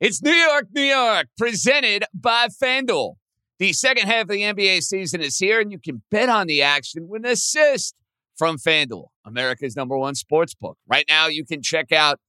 [0.00, 3.14] It's New York, New York, presented by FanDuel.
[3.58, 6.62] The second half of the NBA season is here, and you can bet on the
[6.62, 7.96] action with an assist
[8.36, 10.78] from FanDuel, America's number one sports book.
[10.86, 12.20] Right now, you can check out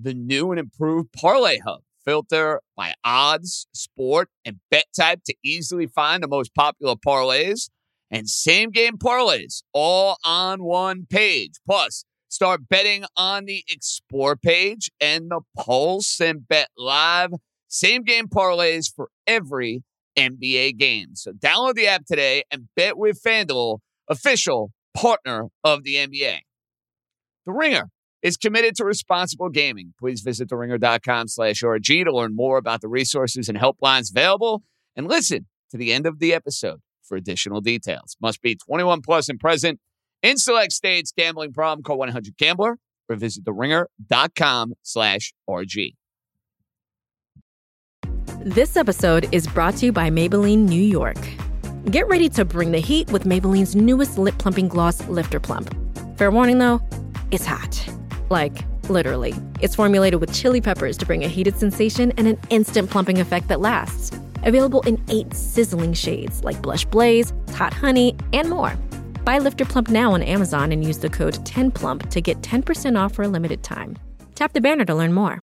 [0.00, 1.80] the new and improved Parlay Hub.
[2.04, 7.70] Filter by odds, sport, and bet type to easily find the most popular parlays
[8.08, 11.54] and same game parlays all on one page.
[11.66, 17.32] Plus, start betting on the Explore page and the Pulse and Bet Live
[17.70, 19.84] same game parlays for every
[20.18, 21.14] NBA game.
[21.14, 23.78] So download the app today and bet with FanDuel,
[24.08, 26.40] official partner of the NBA.
[27.46, 27.90] The Ringer
[28.22, 29.94] is committed to responsible gaming.
[29.98, 34.62] Please visit theringer.com slash RG to learn more about the resources and helplines available
[34.96, 38.16] and listen to the end of the episode for additional details.
[38.20, 39.78] Must be 21 plus and present
[40.22, 41.12] in select states.
[41.16, 42.76] Gambling problem, call 1-800-GAMBLER
[43.08, 45.94] or visit theringer.com slash RG.
[48.42, 51.18] This episode is brought to you by Maybelline New York.
[51.90, 55.74] Get ready to bring the heat with Maybelline's newest lip plumping gloss, Lifter Plump.
[56.16, 56.80] Fair warning though,
[57.30, 57.86] it's hot.
[58.30, 58.56] Like,
[58.88, 59.34] literally.
[59.60, 63.48] It's formulated with chili peppers to bring a heated sensation and an instant plumping effect
[63.48, 64.10] that lasts.
[64.44, 68.74] Available in eight sizzling shades like Blush Blaze, Hot Honey, and more.
[69.30, 73.14] Buy Lifter Plump now on Amazon and use the code 10PLUMP to get 10% off
[73.14, 73.96] for a limited time.
[74.34, 75.38] Tap the banner to learn more.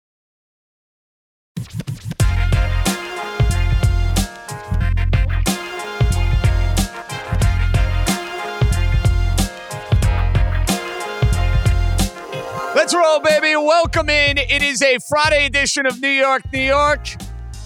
[12.75, 13.55] Let's roll, baby.
[13.55, 14.37] Welcome in.
[14.37, 17.07] It is a Friday edition of New York, New York.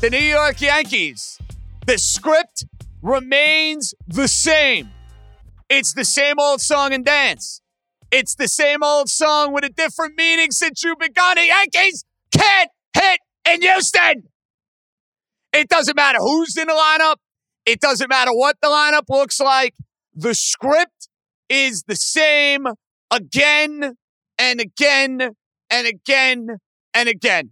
[0.01, 1.39] The New York Yankees.
[1.87, 2.65] The script
[3.01, 4.91] remains the same.
[5.73, 7.61] It's the same old song and dance.
[8.11, 11.35] It's the same old song with a different meaning since you've begun.
[11.37, 12.03] The Yankees
[12.35, 14.23] can't hit in Houston.
[15.53, 17.15] It doesn't matter who's in the lineup.
[17.65, 19.73] It doesn't matter what the lineup looks like.
[20.13, 21.07] The script
[21.47, 22.67] is the same
[23.09, 23.95] again
[24.37, 25.35] and again
[25.69, 26.57] and again
[26.93, 27.51] and again.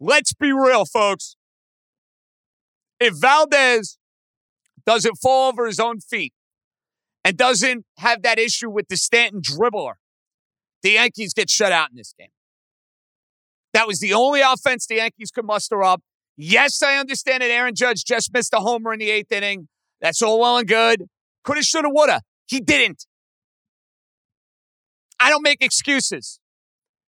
[0.00, 1.36] Let's be real, folks.
[2.98, 3.98] If Valdez
[4.86, 6.32] doesn't fall over his own feet
[7.24, 9.94] and doesn't have that issue with the Stanton dribbler,
[10.82, 12.30] the Yankees get shut out in this game.
[13.72, 16.02] That was the only offense the Yankees could muster up.
[16.36, 19.68] Yes, I understand that Aaron Judge just missed a homer in the eighth inning.
[20.00, 21.04] That's all well and good.
[21.44, 22.22] Coulda, shoulda, woulda.
[22.46, 23.06] He didn't.
[25.20, 26.40] I don't make excuses.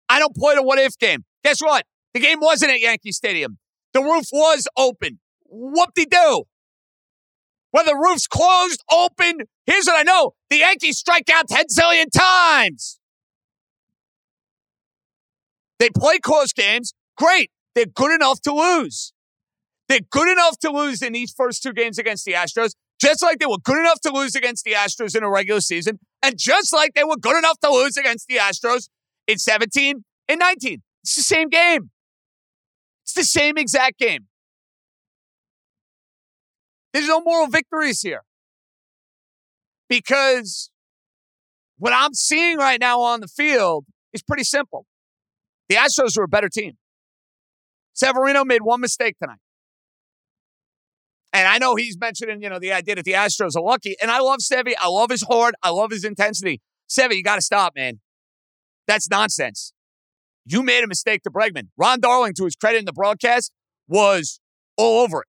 [0.08, 1.24] I don't play the what if game.
[1.42, 1.86] Guess what?
[2.12, 3.58] The game wasn't at Yankee Stadium.
[3.94, 5.20] The roof was open.
[5.46, 6.44] Whoop de doo.
[7.74, 12.06] Whether the roof's closed, open, here's what I know the Yankees strike out 10 zillion
[12.08, 13.00] times.
[15.80, 16.94] They play close games.
[17.16, 17.50] Great.
[17.74, 19.12] They're good enough to lose.
[19.88, 23.40] They're good enough to lose in these first two games against the Astros, just like
[23.40, 26.72] they were good enough to lose against the Astros in a regular season, and just
[26.72, 28.88] like they were good enough to lose against the Astros
[29.26, 30.80] in 17 and 19.
[31.02, 31.90] It's the same game.
[33.02, 34.28] It's the same exact game.
[36.94, 38.22] There's no moral victories here.
[39.88, 40.70] Because
[41.76, 44.86] what I'm seeing right now on the field is pretty simple.
[45.68, 46.74] The Astros are a better team.
[47.94, 49.38] Severino made one mistake tonight.
[51.32, 53.96] And I know he's mentioning, you know, the idea that the Astros are lucky.
[54.00, 54.74] And I love Sevy.
[54.78, 55.54] I love his heart.
[55.64, 56.60] I love his intensity.
[56.88, 57.98] Sevy, you got to stop, man.
[58.86, 59.72] That's nonsense.
[60.46, 61.68] You made a mistake to Bregman.
[61.76, 63.50] Ron Darling, to his credit in the broadcast,
[63.88, 64.38] was
[64.76, 65.28] all over it.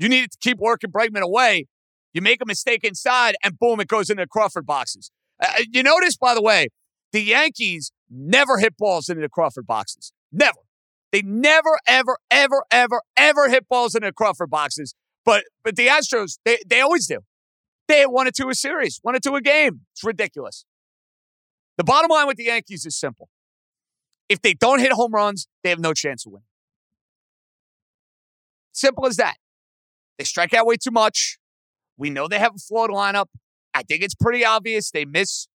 [0.00, 1.66] You needed to keep working Bregman away.
[2.14, 5.10] You make a mistake inside, and boom, it goes into the Crawford boxes.
[5.40, 6.68] Uh, you notice, by the way,
[7.12, 10.12] the Yankees never hit balls into the Crawford boxes.
[10.32, 10.58] Never.
[11.12, 14.94] They never, ever, ever, ever, ever hit balls into the Crawford boxes.
[15.24, 17.18] But but the Astros, they, they always do.
[17.86, 19.82] They hit one or two a series, one or two a game.
[19.92, 20.64] It's ridiculous.
[21.76, 23.28] The bottom line with the Yankees is simple.
[24.30, 26.46] If they don't hit home runs, they have no chance of winning.
[28.72, 29.36] Simple as that.
[30.20, 31.38] They strike out way too much.
[31.96, 33.28] We know they have a flawed lineup.
[33.72, 35.48] I think it's pretty obvious they miss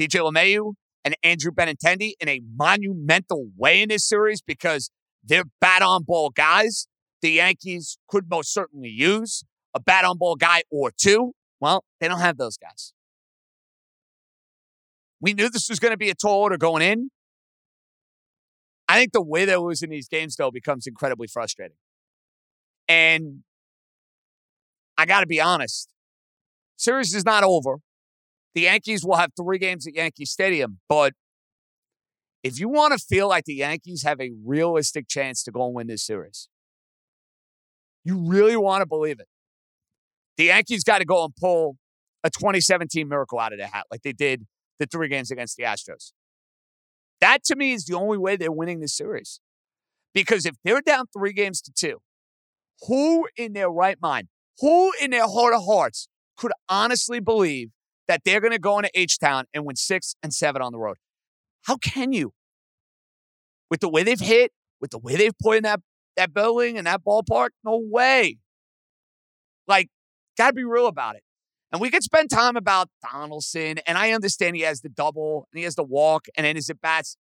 [0.00, 0.72] DJ LeMahieu
[1.04, 4.90] and Andrew Benintendi in a monumental way in this series because
[5.22, 6.88] They're bat on ball guys.
[7.20, 11.32] The Yankees could most certainly use a bat on ball guy or two.
[11.60, 12.94] Well, they don't have those guys.
[15.20, 17.10] We knew this was going to be a tall order going in.
[18.88, 21.76] I think the way they're losing these games, though, becomes incredibly frustrating.
[22.88, 23.42] And
[24.98, 25.92] I got to be honest,
[26.76, 27.76] series is not over.
[28.54, 31.12] The Yankees will have three games at Yankee Stadium, but
[32.42, 35.74] if you want to feel like the Yankees have a realistic chance to go and
[35.74, 36.48] win this series,
[38.04, 39.28] you really want to believe it.
[40.36, 41.76] The Yankees got to go and pull
[42.22, 44.46] a 2017 miracle out of their hat like they did
[44.78, 46.12] the three games against the Astros.
[47.20, 49.40] That to me is the only way they're winning this series.
[50.14, 51.98] Because if they're down three games to two,
[52.86, 54.28] who in their right mind,
[54.60, 57.70] who in their heart of hearts could honestly believe
[58.08, 60.78] that they're going to go into H Town and win six and seven on the
[60.78, 60.96] road?
[61.62, 62.32] How can you?
[63.70, 65.80] With the way they've hit, with the way they've played in that,
[66.16, 68.38] that building and that ballpark, no way.
[69.66, 69.88] Like,
[70.38, 71.22] got to be real about it.
[71.72, 75.58] And we could spend time about Donaldson, and I understand he has the double and
[75.58, 77.16] he has the walk, and then his at bats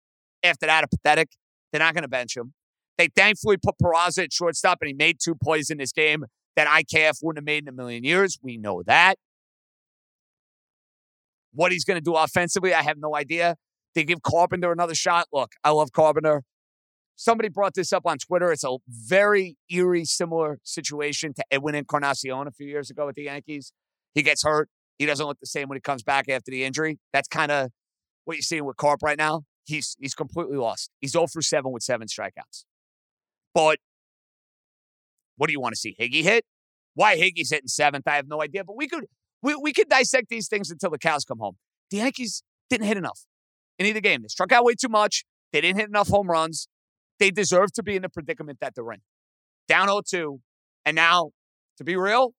[0.43, 1.31] after that are pathetic.
[1.71, 2.53] They're not going to bench him.
[2.99, 6.27] They thankfully put Peraza at shortstop, and he made two plays in this game
[6.57, 8.39] that IKF wouldn't have made in a million years.
[8.43, 9.17] We know that.
[11.55, 13.57] What he's going to do offensively, I have no idea.
[13.95, 15.27] They give Carpenter another shot.
[15.33, 16.43] Look, I love Carpenter.
[17.17, 18.51] Somebody brought this up on Twitter.
[18.53, 23.25] It's a very eerie, similar situation to Edwin Encarnacion a few years ago with the
[23.25, 23.73] Yankees.
[24.15, 24.69] He gets hurt.
[24.99, 26.99] He doesn't look the same when he comes back after the injury.
[27.13, 27.71] That's kind of
[28.25, 29.43] what you're seeing with Carp right now.
[29.65, 30.91] He's he's completely lost.
[31.01, 32.65] He's 0 for 7 with seven strikeouts.
[33.55, 33.79] But
[35.37, 35.97] what do you want to see?
[35.99, 36.45] Higgy hit?
[36.95, 38.07] Why Higgy's hitting seventh?
[38.07, 38.65] I have no idea.
[38.65, 39.07] But we could
[39.43, 41.57] we, we could dissect these things until the cows come home.
[41.91, 43.21] The Yankees didn't hit enough
[43.79, 44.23] in either game.
[44.23, 45.25] They struck out way too much.
[45.53, 46.69] They didn't hit enough home runs.
[47.19, 49.01] They deserve to be in the predicament that they're in.
[49.69, 50.39] Down 0-2.
[50.85, 51.31] And now,
[51.79, 52.35] to be real,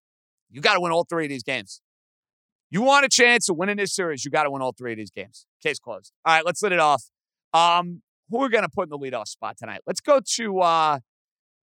[0.50, 1.82] you got to win all three of these games.
[2.70, 4.98] You want a chance of winning this series, you got to win all three of
[4.98, 5.46] these games.
[5.62, 6.12] Case closed.
[6.26, 7.04] All right, let's let it off.
[7.54, 9.82] Um, who are we going to put in the leadoff spot tonight?
[9.86, 11.00] Let's go to uh,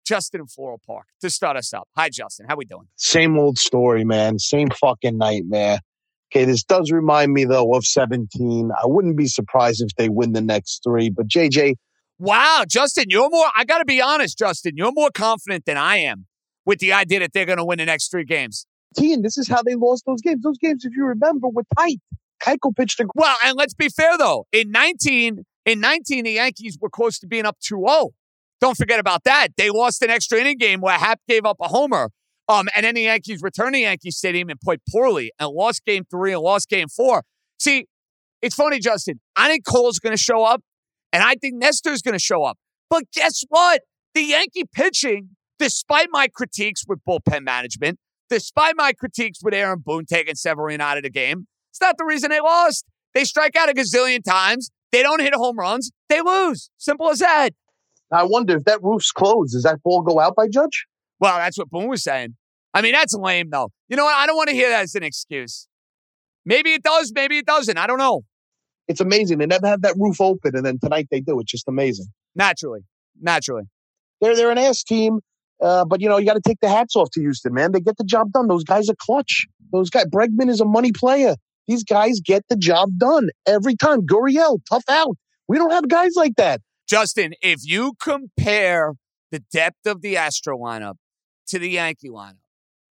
[0.10, 1.88] Justin in Floral Park to start us up.
[1.96, 2.48] Hi, Justin.
[2.50, 2.88] How we doing?
[2.96, 4.40] Same old story, man.
[4.40, 5.82] Same fucking nightmare.
[6.32, 8.72] Okay, this does remind me though of 17.
[8.76, 11.76] I wouldn't be surprised if they win the next three, but JJ.
[12.18, 15.98] Wow, Justin, you're more, I got to be honest, Justin, you're more confident than I
[15.98, 16.26] am
[16.66, 18.66] with the idea that they're going to win the next three games.
[18.98, 20.42] T, and this is how they lost those games.
[20.42, 22.00] Those games, if you remember, were tight.
[22.44, 23.06] Keuchel pitched a.
[23.14, 24.48] Well, and let's be fair though.
[24.52, 28.10] In 19, in 19, the Yankees were close to being up 2-0.
[28.62, 29.50] Don't forget about that.
[29.58, 32.10] They lost an extra inning game where Happ gave up a homer.
[32.50, 36.04] Um, and then the Yankees returned to Yankee Stadium and played poorly and lost game
[36.10, 37.24] three and lost game four.
[37.60, 37.86] See,
[38.42, 39.20] it's funny, Justin.
[39.36, 40.62] I think Cole's going to show up,
[41.14, 42.58] and I think Nestor's going to show up.
[42.90, 43.82] But guess what?
[44.16, 45.30] The Yankee pitching,
[45.60, 50.98] despite my critiques with bullpen management, despite my critiques with Aaron Boone taking Severino out
[50.98, 52.86] of the game, it's not the reason they lost.
[53.14, 54.72] They strike out a gazillion times.
[54.92, 55.92] They don't hit home runs.
[56.10, 56.72] They lose.
[56.78, 57.52] Simple as that.
[58.12, 59.54] I wonder if that roof's closed.
[59.54, 60.86] Does that ball go out by Judge?
[61.20, 62.36] Well, that's what Boone was saying.
[62.74, 63.70] I mean, that's lame, though.
[63.88, 64.16] You know what?
[64.16, 65.68] I don't want to hear that as an excuse.
[66.46, 67.12] Maybe it does.
[67.14, 67.78] Maybe it doesn't.
[67.78, 68.22] I don't know.
[68.88, 69.38] It's amazing.
[69.38, 71.40] They never have that roof open, and then tonight they do.
[71.40, 72.08] It's just amazing.
[72.36, 72.82] Naturally.
[73.22, 73.64] Naturally.
[74.22, 75.20] They're, they're an ass team.
[75.62, 77.72] Uh, but you know, you got to take the hats off to Houston, man.
[77.72, 78.48] They get the job done.
[78.48, 79.46] Those guys are clutch.
[79.72, 81.36] Those guys, Bregman is a money player.
[81.68, 84.08] These guys get the job done every time.
[84.08, 85.18] Gurriel, tough out.
[85.48, 86.62] We don't have guys like that.
[86.90, 88.94] Justin, if you compare
[89.32, 90.96] the depth of the Astro lineup
[91.48, 92.40] to the Yankee lineup,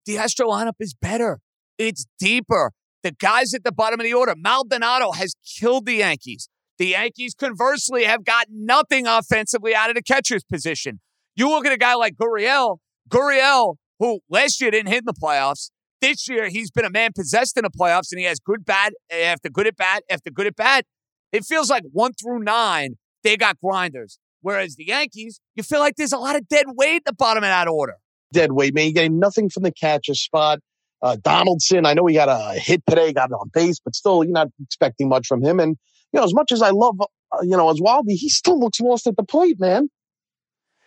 [0.06, 1.40] the Astro lineup is better.
[1.76, 2.70] It's deeper.
[3.02, 6.48] The guys at the bottom of the order, Maldonado has killed the Yankees.
[6.78, 11.00] The Yankees, conversely, have got nothing offensively out of the catcher's position.
[11.34, 12.78] You look at a guy like Gurriel,
[13.08, 15.70] Gurriel, who last year didn't hit in the playoffs.
[16.00, 18.92] This year, he's been a man possessed in the playoffs, and he has good bat
[19.10, 20.84] after good at bat after good at bat.
[21.32, 24.18] It feels like one through nine, they got grinders.
[24.42, 27.44] Whereas the Yankees, you feel like there's a lot of dead weight at the bottom
[27.44, 27.96] of that order.
[28.32, 28.86] Dead weight, man.
[28.86, 30.60] You're getting nothing from the catcher spot.
[31.02, 34.32] Uh, Donaldson, I know he got a hit today, got on base, but still, you're
[34.32, 35.58] not expecting much from him.
[35.58, 35.76] And,
[36.12, 39.06] you know, as much as I love, uh, you know, Eovaldi, he still looks lost
[39.06, 39.88] at the plate, man.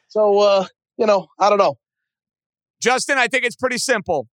[0.08, 0.66] So, uh,
[0.98, 1.78] you know, I don't know.
[2.82, 4.28] Justin, I think it's pretty simple.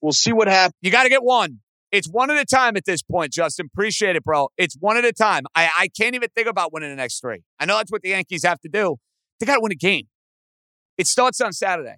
[0.00, 0.74] We'll see what happens.
[0.82, 1.60] You got to get one.
[1.92, 3.68] It's one at a time at this point, Justin.
[3.72, 4.48] Appreciate it, bro.
[4.56, 5.44] It's one at a time.
[5.54, 7.42] I, I can't even think about winning the next three.
[7.60, 8.96] I know that's what the Yankees have to do.
[9.38, 10.08] They got to win a game.
[10.96, 11.96] It starts on Saturday.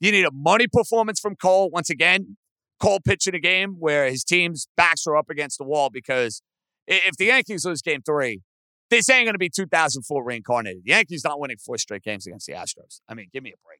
[0.00, 1.70] You need a money performance from Cole.
[1.70, 2.36] Once again,
[2.78, 6.42] Cole pitching a game where his team's backs are up against the wall because
[6.86, 8.42] if the Yankees lose game three,
[8.90, 10.82] This ain't going to be 2004 reincarnated.
[10.84, 13.00] The Yankees not winning four straight games against the Astros.
[13.08, 13.78] I mean, give me a break.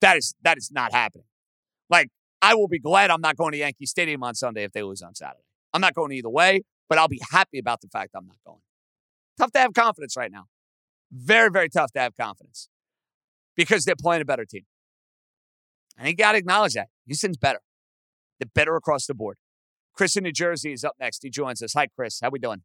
[0.00, 1.24] That is that is not happening.
[1.90, 4.82] Like, I will be glad I'm not going to Yankee Stadium on Sunday if they
[4.82, 5.42] lose on Saturday.
[5.72, 8.60] I'm not going either way, but I'll be happy about the fact I'm not going.
[9.38, 10.44] Tough to have confidence right now.
[11.12, 12.68] Very, very tough to have confidence
[13.56, 14.64] because they're playing a better team.
[15.96, 16.88] And you got to acknowledge that.
[17.06, 17.60] Houston's better.
[18.38, 19.36] They're better across the board.
[19.94, 21.22] Chris in New Jersey is up next.
[21.22, 21.72] He joins us.
[21.74, 22.20] Hi, Chris.
[22.22, 22.62] How we doing?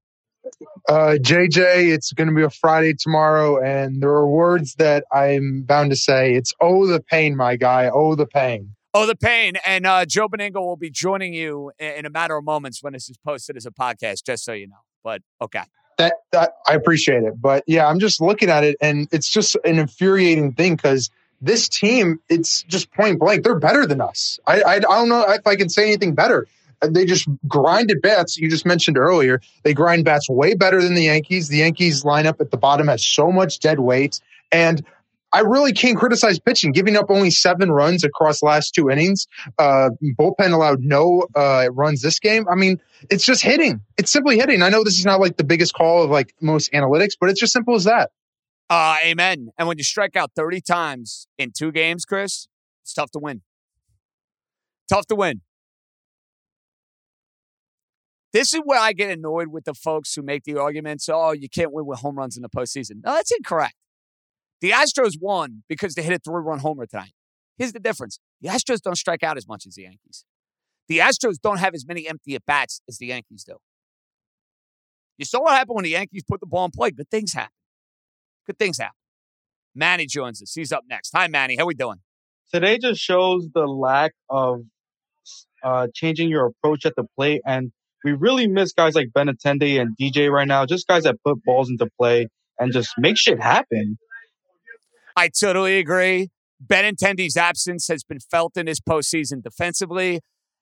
[0.88, 5.64] Uh, JJ, it's going to be a Friday tomorrow, and there are words that I'm
[5.64, 6.36] bound to say.
[6.36, 7.90] It's oh the pain, my guy.
[7.92, 8.76] Oh the pain.
[8.94, 9.54] Oh, the pain.
[9.66, 13.10] And uh, Joe Benigno will be joining you in a matter of moments when this
[13.10, 14.76] is posted as a podcast, just so you know.
[15.04, 15.64] But okay.
[15.98, 17.42] That, that I appreciate it.
[17.42, 21.10] But yeah, I'm just looking at it and it's just an infuriating thing because
[21.42, 23.44] this team, it's just point blank.
[23.44, 24.40] They're better than us.
[24.48, 26.48] I, I, I don't know if I can say anything better.
[26.82, 28.38] Uh, they just grind grinded bats.
[28.38, 31.48] You just mentioned earlier, they grind bats way better than the Yankees.
[31.48, 34.20] The Yankees lineup at the bottom has so much dead weight.
[34.52, 34.86] And
[35.34, 39.28] I really can't criticize pitching, giving up only seven runs across last two innings.
[39.58, 42.46] Uh, bullpen allowed no uh, runs this game.
[42.50, 43.82] I mean, it's just hitting.
[43.98, 44.62] It's simply hitting.
[44.62, 47.40] I know this is not like the biggest call of like most analytics, but it's
[47.40, 48.12] just simple as that.
[48.70, 49.50] Uh, amen.
[49.58, 52.48] And when you strike out 30 times in two games, Chris,
[52.84, 53.42] it's tough to win.
[54.88, 55.42] Tough to win.
[58.34, 61.50] This is where I get annoyed with the folks who make the arguments, oh, you
[61.50, 63.04] can't win with home runs in the postseason.
[63.04, 63.76] No, that's incorrect.
[64.64, 67.12] The Astros won because they hit a three run homer tonight.
[67.58, 70.24] Here's the difference the Astros don't strike out as much as the Yankees.
[70.88, 73.58] The Astros don't have as many empty at bats as the Yankees do.
[75.18, 76.92] You saw what happened when the Yankees put the ball in play.
[76.92, 77.52] Good things happen.
[78.48, 78.96] Good things happen.
[79.76, 80.54] Manny joins us.
[80.54, 81.12] He's up next.
[81.14, 81.58] Hi, Manny.
[81.58, 81.98] How we doing?
[82.54, 84.62] Today just shows the lack of
[85.62, 87.74] uh, changing your approach at the plate, and
[88.06, 90.66] we really miss guys like Benintendi and DJ right now.
[90.66, 93.98] Just guys that put balls into play and just make shit happen.
[95.16, 96.30] I totally agree.
[96.66, 100.22] Benintendi's absence has been felt in this postseason defensively.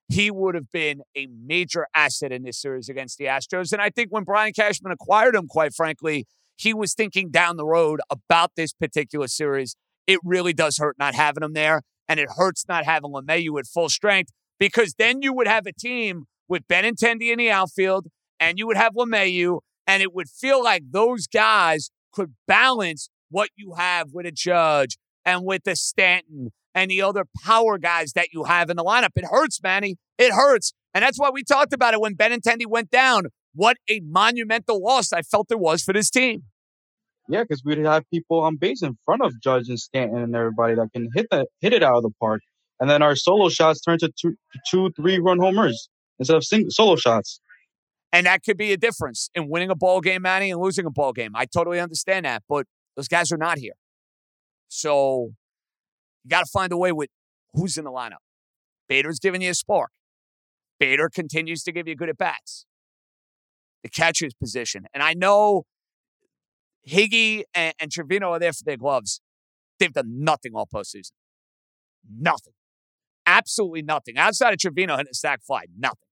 [0.09, 3.71] He would have been a major asset in this series against the Astros.
[3.71, 6.25] And I think when Brian Cashman acquired him, quite frankly,
[6.57, 9.75] he was thinking down the road about this particular series.
[10.07, 11.81] It really does hurt not having him there.
[12.07, 15.71] And it hurts not having LeMahieu at full strength because then you would have a
[15.71, 18.07] team with Benintendi in the outfield
[18.39, 23.49] and you would have LeMahieu, and it would feel like those guys could balance what
[23.55, 28.27] you have with a Judge and with the Stanton and the other power guys that
[28.33, 29.09] you have in the lineup.
[29.15, 29.97] It hurts, Manny.
[30.17, 30.73] It hurts.
[30.93, 33.25] And that's why we talked about it when Benintendi went down.
[33.53, 36.43] What a monumental loss I felt it was for this team.
[37.27, 40.75] Yeah, because we'd have people on base in front of Judge and Stanton and everybody
[40.75, 42.41] that can hit that hit it out of the park.
[42.79, 44.35] And then our solo shots turn to two,
[44.69, 45.87] two three run homers
[46.19, 47.39] instead of single, solo shots.
[48.11, 50.91] And that could be a difference in winning a ball game, Manny, and losing a
[50.91, 51.31] ball game.
[51.35, 52.43] I totally understand that.
[52.49, 53.73] But those guys are not here.
[54.67, 55.31] So
[56.23, 57.09] you got to find a way with
[57.53, 58.23] who's in the lineup.
[58.87, 59.91] Bader's giving you a spark.
[60.79, 62.65] Bader continues to give you good at bats.
[63.83, 64.85] The catcher's position.
[64.93, 65.63] And I know
[66.87, 69.21] Higgy and, and Trevino are there for their gloves.
[69.79, 71.11] They've done nothing all postseason.
[72.09, 72.53] Nothing.
[73.25, 74.17] Absolutely nothing.
[74.17, 76.07] Outside of Trevino hitting a sac fly, nothing.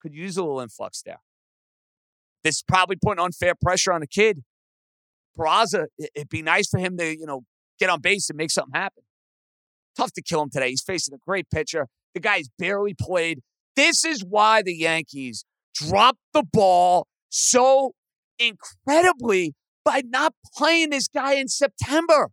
[0.00, 1.20] Could use a little influx there.
[2.42, 4.44] This is probably putting unfair pressure on the kid.
[5.38, 7.42] Peraza, it'd be nice for him to, you know,
[7.78, 9.02] get on base and make something happen.
[9.96, 10.70] Tough to kill him today.
[10.70, 11.86] He's facing a great pitcher.
[12.14, 13.40] The guy's barely played.
[13.76, 17.92] This is why the Yankees dropped the ball so
[18.38, 22.30] incredibly by not playing this guy in September.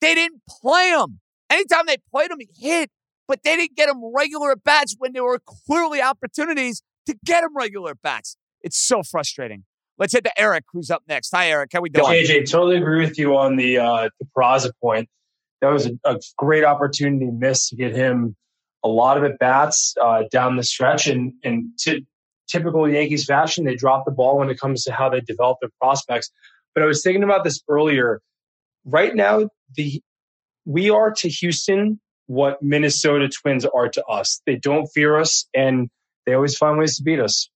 [0.00, 1.20] They didn't play him.
[1.50, 2.90] Anytime they played him, he hit,
[3.28, 7.44] but they didn't get him regular at bats when there were clearly opportunities to get
[7.44, 8.36] him regular at bats.
[8.62, 9.64] It's so frustrating.
[9.98, 11.30] Let's hit to Eric, who's up next.
[11.30, 11.70] Hi, Eric.
[11.72, 12.06] How we doing?
[12.06, 15.08] KJ, totally agree with you on the uh, the Peraza point.
[15.62, 18.36] That was a, a, great opportunity missed to get him
[18.84, 22.04] a lot of at bats uh, down the stretch, and and t-
[22.46, 25.70] typical Yankees fashion, they drop the ball when it comes to how they develop their
[25.80, 26.30] prospects.
[26.74, 28.20] But I was thinking about this earlier.
[28.84, 30.02] Right now, the
[30.66, 34.42] we are to Houston what Minnesota Twins are to us.
[34.44, 35.88] They don't fear us, and
[36.26, 37.48] they always find ways to beat us.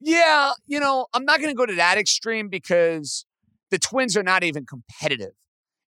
[0.00, 3.24] Yeah, you know, I'm not going to go to that extreme because
[3.70, 5.32] the Twins are not even competitive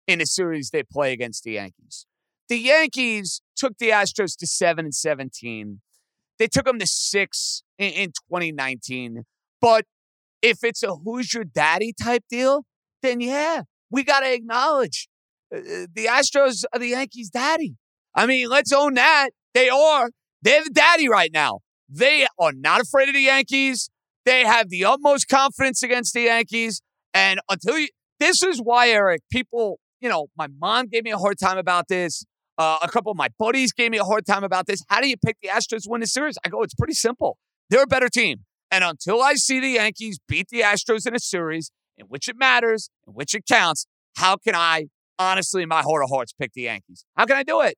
[0.08, 2.06] in a series they play against the Yankees.
[2.50, 5.82] The Yankees took the Astros to 7 and 17.
[6.40, 9.24] They took them to 6 in, in 2019.
[9.60, 9.86] But
[10.42, 12.66] if it's a who's your daddy type deal,
[13.02, 15.10] then yeah, we got to acknowledge
[15.54, 15.62] uh, uh,
[15.94, 17.76] the Astros are the Yankees' daddy.
[18.16, 19.30] I mean, let's own that.
[19.54, 20.10] They are.
[20.42, 21.60] They're the daddy right now.
[21.90, 23.90] They are not afraid of the Yankees.
[24.28, 26.82] They have the utmost confidence against the Yankees.
[27.14, 27.88] And until you,
[28.20, 31.88] this is why, Eric, people, you know, my mom gave me a hard time about
[31.88, 32.26] this.
[32.58, 34.82] Uh, a couple of my buddies gave me a hard time about this.
[34.90, 36.38] How do you pick the Astros win the series?
[36.46, 37.38] I go, it's pretty simple.
[37.70, 38.40] They're a better team.
[38.70, 42.36] And until I see the Yankees beat the Astros in a series in which it
[42.38, 46.52] matters, in which it counts, how can I honestly, in my heart of hearts, pick
[46.52, 47.06] the Yankees?
[47.16, 47.78] How can I do it?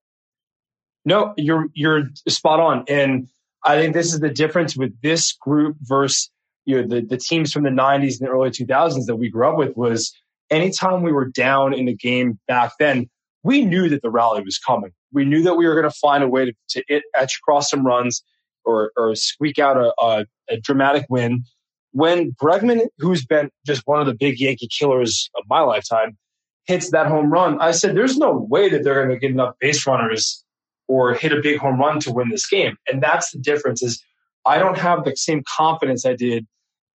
[1.05, 2.85] No, you're you're spot on.
[2.87, 3.27] And
[3.63, 6.31] I think this is the difference with this group versus
[6.69, 9.49] you know the, the teams from the 90s and the early 2000s that we grew
[9.49, 10.13] up with was
[10.51, 13.09] anytime we were down in the game back then,
[13.41, 14.91] we knew that the rally was coming.
[15.11, 17.71] We knew that we were going to find a way to, to it, etch across
[17.71, 18.23] some runs
[18.65, 21.43] or, or squeak out a, a, a dramatic win.
[21.91, 26.19] When Bregman, who's been just one of the big Yankee killers of my lifetime,
[26.67, 29.55] hits that home run, I said, there's no way that they're going to get enough
[29.59, 30.43] base runners
[30.87, 32.77] or hit a big home run to win this game.
[32.91, 34.03] And that's the difference is
[34.45, 36.45] I don't have the same confidence I did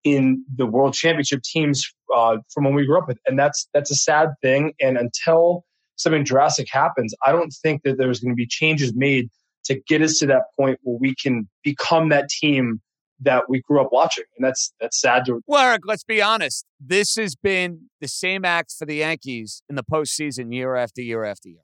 [0.03, 3.17] in the world championship teams uh, from when we grew up with.
[3.25, 4.73] And that's, that's a sad thing.
[4.81, 5.63] And until
[5.95, 9.29] something drastic happens, I don't think that there's going to be changes made
[9.65, 12.81] to get us to that point where we can become that team
[13.21, 14.25] that we grew up watching.
[14.37, 16.65] And that's that's sad to Well, Eric, let's be honest.
[16.79, 21.23] This has been the same act for the Yankees in the postseason year after year
[21.23, 21.61] after year.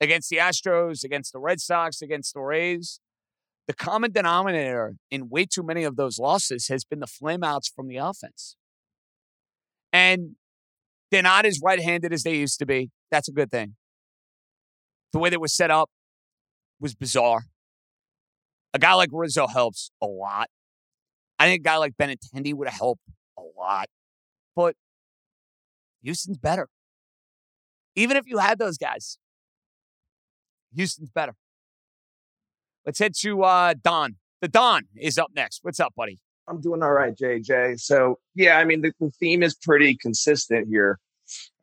[0.00, 3.00] Against the Astros, against the Red Sox, against the Rays.
[3.66, 7.88] The common denominator in way too many of those losses has been the flameouts from
[7.88, 8.56] the offense.
[9.92, 10.36] And
[11.10, 12.90] they're not as right handed as they used to be.
[13.10, 13.74] That's a good thing.
[15.12, 15.90] The way they were set up
[16.80, 17.46] was bizarre.
[18.74, 20.48] A guy like Rizzo helps a lot.
[21.38, 23.02] I think a guy like Benintendi would have helped
[23.38, 23.86] a lot.
[24.54, 24.76] But
[26.02, 26.68] Houston's better.
[27.94, 29.18] Even if you had those guys,
[30.74, 31.34] Houston's better.
[32.86, 34.14] Let's head to uh, Don.
[34.40, 35.58] The Don is up next.
[35.62, 36.20] What's up, buddy?
[36.46, 37.80] I'm doing all right, JJ.
[37.80, 41.00] So, yeah, I mean, the, the theme is pretty consistent here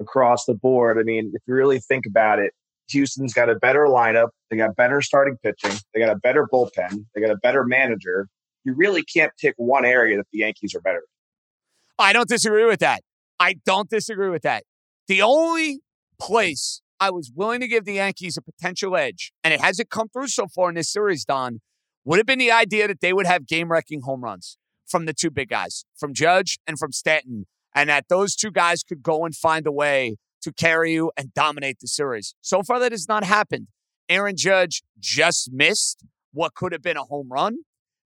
[0.01, 0.97] across the board.
[0.99, 2.51] I mean, if you really think about it,
[2.89, 4.29] Houston's got a better lineup.
[4.51, 5.71] They got better starting pitching.
[5.93, 7.05] They got a better bullpen.
[7.15, 8.27] They got a better manager.
[8.65, 11.03] You really can't pick one area that the Yankees are better.
[11.97, 13.01] I don't disagree with that.
[13.39, 14.65] I don't disagree with that.
[15.07, 15.79] The only
[16.19, 20.07] place I was willing to give the Yankees a potential edge, and it hasn't come
[20.07, 21.59] through so far in this series, Don,
[22.05, 25.13] would have been the idea that they would have game wrecking home runs from the
[25.13, 29.25] two big guys, from Judge and from Stanton, and that those two guys could go
[29.25, 32.35] and find a way to carry you and dominate the series.
[32.39, 33.67] So far, that has not happened.
[34.07, 37.57] Aaron Judge just missed what could have been a home run.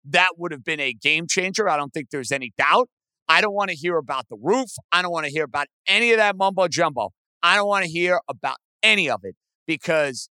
[0.03, 1.69] That would have been a game changer.
[1.69, 2.89] I don't think there's any doubt.
[3.29, 4.71] I don't want to hear about the roof.
[4.91, 7.11] I don't want to hear about any of that mumbo jumbo.
[7.43, 9.35] I don't want to hear about any of it
[9.67, 10.29] because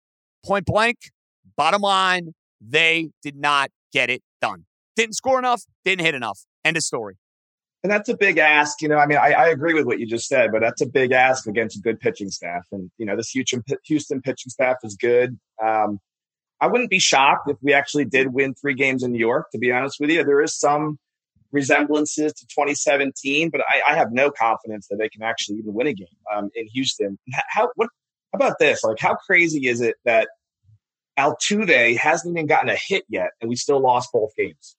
[0.45, 0.97] point blank,
[1.57, 4.65] bottom line, they did not get it done.
[4.97, 6.41] Didn't score enough, didn't hit enough.
[6.65, 7.17] End of story.
[7.85, 8.83] And that's a big ask.
[8.83, 10.87] You know, I mean, I, I, agree with what you just said, but that's a
[10.87, 12.67] big ask against a good pitching staff.
[12.73, 15.39] And, you know, this Houston, Houston pitching staff is good.
[15.65, 16.01] Um,
[16.61, 19.59] I wouldn't be shocked if we actually did win three games in New York, to
[19.59, 20.25] be honest with you.
[20.25, 20.99] There is some
[21.53, 25.87] resemblances to 2017, but I, I have no confidence that they can actually even win
[25.87, 27.17] a game um, in Houston.
[27.49, 27.89] How, what,
[28.39, 28.83] about this?
[28.85, 30.29] Like, how crazy is it that
[31.19, 34.77] Altuve hasn't even gotten a hit yet and we still lost both games?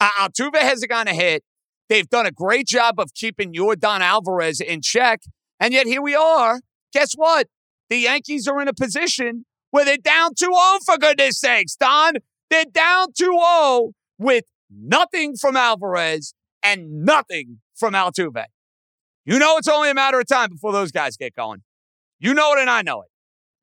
[0.00, 1.42] Uh, Altuve hasn't gotten a hit.
[1.88, 5.22] They've done a great job of keeping Yordan Alvarez in check.
[5.60, 6.60] And yet here we are.
[6.92, 7.48] Guess what?
[7.88, 12.14] The Yankees are in a position where they're down 2 0, for goodness sakes, Don.
[12.50, 18.44] They're down 2 0 with nothing from Alvarez and nothing from Altuve.
[19.24, 21.62] You know it's only a matter of time before those guys get going.
[22.18, 23.08] You know it and I know it.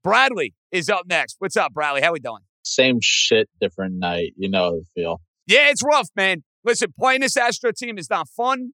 [0.03, 1.37] Bradley is up next.
[1.39, 2.01] What's up, Bradley?
[2.01, 2.41] How we doing?
[2.63, 4.33] Same shit, different night.
[4.37, 5.21] You know the feel.
[5.47, 6.43] Yeah, it's rough, man.
[6.63, 8.71] Listen, playing this Astro team is not fun.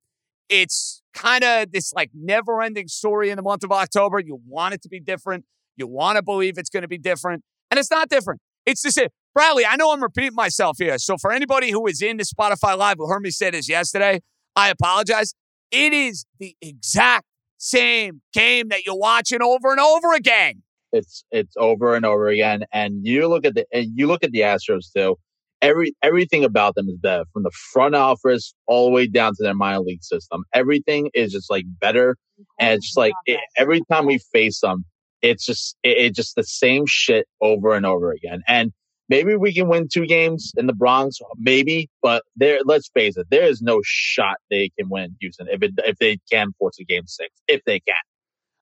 [0.50, 4.20] It's kind of this like never ending story in the month of October.
[4.20, 5.46] You want it to be different.
[5.78, 7.44] You want to believe it's going to be different.
[7.72, 8.42] And it's not different.
[8.66, 9.08] It's the same.
[9.34, 10.98] Bradley, I know I'm repeating myself here.
[10.98, 14.20] So for anybody who is in the Spotify Live who heard me say this yesterday,
[14.56, 15.34] I apologize.
[15.72, 17.26] It is the exact
[17.60, 20.64] same game that you're watching over and over again.
[20.92, 22.64] It's it's over and over again.
[22.74, 25.18] And you look at the and you look at the Astros too
[25.62, 29.44] every everything about them is better from the front office all the way down to
[29.44, 30.44] their minor league system.
[30.54, 32.18] Everything is just like better,
[32.60, 34.86] and it's just like it, every time we face them,
[35.22, 38.42] it's just it, it's just the same shit over and over again.
[38.48, 38.72] And
[39.10, 42.60] maybe we can win two games in the Bronx, maybe, but there.
[42.64, 46.18] Let's face it, there is no shot they can win Houston if it if they
[46.32, 47.96] can force a game six if they can.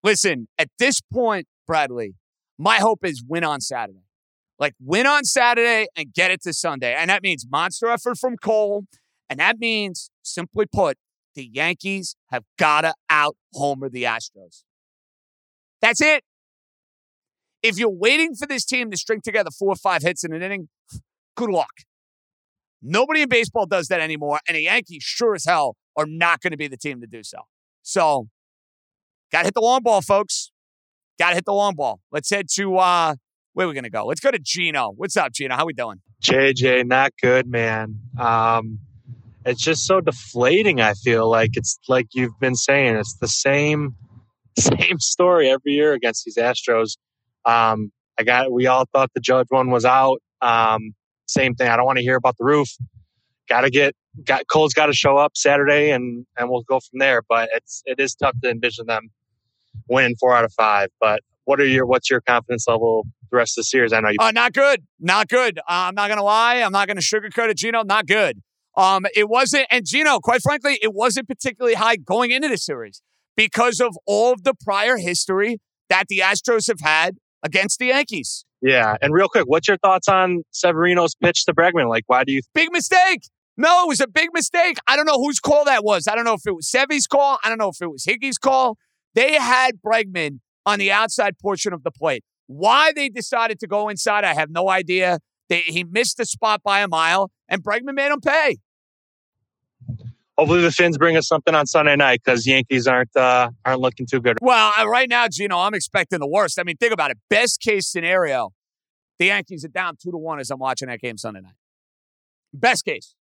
[0.03, 2.15] Listen, at this point, Bradley,
[2.57, 4.03] my hope is win on Saturday.
[4.59, 6.95] Like win on Saturday and get it to Sunday.
[6.97, 8.85] And that means monster effort from Cole.
[9.29, 10.97] And that means, simply put,
[11.35, 14.63] the Yankees have got to out homer the Astros.
[15.81, 16.23] That's it.
[17.63, 20.41] If you're waiting for this team to string together four or five hits in an
[20.41, 20.69] inning,
[21.35, 21.71] good luck.
[22.81, 26.51] Nobody in baseball does that anymore, and the Yankees sure as hell are not going
[26.51, 27.39] to be the team to do so.
[27.81, 28.27] So,
[29.31, 30.51] got to hit the long ball, folks.
[31.17, 31.99] Got to hit the long ball.
[32.11, 33.15] Let's head to uh,
[33.53, 34.05] where are we going to go?
[34.05, 34.91] Let's go to Gino.
[34.95, 35.55] What's up, Gino?
[35.55, 35.99] How we doing?
[36.23, 37.99] JJ, not good, man.
[38.19, 38.77] Um,
[39.43, 40.79] it's just so deflating.
[40.79, 42.97] I feel like it's like you've been saying.
[42.97, 43.95] It's the same,
[44.59, 46.97] same story every year against these Astros.
[47.47, 48.51] Um, I got.
[48.51, 50.21] We all thought the Judge one was out.
[50.41, 50.91] Um,
[51.27, 51.69] same thing.
[51.69, 52.69] I don't want to hear about the roof.
[53.49, 53.95] Got to get.
[54.23, 57.21] Got Cole's got to show up Saturday, and and we'll go from there.
[57.27, 59.09] But it's it is tough to envision them
[59.87, 60.89] winning four out of five.
[60.99, 63.93] But what are your what's your confidence level the rest of the series?
[63.93, 64.17] I know you.
[64.19, 64.83] Uh, not good.
[64.99, 65.59] Not good.
[65.59, 66.57] Uh, I'm not going to lie.
[66.57, 67.83] I'm not going to sugarcoat it, Gino.
[67.83, 68.41] Not good.
[68.75, 73.01] Um, it wasn't, and Gino, quite frankly, it wasn't particularly high going into the series
[73.35, 75.57] because of all of the prior history
[75.89, 78.45] that the Astros have had against the Yankees.
[78.61, 81.89] Yeah, and real quick, what's your thoughts on Severino's pitch to Bregman?
[81.89, 82.41] Like, why do you?
[82.53, 83.21] Big mistake.
[83.55, 84.77] No, it was a big mistake.
[84.87, 86.07] I don't know whose call that was.
[86.07, 87.39] I don't know if it was Sevy's call.
[87.43, 88.77] I don't know if it was Higgy's call.
[89.15, 92.23] They had Bregman on the outside portion of the plate.
[92.45, 95.19] Why they decided to go inside, I have no idea.
[95.49, 98.57] They, he missed the spot by a mile, and Bregman made him pay.
[100.37, 104.05] Hopefully, the Finns bring us something on Sunday night because Yankees aren't uh, aren't looking
[104.05, 104.37] too good.
[104.41, 106.59] Well, uh, right now, Gino, I'm expecting the worst.
[106.59, 107.17] I mean, think about it.
[107.29, 108.51] Best case scenario,
[109.17, 111.55] the Yankees are down two to one as I'm watching that game Sunday night.
[112.53, 113.15] Best case.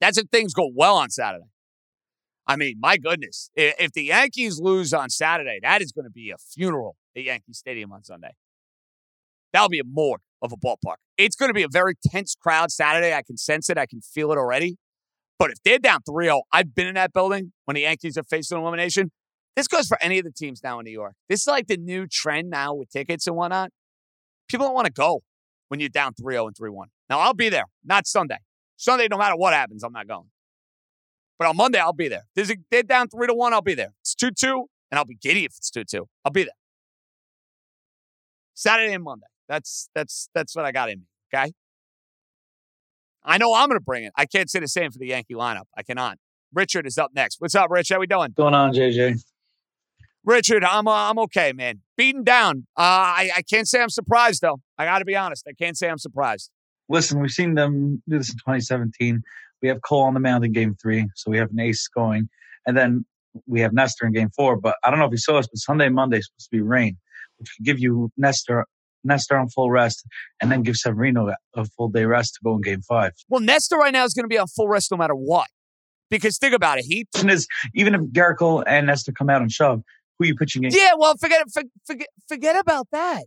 [0.00, 1.44] That's if things go well on Saturday.
[2.46, 6.30] I mean, my goodness, if the Yankees lose on Saturday, that is going to be
[6.30, 8.32] a funeral at Yankee Stadium on Sunday.
[9.52, 10.96] That'll be a morgue of a ballpark.
[11.16, 13.14] It's going to be a very tense crowd Saturday.
[13.14, 13.78] I can sense it.
[13.78, 14.78] I can feel it already.
[15.40, 18.22] But if they're down 3 0, I've been in that building when the Yankees are
[18.22, 19.10] facing elimination.
[19.56, 21.14] This goes for any of the teams now in New York.
[21.30, 23.70] This is like the new trend now with tickets and whatnot.
[24.48, 25.22] People don't want to go
[25.68, 26.88] when you're down 3 0 and 3 1.
[27.08, 28.36] Now, I'll be there, not Sunday.
[28.76, 30.28] Sunday, no matter what happens, I'm not going.
[31.38, 32.24] But on Monday, I'll be there.
[32.36, 33.54] A, they're down three to one.
[33.54, 33.94] I'll be there.
[34.02, 36.06] It's two two, and I'll be giddy if it's two two.
[36.22, 36.52] I'll be there.
[38.52, 39.26] Saturday and Monday.
[39.48, 41.06] That's that's that's what I got in me.
[41.32, 41.52] Okay.
[43.24, 44.12] I know I'm going to bring it.
[44.16, 45.64] I can't say the same for the Yankee lineup.
[45.76, 46.18] I cannot.
[46.52, 47.40] Richard is up next.
[47.40, 47.90] What's up, Rich?
[47.90, 48.32] How we doing?
[48.36, 49.22] Going on, JJ?
[50.24, 51.80] Richard, I'm uh, I'm okay, man.
[51.96, 52.66] Beaten down.
[52.76, 54.60] Uh, I I can't say I'm surprised though.
[54.76, 55.46] I got to be honest.
[55.48, 56.50] I can't say I'm surprised.
[56.90, 59.22] Listen, we've seen them do this in 2017.
[59.62, 62.28] We have Cole on the mound in game three, so we have an ace going.
[62.66, 63.06] And then
[63.46, 64.56] we have Nestor in game four.
[64.56, 66.60] But I don't know if you saw this, but Sunday Monday is supposed to be
[66.60, 66.98] rain,
[67.38, 68.66] which could give you Nestor
[69.04, 70.04] Nestor on full rest
[70.40, 73.12] and then give Severino a full day rest to go in game five.
[73.28, 75.48] Well, Nestor right now is going to be on full rest no matter what.
[76.10, 76.84] Because think about it.
[76.84, 79.82] He is even if Gerrit Cole and Nestor come out and shove,
[80.18, 80.72] who are you pitching in?
[80.72, 81.44] Yeah, well, forget
[81.86, 83.24] forget forget about that.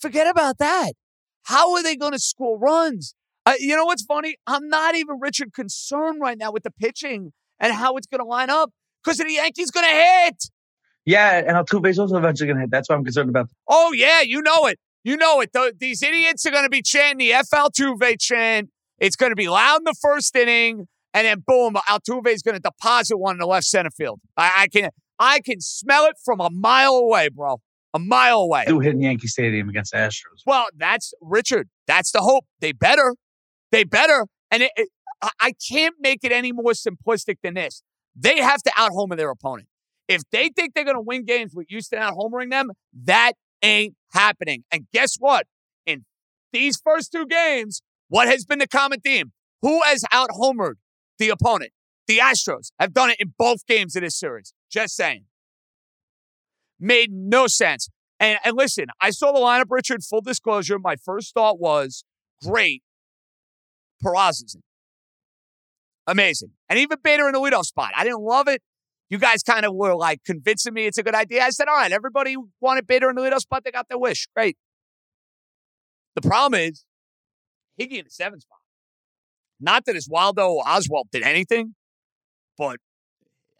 [0.00, 0.92] Forget about that.
[1.44, 3.14] How are they going to score runs?
[3.46, 4.36] Uh, you know what's funny?
[4.46, 8.24] I'm not even Richard concerned right now with the pitching and how it's going to
[8.24, 8.70] line up
[9.02, 10.44] because the Yankees going to hit.
[11.04, 12.70] Yeah, and Altuve's also eventually going to hit.
[12.70, 13.50] That's what I'm concerned about.
[13.68, 14.78] Oh yeah, you know it.
[15.04, 15.52] You know it.
[15.52, 18.70] The, these idiots are going to be chanting the F Altuve chant.
[18.98, 22.54] It's going to be loud in the first inning, and then boom, Altuve is going
[22.54, 24.20] to deposit one in the left center field.
[24.36, 27.60] I, I can I can smell it from a mile away, bro.
[27.92, 28.64] A mile away.
[28.66, 30.42] Do hit in Yankee Stadium against the Astros.
[30.46, 31.68] Well, that's Richard.
[31.86, 32.44] That's the hope.
[32.60, 33.14] They better.
[33.70, 34.26] They better.
[34.50, 34.88] And it, it,
[35.40, 37.82] I can't make it any more simplistic than this.
[38.16, 39.68] They have to out homer their opponent.
[40.08, 42.72] If they think they're going to win games with Houston out homering them,
[43.04, 43.34] that
[43.64, 44.64] ain't happening.
[44.70, 45.46] And guess what?
[45.86, 46.04] In
[46.52, 49.32] these first two games, what has been the common theme?
[49.62, 50.74] Who has out homered
[51.18, 51.72] the opponent?
[52.06, 54.52] The Astros have done it in both games of this series.
[54.70, 55.24] Just saying.
[56.78, 57.88] Made no sense.
[58.20, 60.04] And, and listen, I saw the lineup, Richard.
[60.04, 62.04] Full disclosure, my first thought was
[62.42, 62.82] great.
[64.04, 64.62] Peraza's in.
[66.06, 66.50] Amazing.
[66.68, 67.92] And even Bader in the leadoff spot.
[67.96, 68.62] I didn't love it.
[69.10, 71.42] You guys kind of were like convincing me it's a good idea.
[71.42, 73.62] I said, all right, everybody wanted Bader in the leadoff spot.
[73.64, 74.26] They got their wish.
[74.34, 74.56] Great.
[76.14, 76.84] The problem is
[77.80, 78.58] Higgy in the seventh spot.
[79.60, 81.74] Not that Oswaldo Oswald did anything,
[82.56, 82.78] but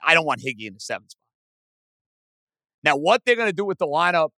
[0.02, 1.20] I don't want Higgy in the seventh spot.
[2.82, 4.30] Now, what they're going to do with the lineup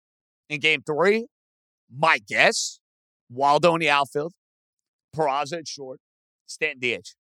[0.50, 1.26] in game three,
[1.92, 2.80] my guess,
[3.30, 4.34] Waldo in the outfield,
[5.16, 6.00] Peraza at short,
[6.46, 7.16] Stanton DH.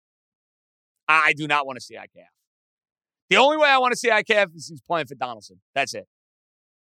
[1.07, 2.34] I do not want to see IKF.
[3.29, 5.59] The only way I want to see IKF is he's playing for Donaldson.
[5.73, 6.07] That's it.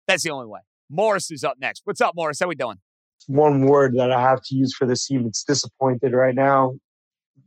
[0.08, 0.62] That's the only way.
[0.89, 1.82] Morris is up next.
[1.86, 2.39] What's up, Morris?
[2.39, 2.78] How we doing?
[3.28, 5.26] One word that I have to use for this team.
[5.28, 6.74] It's disappointed right now.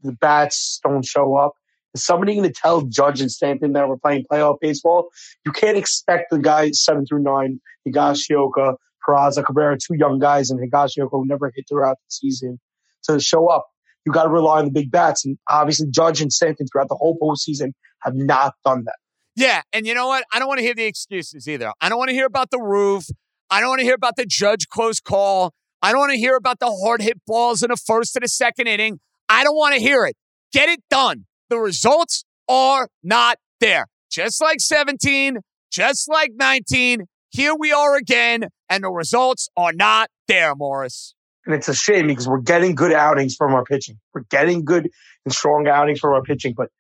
[0.03, 1.55] the bats don't show up,
[1.95, 5.09] is somebody going to tell Judge and Stanton that we're playing playoff baseball?
[5.45, 10.61] You can't expect the guys seven through nine, Higashioka, Peraza, Cabrera, two young guys, and
[10.61, 12.61] Higashioka who never hit throughout the season
[13.05, 13.67] to show up.
[14.07, 16.95] You got to rely on the big bats, and obviously Judge and Stanton throughout the
[16.95, 18.97] whole postseason have not done that.
[19.35, 20.25] Yeah, and you know what?
[20.33, 21.73] I don't want to hear the excuses either.
[21.81, 23.07] I don't want to hear about the roof.
[23.51, 25.53] I don't want to hear about the judge close call.
[25.83, 28.29] I don't want to hear about the hard hit balls in the first and the
[28.29, 29.01] second inning.
[29.29, 30.17] I don't want to hear it.
[30.53, 31.27] Get it done.
[31.51, 33.87] The results are not there.
[34.11, 35.41] Just like 17,
[35.71, 41.16] just like 19, here we are again, and the results are not there, Morris.
[41.47, 43.99] And it's a shame because we're getting good outings from our pitching.
[44.13, 44.91] We're getting good
[45.25, 46.55] and strong outings from our pitching.
[46.57, 46.71] But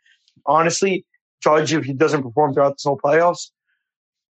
[0.44, 1.06] honestly,
[1.42, 3.50] Judge, if he doesn't perform throughout this whole playoffs,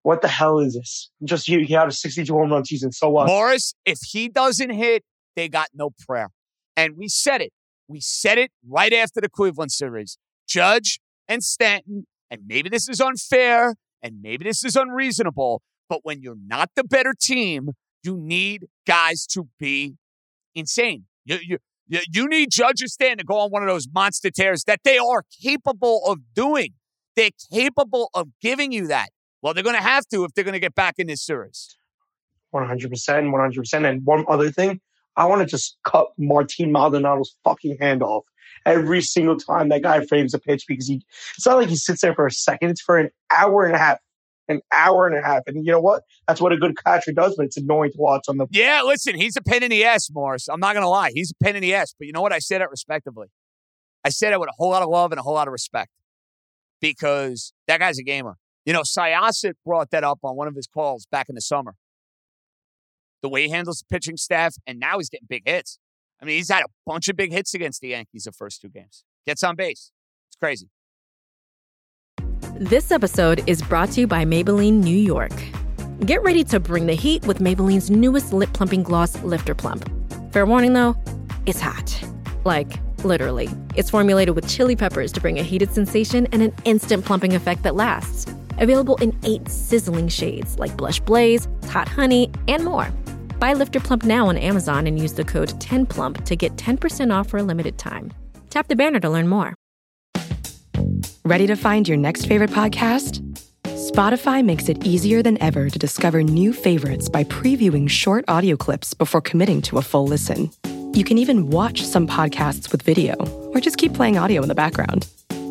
[0.02, 1.10] what the hell is this?
[1.24, 2.92] Just he, he had a 62 home run season.
[2.92, 3.26] So what?
[3.26, 5.02] Morris, if he doesn't hit,
[5.36, 6.30] they got no prayer.
[6.76, 7.52] And we said it.
[7.88, 10.16] We said it right after the Cleveland series.
[10.48, 16.22] Judge and Stanton, and maybe this is unfair and maybe this is unreasonable, but when
[16.22, 17.70] you're not the better team,
[18.02, 19.96] you need guys to be
[20.54, 21.04] insane.
[21.24, 21.58] You, you,
[21.88, 24.98] you, need Judge or Stanton to go on one of those monster tears that they
[24.98, 26.74] are capable of doing.
[27.16, 29.10] They're capable of giving you that.
[29.42, 31.76] Well, they're going to have to if they're going to get back in this series.
[32.54, 33.88] 100%, 100%.
[33.88, 34.80] And one other thing,
[35.16, 38.24] I want to just cut Martin Maldonado's fucking hand off
[38.66, 41.02] every single time that guy frames a pitch because he,
[41.36, 42.70] it's not like he sits there for a second.
[42.70, 43.98] It's for an hour and a half.
[44.50, 45.42] An hour and a half.
[45.46, 46.02] And you know what?
[46.28, 48.46] That's what a good catcher does, but it's annoying to watch on the.
[48.50, 50.48] Yeah, listen, he's a pain in the ass, Morris.
[50.48, 51.12] I'm not going to lie.
[51.14, 51.94] He's a pain in the ass.
[51.98, 52.32] But you know what?
[52.32, 53.28] I said it respectively.
[54.04, 55.92] I said it with a whole lot of love and a whole lot of respect
[56.80, 58.36] because that guy's a gamer.
[58.64, 61.76] You know, Syosset brought that up on one of his calls back in the summer.
[63.22, 65.78] The way he handles the pitching staff, and now he's getting big hits.
[66.20, 68.68] I mean, he's had a bunch of big hits against the Yankees the first two
[68.68, 69.04] games.
[69.26, 69.92] Gets on base.
[70.28, 70.68] It's crazy.
[72.60, 75.32] This episode is brought to you by Maybelline New York.
[76.04, 79.90] Get ready to bring the heat with Maybelline's newest lip plumping gloss, Lifter Plump.
[80.30, 80.94] Fair warning though,
[81.46, 82.04] it's hot.
[82.44, 82.70] Like,
[83.02, 83.48] literally.
[83.76, 87.62] It's formulated with chili peppers to bring a heated sensation and an instant plumping effect
[87.62, 88.30] that lasts.
[88.58, 92.90] Available in eight sizzling shades like Blush Blaze, Hot Honey, and more.
[93.38, 97.26] Buy Lifter Plump now on Amazon and use the code 10PLUMP to get 10% off
[97.30, 98.12] for a limited time.
[98.50, 99.54] Tap the banner to learn more.
[101.24, 103.20] Ready to find your next favorite podcast?
[103.64, 108.94] Spotify makes it easier than ever to discover new favorites by previewing short audio clips
[108.94, 110.50] before committing to a full listen.
[110.94, 113.16] You can even watch some podcasts with video
[113.52, 115.06] or just keep playing audio in the background.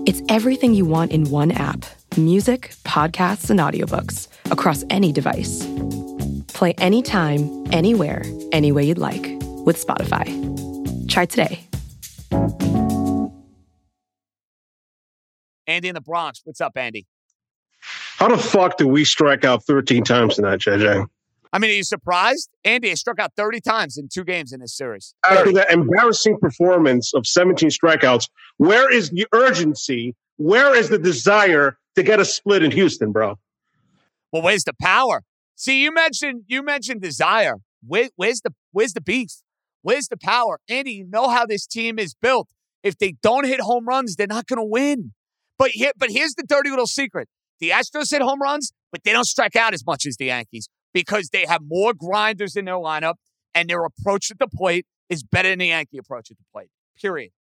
[0.08, 1.86] It's everything you want in one app
[2.18, 5.66] music, podcasts, and audiobooks across any device.
[6.48, 9.22] Play anytime, anywhere, any way you'd like
[9.66, 10.28] with Spotify.
[11.08, 11.62] Try today.
[15.70, 16.42] Andy in the Bronx.
[16.44, 17.06] What's up, Andy?
[18.18, 21.06] How the fuck did we strike out 13 times tonight, JJ?
[21.54, 22.50] I mean, are you surprised?
[22.64, 25.14] Andy has struck out 30 times in two games in this series.
[25.30, 30.16] After that embarrassing performance of 17 strikeouts, where is the urgency?
[30.38, 33.38] Where is the desire to get a split in Houston, bro?
[34.32, 35.24] Well, where's the power?
[35.56, 37.56] See, you mentioned you mentioned desire.
[37.86, 39.32] Where, where's the where's the beef?
[39.82, 40.60] Where's the power?
[40.68, 42.50] Andy, you know how this team is built.
[42.84, 45.14] If they don't hit home runs, they're not going to win.
[45.60, 47.28] But here, but here's the dirty little secret:
[47.60, 50.70] the Astros hit home runs, but they don't strike out as much as the Yankees
[50.94, 53.16] because they have more grinders in their lineup,
[53.54, 56.70] and their approach at the plate is better than the Yankee approach at the plate.
[57.00, 57.32] Period.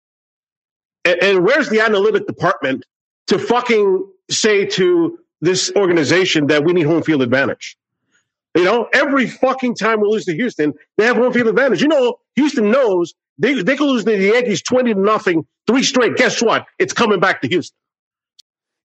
[1.05, 2.85] And, and where's the analytic department
[3.27, 7.77] to fucking say to this organization that we need home field advantage?
[8.55, 11.81] You know, every fucking time we lose to Houston, they have home field advantage.
[11.81, 15.83] You know, Houston knows they, they could lose to the Yankees 20 to nothing, three
[15.83, 16.15] straight.
[16.17, 16.65] Guess what?
[16.79, 17.75] It's coming back to Houston.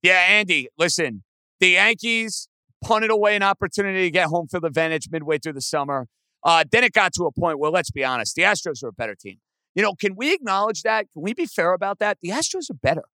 [0.05, 1.25] Yeah, Andy, listen,
[1.61, 2.47] the Yankees
[2.85, 6.09] punted away an opportunity to get home field advantage midway through the summer.
[6.45, 8.93] Uh, then it got to a point where, let's be honest, the Astros are a
[8.93, 9.39] better team.
[9.75, 11.07] You know, can we acknowledge that?
[11.15, 12.19] Can we be fair about that?
[12.21, 13.05] The Astros are better.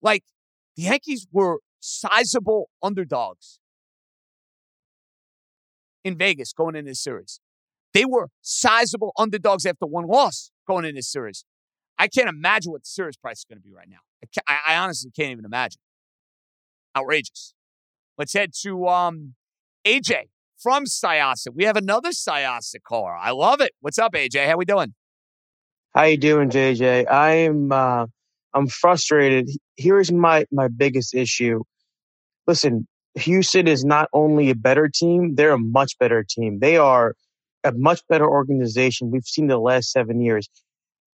[0.00, 0.24] Like,
[0.78, 3.58] the Yankees were sizable underdogs
[6.02, 7.38] in Vegas going in this series.
[7.92, 11.44] They were sizable underdogs after one loss going in this series.
[12.00, 13.98] I can't imagine what the series price is going to be right now.
[14.48, 15.82] I, I, honestly can't even imagine.
[16.96, 17.52] Outrageous.
[18.16, 19.34] Let's head to um,
[19.84, 21.54] AJ from Syosset.
[21.54, 23.14] We have another Syosset caller.
[23.14, 23.72] I love it.
[23.80, 24.46] What's up, AJ?
[24.46, 24.94] How we doing?
[25.94, 27.10] How you doing, JJ?
[27.10, 28.06] I'm uh,
[28.54, 29.50] I'm frustrated.
[29.76, 31.64] Here's my my biggest issue.
[32.46, 32.86] Listen,
[33.16, 36.60] Houston is not only a better team; they're a much better team.
[36.60, 37.14] They are
[37.62, 39.10] a much better organization.
[39.10, 40.48] We've seen the last seven years.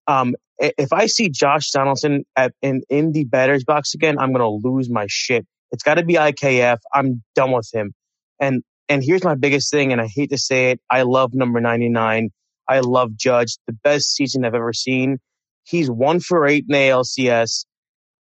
[0.07, 4.49] Um, if I see Josh Donaldson at, in in the batter's box again, I'm gonna
[4.49, 5.47] lose my shit.
[5.73, 6.79] It's got to be IKF.
[6.93, 7.93] I'm done with him.
[8.41, 11.61] And and here's my biggest thing, and I hate to say it, I love number
[11.61, 12.31] 99.
[12.69, 15.19] I love Judge, the best season I've ever seen.
[15.65, 17.65] He's one for eight in ALCS.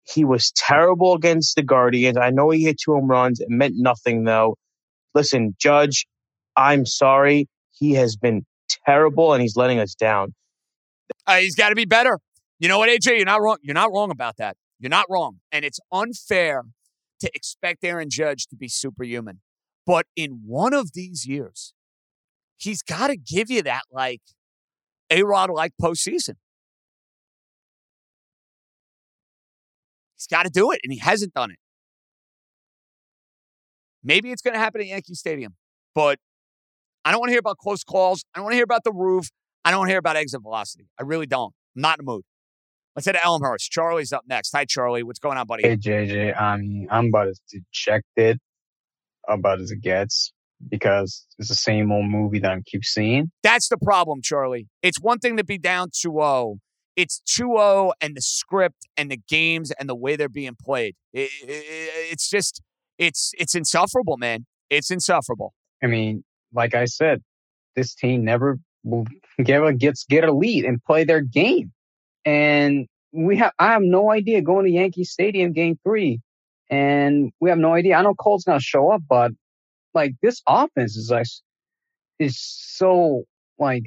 [0.04, 2.16] He was terrible against the Guardians.
[2.16, 3.40] I know he hit two home runs.
[3.40, 4.56] It meant nothing though.
[5.14, 6.06] Listen, Judge,
[6.56, 7.48] I'm sorry.
[7.72, 8.44] He has been
[8.86, 10.34] terrible and he's letting us down.
[11.30, 12.18] Uh, he's got to be better.
[12.58, 13.16] You know what, AJ?
[13.16, 13.58] You're not wrong.
[13.62, 14.56] You're not wrong about that.
[14.80, 15.38] You're not wrong.
[15.52, 16.64] And it's unfair
[17.20, 19.40] to expect Aaron Judge to be superhuman.
[19.86, 21.72] But in one of these years,
[22.56, 24.22] he's got to give you that like
[25.08, 26.34] A Rod like postseason.
[30.16, 31.58] He's got to do it, and he hasn't done it.
[34.02, 35.54] Maybe it's going to happen at Yankee Stadium,
[35.94, 36.18] but
[37.04, 38.24] I don't want to hear about close calls.
[38.34, 39.28] I don't want to hear about the roof.
[39.64, 40.86] I don't hear about exit velocity.
[40.98, 41.54] I really don't.
[41.76, 42.22] I'm not in the mood.
[42.96, 43.70] Let's head to Elmhurst.
[43.70, 44.50] Charlie's up next.
[44.52, 45.02] Hi, Charlie.
[45.02, 45.62] What's going on, buddy?
[45.62, 46.40] Hey, JJ.
[46.40, 48.38] I mean, I'm about as dejected
[49.28, 50.32] about as it gets
[50.68, 53.30] because it's the same old movie that I keep seeing.
[53.42, 54.66] That's the problem, Charlie.
[54.82, 56.56] It's one thing to be down 2 0.
[56.96, 60.96] It's 2 0 and the script and the games and the way they're being played.
[61.12, 61.64] It, it,
[62.12, 62.60] it's just,
[62.98, 64.46] it's it's insufferable, man.
[64.68, 65.54] It's insufferable.
[65.82, 67.22] I mean, like I said,
[67.76, 69.06] this team never will
[69.44, 71.72] get a, gets get a lead and play their game.
[72.24, 76.20] And we have I have no idea going to Yankee Stadium game three.
[76.70, 77.96] And we have no idea.
[77.96, 79.32] I know Cole's gonna show up, but
[79.94, 81.26] like this offense is like
[82.18, 83.24] is so
[83.58, 83.84] like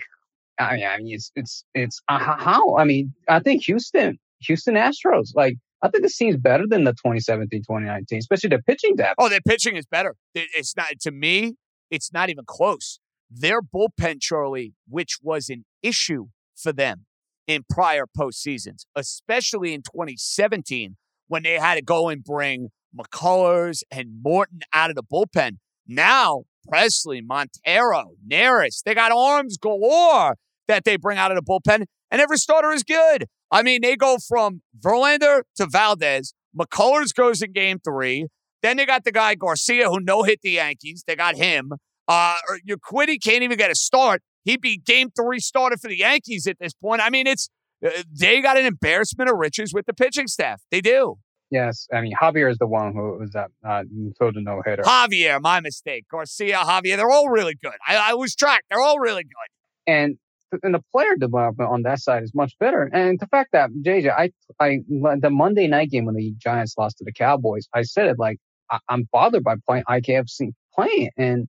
[0.60, 4.76] I mean, I mean it's it's it's uh, how I mean I think Houston Houston
[4.76, 9.16] Astros like I think this team's better than the 2017 2019, especially the pitching depth.
[9.18, 10.16] Oh, their pitching is better.
[10.34, 11.56] It's not to me.
[11.92, 13.00] It's not even close.
[13.36, 17.06] Their bullpen, Charlie, which was an issue for them
[17.48, 24.22] in prior postseasons, especially in 2017 when they had to go and bring McCullers and
[24.22, 25.58] Morton out of the bullpen.
[25.88, 30.36] Now, Pressly, Montero, Neris, they got arms galore
[30.68, 33.26] that they bring out of the bullpen, and every starter is good.
[33.52, 36.34] I mean, they go from Verlander to Valdez.
[36.58, 38.28] McCullers goes in game three.
[38.62, 41.04] Then they got the guy Garcia who no hit the Yankees.
[41.06, 41.74] They got him.
[42.08, 42.36] Uh,
[42.70, 44.22] Urquidy can't even get a start.
[44.44, 47.02] He'd be game three starter for the Yankees at this point.
[47.02, 47.50] I mean, it's
[47.86, 50.62] uh, they got an embarrassment of riches with the pitching staff.
[50.72, 51.16] They do.
[51.50, 54.82] Yes, I mean Javier is the one who was that uh, a no hitter.
[54.82, 56.06] Javier, my mistake.
[56.10, 57.76] Garcia, Javier, they're all really good.
[57.88, 58.64] I, I was tracked.
[58.70, 59.94] They're all really good.
[59.94, 60.18] And
[60.64, 62.90] and the player development on that side is much better.
[62.94, 67.00] And the fact that JJ, I, I, the Monday night game when the Giants lost
[67.00, 68.38] to the Cowboys, I said it like
[68.70, 71.48] I, am bothered by playing IKFC playing, and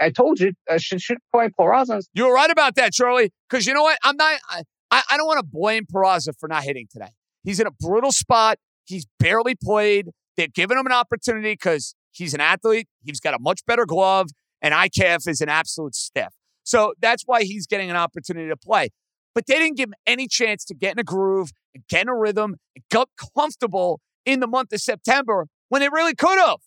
[0.00, 2.02] I told you I should should play Peraza.
[2.14, 3.32] You were right about that, Charlie.
[3.48, 4.40] Because you know what, I'm not.
[4.48, 7.10] I, I don't want to blame Peraza for not hitting today.
[7.44, 8.58] He's in a brutal spot.
[8.84, 10.10] He's barely played.
[10.36, 12.88] They're giving him an opportunity because he's an athlete.
[13.04, 14.28] He's got a much better glove,
[14.62, 16.32] and IKF is an absolute stiff.
[16.64, 18.90] So that's why he's getting an opportunity to play.
[19.34, 21.50] But they didn't give him any chance to get in a groove,
[21.88, 26.14] get in a rhythm, and get comfortable in the month of September when they really
[26.14, 26.58] could have.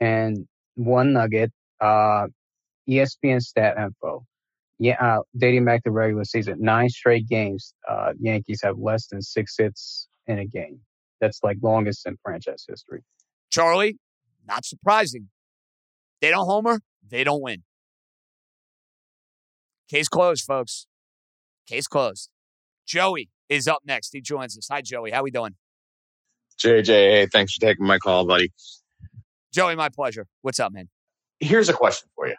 [0.00, 0.46] And
[0.76, 2.26] one nugget, uh,
[2.88, 4.24] ESPN stat info.
[4.78, 9.20] Yeah, uh, dating back to regular season, nine straight games, uh, Yankees have less than
[9.22, 10.80] six hits in a game.
[11.20, 13.02] That's like longest in franchise history.
[13.50, 13.98] Charlie,
[14.46, 15.30] not surprising.
[16.20, 17.64] They don't homer, they don't win.
[19.88, 20.86] Case closed, folks.
[21.66, 22.28] Case closed.
[22.86, 24.12] Joey is up next.
[24.12, 24.68] He joins us.
[24.70, 25.10] Hi, Joey.
[25.10, 25.56] How we doing?
[26.60, 28.52] JJ, hey, thanks for taking my call, buddy.
[29.52, 30.26] Joey, my pleasure.
[30.42, 30.88] What's up, man?
[31.40, 32.36] Here's a question for you.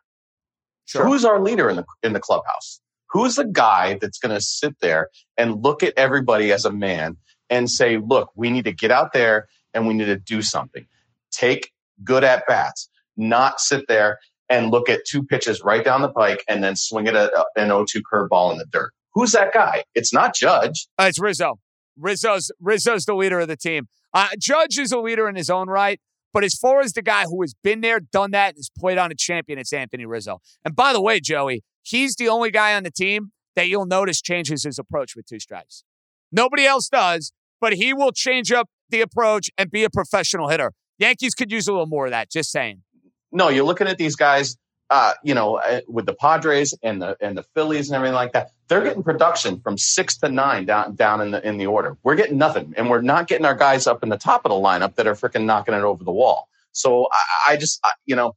[0.85, 1.05] Sure.
[1.05, 2.81] Who's our leader in the in the clubhouse?
[3.12, 7.17] Who's the guy that's going to sit there and look at everybody as a man
[7.49, 10.85] and say, "Look, we need to get out there and we need to do something.
[11.31, 11.71] Take
[12.03, 16.43] good at bats, not sit there and look at two pitches right down the pike
[16.47, 18.91] and then swing it at an 0-2 curveball in the dirt.
[19.13, 19.83] Who's that guy?
[19.95, 20.88] It's not Judge.
[20.97, 21.59] Uh, it's Rizzo.
[21.97, 23.87] Rizzo's Rizzo's the leader of the team.
[24.13, 26.00] Uh, Judge is a leader in his own right,
[26.34, 28.98] but as far as the guy who has been there, done that, and has played
[28.98, 30.42] on a champion, it's Anthony Rizzo.
[30.63, 34.21] And by the way, Joey, he's the only guy on the team that you'll notice
[34.21, 35.84] changes his approach with two strikes.
[36.32, 40.73] Nobody else does, but he will change up the approach and be a professional hitter.
[40.98, 42.30] Yankees could use a little more of that.
[42.30, 42.84] Just saying
[43.32, 44.58] no, you're looking at these guys,
[44.90, 48.34] uh, you know, uh, with the Padres and the and the Phillies and everything like
[48.34, 48.52] that.
[48.70, 51.98] They're getting production from six to nine down down in the in the order.
[52.04, 54.56] We're getting nothing, and we're not getting our guys up in the top of the
[54.56, 56.48] lineup that are freaking knocking it over the wall.
[56.72, 58.36] So I, I just, I, you know,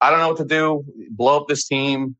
[0.00, 0.84] I don't know what to do.
[1.10, 2.16] Blow up this team.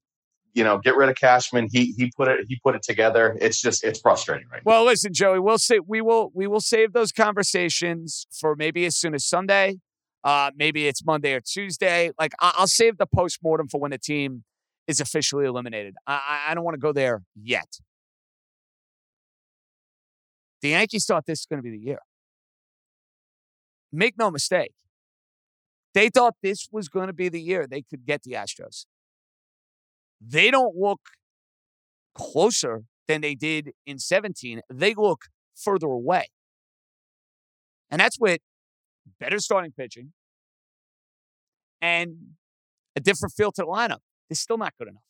[0.54, 1.68] you know, get rid of Cashman.
[1.72, 3.36] He he put it he put it together.
[3.40, 6.92] It's just it's frustrating right Well, listen, Joey, we'll say we will we will save
[6.92, 9.78] those conversations for maybe as soon as Sunday.
[10.24, 12.12] Uh, maybe it's Monday or Tuesday.
[12.18, 14.44] Like I- I'll save the post mortem for when the team
[14.86, 15.94] is officially eliminated.
[16.06, 17.78] I, I- don't want to go there yet.
[20.60, 21.98] The Yankees thought this was going to be the year.
[23.92, 24.72] Make no mistake.
[25.94, 28.86] They thought this was going to be the year they could get the Astros.
[30.20, 31.00] They don't look
[32.14, 34.60] closer than they did in 17.
[34.72, 35.22] They look
[35.54, 36.28] further away.
[37.90, 38.40] And that's with
[39.20, 40.12] better starting pitching
[41.82, 42.16] and
[42.96, 43.98] a different feel to the lineup.
[44.32, 45.02] They're still not good enough.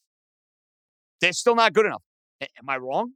[1.20, 2.02] They're still not good enough.
[2.42, 3.12] A- Am I wrong?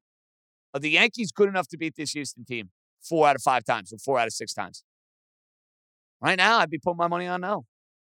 [0.73, 2.71] Are the Yankees good enough to beat this Houston team
[3.03, 4.85] four out of five times or four out of six times?
[6.21, 7.65] Right now, I'd be putting my money on no.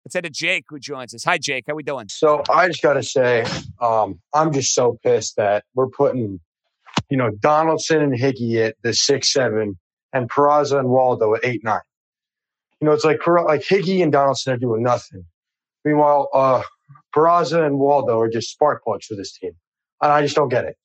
[0.05, 1.23] Let's head to Jake who joins us.
[1.23, 1.67] Hi, Jake.
[1.69, 2.09] How we doing?
[2.09, 3.45] So I just got to say,
[3.81, 6.41] um, I'm just so pissed that we're putting,
[7.09, 9.79] you know, Donaldson and Higgy at the six seven,
[10.13, 11.81] and Peraza and Waldo at eight nine.
[12.81, 15.25] You know, it's like like Higgy and Donaldson are doing nothing.
[15.85, 16.63] Meanwhile, uh,
[17.15, 19.53] Peraza and Waldo are just spark plugs for this team,
[20.03, 20.77] and I just don't get it.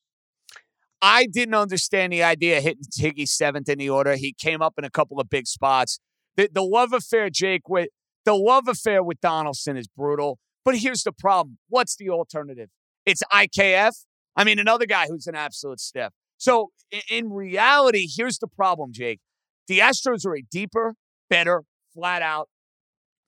[1.02, 4.16] I didn't understand the idea of hitting Higgy seventh in the order.
[4.16, 6.00] He came up in a couple of big spots.
[6.36, 7.90] The, the love affair, Jake, with
[8.24, 10.38] the love affair with Donaldson is brutal.
[10.64, 12.70] But here's the problem: what's the alternative?
[13.06, 13.94] It's IKF.
[14.36, 16.14] I mean, another guy who's an absolute stiff.
[16.38, 16.70] So
[17.10, 19.20] in reality, here's the problem, Jake.
[19.68, 20.96] The Astros are a deeper,
[21.30, 22.50] better, flat out,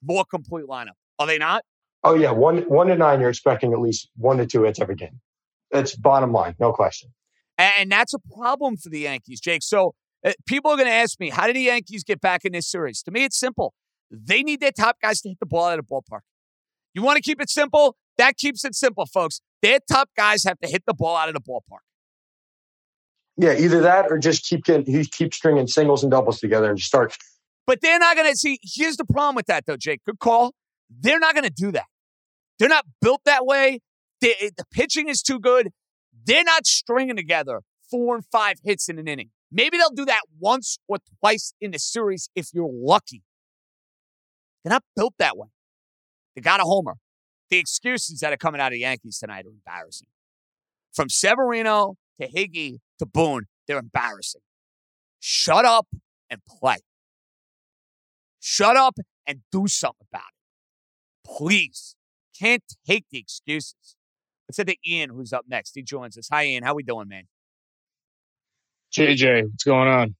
[0.01, 0.97] more complete lineup.
[1.19, 1.63] Are they not?
[2.03, 4.95] Oh yeah, one one to nine, you're expecting at least one to two hits every
[4.95, 5.21] game.
[5.71, 7.13] That's bottom line, no question.
[7.57, 9.63] And that's a problem for the Yankees, Jake.
[9.63, 9.95] So
[10.25, 12.69] uh, people are going to ask me, how did the Yankees get back in this
[12.69, 13.03] series?
[13.03, 13.73] To me, it's simple.
[14.09, 16.21] They need their top guys to hit the ball out of the ballpark.
[16.93, 17.95] You want to keep it simple?
[18.17, 19.41] That keeps it simple, folks.
[19.61, 21.79] Their top guys have to hit the ball out of the ballpark.
[23.37, 26.87] Yeah, either that or just keep getting keep stringing singles and doubles together and just
[26.87, 27.17] start.
[27.65, 28.59] But they're not going to see.
[28.61, 30.01] Here's the problem with that, though, Jake.
[30.05, 30.53] Good call.
[30.89, 31.85] They're not going to do that.
[32.63, 33.81] They're not built that way.
[34.21, 35.71] They, the pitching is too good.
[36.25, 37.59] They're not stringing together
[37.91, 39.31] four and five hits in an inning.
[39.51, 43.21] Maybe they'll do that once or twice in the series if you're lucky.
[44.63, 45.49] They're not built that way.
[46.35, 46.93] They got a homer.
[47.49, 50.07] The excuses that are coming out of the Yankees tonight are embarrassing.
[50.93, 54.39] From Severino to Higgy to Boone, they're embarrassing.
[55.19, 55.87] Shut up
[56.29, 56.77] and play.
[58.39, 61.29] Shut up and do something about it.
[61.29, 61.97] Please.
[62.37, 63.95] Can't take the excuses.
[64.47, 65.73] Let's head to Ian, who's up next.
[65.75, 66.27] He joins us.
[66.31, 66.63] Hi, Ian.
[66.63, 67.23] How we doing, man?
[68.93, 70.15] JJ, what's going on?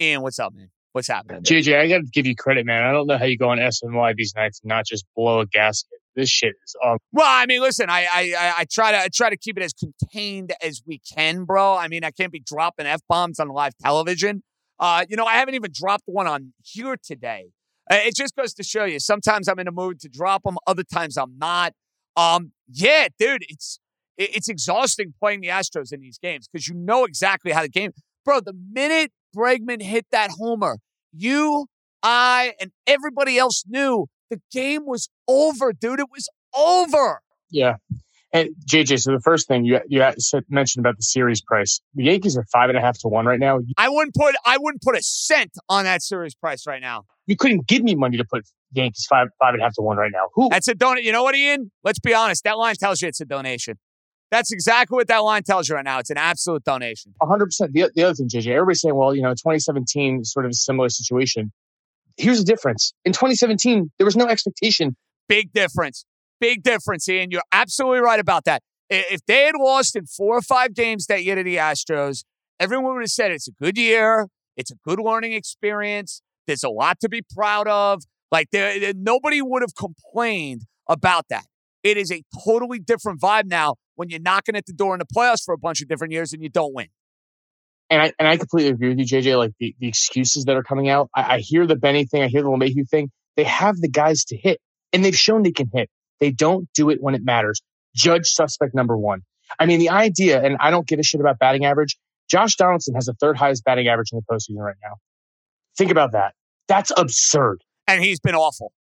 [0.00, 0.70] Ian, what's up, man?
[0.92, 1.42] What's happening?
[1.42, 2.82] JJ, I got to give you credit, man.
[2.82, 5.46] I don't know how you go on SNY these nights and not just blow a
[5.46, 5.98] gasket.
[6.16, 6.98] This shit is ugly.
[7.12, 9.62] Well, I mean, listen, I, I I- I try to I try to keep it
[9.62, 11.76] as contained as we can, bro.
[11.76, 14.42] I mean, I can't be dropping f bombs on live television.
[14.80, 17.50] Uh, you know, I haven't even dropped one on here today.
[17.90, 19.00] Uh, It just goes to show you.
[19.00, 20.56] Sometimes I'm in a mood to drop them.
[20.66, 21.72] Other times I'm not.
[22.16, 23.80] Um, yeah, dude, it's
[24.16, 27.92] it's exhausting playing the Astros in these games because you know exactly how the game,
[28.24, 28.40] bro.
[28.40, 30.78] The minute Bregman hit that homer,
[31.12, 31.66] you,
[32.02, 36.00] I, and everybody else knew the game was over, dude.
[36.00, 37.20] It was over.
[37.50, 37.76] Yeah.
[38.32, 40.04] And JJ, so the first thing you you
[40.48, 43.40] mentioned about the series price, the Yankees are five and a half to one right
[43.40, 43.58] now.
[43.76, 47.04] I wouldn't put I wouldn't put a cent on that series price right now.
[47.26, 49.96] you couldn't give me money to put Yankees five five and a half to one
[49.96, 50.28] right now.
[50.34, 50.48] Who?
[50.48, 51.02] That's a donate.
[51.02, 51.72] You know what, Ian?
[51.82, 52.44] Let's be honest.
[52.44, 53.78] That line tells you it's a donation.
[54.30, 55.98] That's exactly what that line tells you right now.
[55.98, 57.14] It's an absolute donation.
[57.20, 57.72] hundred percent.
[57.72, 60.88] The the other thing, JJ, everybody's saying, well, you know, 2017 sort of a similar
[60.88, 61.52] situation.
[62.16, 62.92] Here's the difference.
[63.04, 64.94] In 2017, there was no expectation.
[65.28, 66.04] Big difference.
[66.40, 67.30] Big difference, Ian.
[67.30, 68.62] You're absolutely right about that.
[68.88, 72.24] If they had lost in four or five games that year to the Astros,
[72.58, 74.26] everyone would have said it's a good year.
[74.56, 76.22] It's a good learning experience.
[76.46, 78.02] There's a lot to be proud of.
[78.32, 81.44] Like there, nobody would have complained about that.
[81.82, 85.06] It is a totally different vibe now when you're knocking at the door in the
[85.06, 86.88] playoffs for a bunch of different years and you don't win.
[87.88, 89.36] And I and I completely agree with you, JJ.
[89.36, 91.10] Like the, the excuses that are coming out.
[91.14, 92.22] I, I hear the Benny thing.
[92.22, 93.10] I hear the LeMahieu thing.
[93.36, 94.60] They have the guys to hit,
[94.92, 95.90] and they've shown they can hit.
[96.20, 97.62] They don't do it when it matters.
[97.94, 99.22] Judge suspect number one.
[99.58, 101.96] I mean, the idea, and I don't give a shit about batting average.
[102.30, 104.94] Josh Donaldson has the third highest batting average in the postseason right now.
[105.76, 106.34] Think about that.
[106.68, 107.62] That's absurd.
[107.88, 108.72] and he's been awful.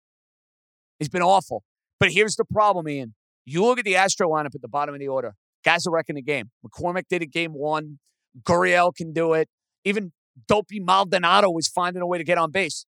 [0.99, 1.63] He's been awful.
[2.01, 3.15] But here's the problem, Ian.
[3.47, 5.35] You look at the Astro lineup at the bottom of the order.
[5.65, 6.51] Guys are wrecking the game.
[6.67, 7.99] McCormick did it game one.
[8.43, 9.49] Gurriel can do it.
[9.85, 10.13] Even
[10.47, 12.85] Dopey Maldonado was finding a way to get on base.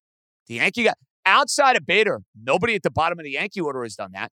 [0.48, 2.20] The Yankee got outside of Bader.
[2.40, 4.30] Nobody at the bottom of the Yankee order has done that.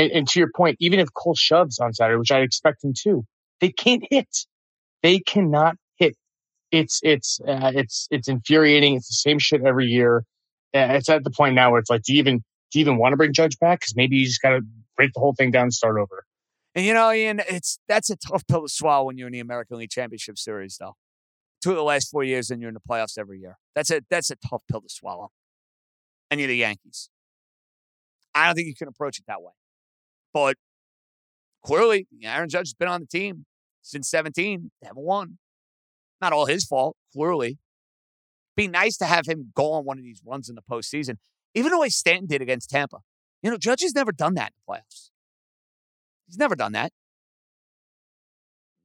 [0.00, 2.94] And, and to your point, even if Cole shoves on Saturday, which I expect him
[3.02, 3.24] to,
[3.60, 4.28] they can't hit.
[5.02, 6.16] They cannot hit.
[6.72, 8.96] It's it's uh, it's it's infuriating.
[8.96, 10.24] It's the same shit every year.
[10.74, 12.38] Uh, it's at the point now where it's like, do you even
[12.70, 13.80] do you even want to bring Judge back?
[13.80, 14.60] Because maybe you just got to
[14.96, 16.24] break the whole thing down and start over.
[16.74, 19.40] And you know, Ian, it's that's a tough pill to swallow when you're in the
[19.40, 20.94] American League Championship Series, though.
[21.62, 23.58] Two of the last four years, and you're in the playoffs every year.
[23.74, 25.30] That's a that's a tough pill to swallow.
[26.30, 27.10] And you're the Yankees.
[28.34, 29.52] I don't think you can approach it that way.
[30.32, 30.56] But
[31.64, 33.46] clearly, Aaron Judge has been on the team
[33.82, 34.70] since 17.
[34.80, 35.38] They haven't won.
[36.20, 37.58] Not all his fault, clearly.
[38.56, 41.16] Be nice to have him go on one of these runs in the postseason,
[41.54, 42.98] even the way Stanton did against Tampa.
[43.42, 45.10] You know, Judge has never done that in the playoffs.
[46.26, 46.92] He's never done that.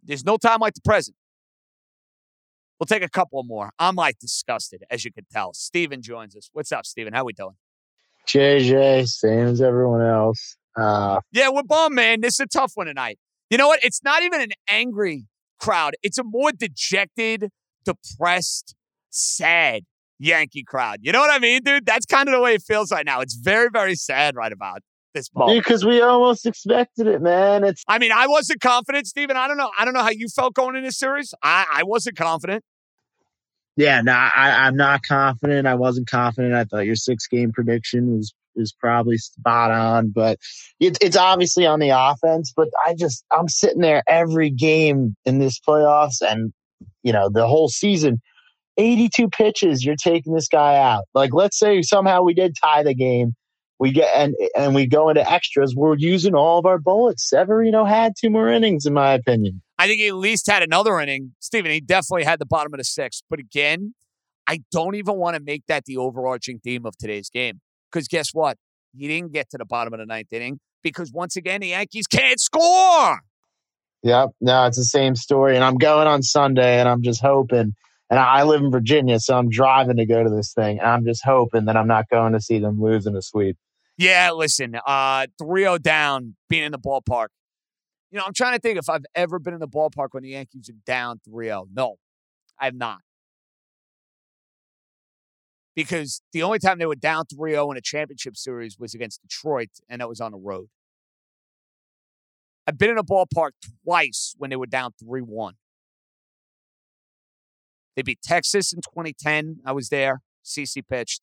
[0.01, 1.17] There's no time like the present.
[2.79, 3.71] We'll take a couple more.
[3.79, 5.53] I'm like disgusted, as you can tell.
[5.53, 6.49] Steven joins us.
[6.53, 7.13] What's up, Steven?
[7.13, 7.55] How we doing?
[8.27, 10.57] JJ, same as everyone else.
[10.75, 12.21] Uh, Yeah, we're bummed, man.
[12.21, 13.17] This is a tough one tonight.
[13.49, 13.83] You know what?
[13.83, 15.25] It's not even an angry
[15.59, 15.93] crowd.
[16.03, 17.49] It's a more dejected,
[17.85, 18.75] depressed,
[19.09, 19.83] sad
[20.19, 20.99] Yankee crowd.
[21.01, 21.85] You know what I mean, dude?
[21.85, 23.21] That's kind of the way it feels right now.
[23.21, 24.79] It's very, very sad right about
[25.13, 25.47] this ball.
[25.53, 27.63] because we almost expected it, man.
[27.63, 29.37] It's I mean, I wasn't confident, Steven.
[29.37, 29.71] I don't know.
[29.79, 31.33] I don't know how you felt going in this series.
[31.41, 32.63] I, I wasn't confident.
[33.77, 35.67] yeah, no, I, I'm not confident.
[35.67, 36.53] I wasn't confident.
[36.53, 40.37] I thought your six game prediction was is probably spot on, but
[40.79, 42.53] it's it's obviously on the offense.
[42.55, 46.53] But I just I'm sitting there every game in this playoffs, and
[47.03, 48.21] you know the whole season.
[48.77, 51.05] 82 pitches, you're taking this guy out.
[51.13, 53.33] Like, let's say somehow we did tie the game,
[53.79, 55.75] we get and and we go into extras.
[55.75, 57.29] We're using all of our bullets.
[57.29, 59.61] Severino had two more innings, in my opinion.
[59.77, 61.33] I think he at least had another inning.
[61.39, 63.23] Steven, he definitely had the bottom of the sixth.
[63.29, 63.93] But again,
[64.47, 67.59] I don't even want to make that the overarching theme of today's game.
[67.95, 68.57] Because guess what?
[68.93, 72.07] He didn't get to the bottom of the ninth inning because once again, the Yankees
[72.07, 73.21] can't score.
[74.03, 74.31] Yep.
[74.41, 75.55] No, it's the same story.
[75.55, 77.73] And I'm going on Sunday and I'm just hoping.
[78.09, 80.79] And I live in Virginia, so I'm driving to go to this thing.
[80.79, 83.57] And I'm just hoping that I'm not going to see them lose in a sweep.
[83.97, 87.27] Yeah, listen, uh, 3-0 down, being in the ballpark.
[88.11, 90.29] You know, I'm trying to think if I've ever been in the ballpark when the
[90.29, 91.67] Yankees are down 3-0.
[91.73, 91.95] No,
[92.59, 92.99] I have not.
[95.75, 99.69] Because the only time they were down 3-0 in a championship series was against Detroit,
[99.89, 100.69] and that was on the road.
[102.67, 103.51] I've been in a ballpark
[103.83, 105.51] twice when they were down 3-1.
[107.95, 109.59] They beat Texas in 2010.
[109.65, 110.21] I was there.
[110.43, 111.21] CC pitched.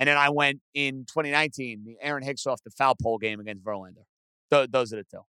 [0.00, 3.62] And then I went in 2019, the Aaron Hicks off the foul pole game against
[3.64, 4.04] Verlander.
[4.50, 5.18] Th- those are the two.
[5.18, 5.26] All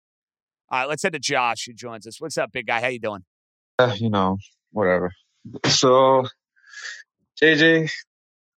[0.70, 2.20] right, let's head to Josh who joins us.
[2.20, 2.80] What's up, big guy?
[2.80, 3.24] How you doing?
[3.78, 4.36] Uh, you know,
[4.72, 5.12] whatever.
[5.66, 6.26] So,
[7.42, 7.90] JJ,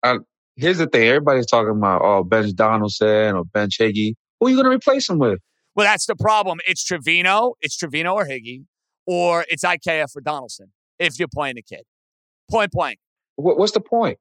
[0.04, 0.20] uh,
[0.56, 1.08] here's the thing.
[1.08, 4.14] Everybody's talking about, oh, bench Donaldson or bench Higgy.
[4.40, 5.40] Who are you going to replace him with?
[5.76, 6.60] Well, that's the problem.
[6.68, 8.66] It's Trevino, it's Trevino or Higgy,
[9.06, 11.84] or it's IKF or Donaldson if you're playing the kid.
[12.50, 13.00] Point blank.
[13.36, 14.18] What, what's the point?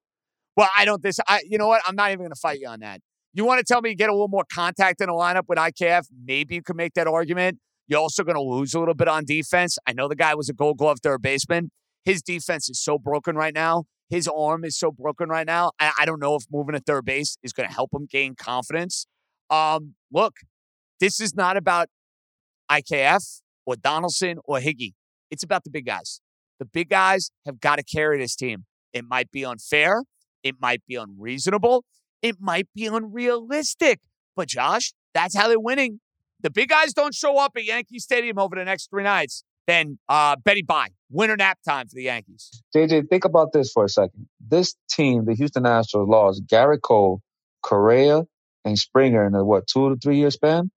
[0.57, 1.83] Well, I don't this I you know what?
[1.87, 3.01] I'm not even gonna fight you on that.
[3.33, 5.59] You want to tell me you get a little more contact in the lineup with
[5.59, 6.07] IKF?
[6.25, 7.59] Maybe you can make that argument.
[7.89, 9.79] You're also gonna lose a little bit on defense.
[9.87, 11.71] I know the guy was a gold glove third baseman.
[12.05, 13.85] His defense is so broken right now.
[14.11, 15.71] His arm is so broken right now.
[15.81, 19.07] I, I don't know if moving to third base is gonna help him gain confidence.
[19.49, 20.35] Um, look,
[20.99, 21.89] this is not about
[22.71, 24.93] IKF or Donaldson or Higgy.
[25.31, 26.21] It's about the big guys.
[26.59, 28.67] The big guys have got to carry this team.
[28.93, 30.03] It might be unfair.
[30.43, 31.85] It might be unreasonable.
[32.23, 34.01] It might be unrealistic.
[34.37, 36.01] But Josh, that's how they're winning.
[36.43, 39.45] The big guys don't show up at Yankee Stadium over the next three nights.
[39.71, 42.51] Then uh, Betty Bye, winter nap time for the Yankees.
[42.75, 44.27] JJ, think about this for a second.
[44.45, 47.21] This team, the Houston Astros, lost Gerrit Cole,
[47.63, 48.25] Correa,
[48.65, 50.73] and Springer in a what two to three year span,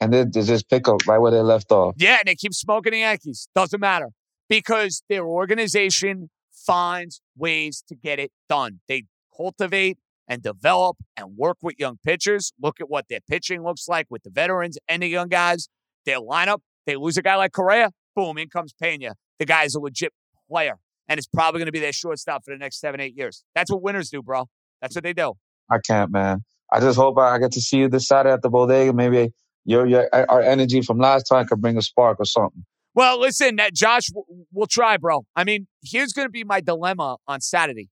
[0.00, 1.94] and then they just pick up right where they left off.
[1.96, 3.46] Yeah, and they keep smoking the Yankees.
[3.54, 4.08] Doesn't matter
[4.48, 8.80] because their organization finds ways to get it done.
[8.88, 9.04] They
[9.36, 12.52] cultivate and develop and work with young pitchers.
[12.60, 15.68] Look at what their pitching looks like with the veterans and the young guys.
[16.04, 19.14] Their lineup, they lose a guy like Correa, boom, in comes Pena.
[19.38, 20.12] The guy's a legit
[20.48, 23.44] player and it's probably going to be their shortstop for the next seven, eight years.
[23.54, 24.48] That's what winners do, bro.
[24.80, 25.34] That's what they do.
[25.70, 26.44] I can't, man.
[26.72, 28.92] I just hope I get to see you this Saturday at the bodega.
[28.92, 29.32] Maybe
[29.64, 32.64] your your our energy from last time could bring a spark or something.
[32.94, 34.04] Well, listen, that Josh,
[34.52, 35.24] we'll try, bro.
[35.34, 37.90] I mean, here's going to be my dilemma on Saturday.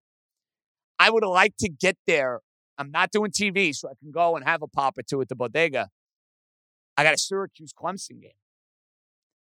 [0.99, 2.41] I would like to get there.
[2.79, 5.29] I'm not doing TV, so I can go and have a pop or two at
[5.29, 5.89] the bodega.
[6.97, 8.33] I got a Syracuse Clemson game.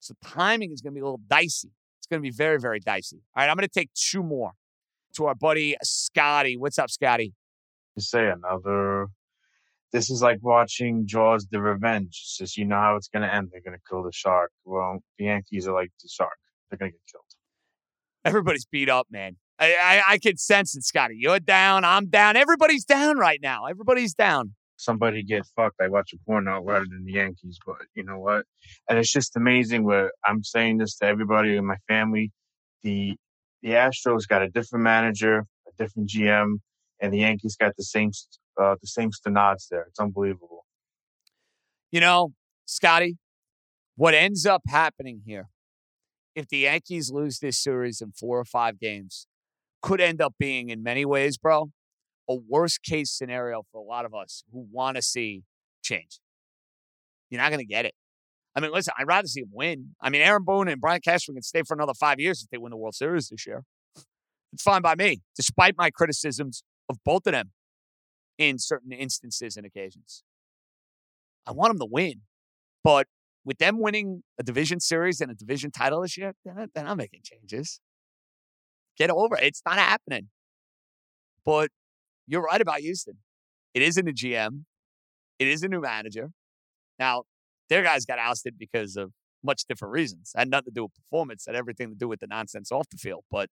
[0.03, 1.71] So timing is going to be a little dicey.
[1.99, 3.23] It's going to be very, very dicey.
[3.37, 4.53] All right, I'm going to take two more
[5.15, 6.57] to our buddy Scotty.
[6.57, 7.35] What's up, Scotty?
[7.97, 9.07] You say another
[9.93, 12.09] this is like watching Jaws: The Revenge.
[12.09, 13.51] It's just you know how it's gonna end.
[13.53, 14.51] They're gonna kill the shark.
[14.65, 16.33] Well, the Yankees are like the shark.
[16.71, 17.25] They're gonna get killed.
[18.25, 19.37] Everybody's beat up, man.
[19.59, 21.17] I, I, I can sense it, Scotty.
[21.19, 21.85] You're down.
[21.85, 22.37] I'm down.
[22.37, 23.67] Everybody's down right now.
[23.67, 24.55] Everybody's down.
[24.83, 25.81] Somebody get fucked.
[25.81, 28.45] I watch a porno rather than the Yankees, but you know what?
[28.89, 29.85] And it's just amazing.
[29.85, 32.33] Where I'm saying this to everybody in my family,
[32.83, 33.17] the
[33.63, 36.57] the Astros got a different manager, a different GM,
[37.01, 38.11] and the Yankees got the same
[38.61, 39.83] uh, the same Stenods there.
[39.89, 40.67] It's unbelievable.
[41.93, 42.33] You know,
[42.67, 43.19] Scotty,
[43.97, 45.49] what ends up happening here,
[46.35, 49.27] if the Yankees lose this series in four or five games,
[49.81, 51.71] could end up being, in many ways, bro,
[52.33, 55.43] a worst case scenario for a lot of us who want to see
[55.83, 56.21] change.
[57.31, 57.95] You're not going to get it.
[58.55, 59.95] I mean, listen, I'd rather see him win.
[60.01, 62.59] I mean, Aaron Boone and Brian Cashman can stay for another five years if they
[62.59, 63.65] win the World Series this year.
[64.53, 67.53] It's fine by me, despite my criticisms of both of them
[68.37, 70.23] in certain instances and occasions.
[71.47, 72.21] I want them to win,
[72.85, 73.07] but
[73.45, 76.97] with them winning a division series and a division title this year, not, they're not
[76.99, 77.81] making changes.
[78.99, 79.45] Get over it.
[79.45, 80.29] It's not happening.
[81.45, 81.71] But
[82.27, 83.19] you're right about Houston.
[83.75, 84.65] It isn't a GM.
[85.39, 86.31] It is a new manager.
[86.99, 87.25] Now,
[87.69, 89.13] their guys got ousted because of
[89.43, 90.33] much different reasons.
[90.35, 91.45] It had nothing to do with performance.
[91.47, 93.25] Had everything to do with the nonsense off the field.
[93.31, 93.49] But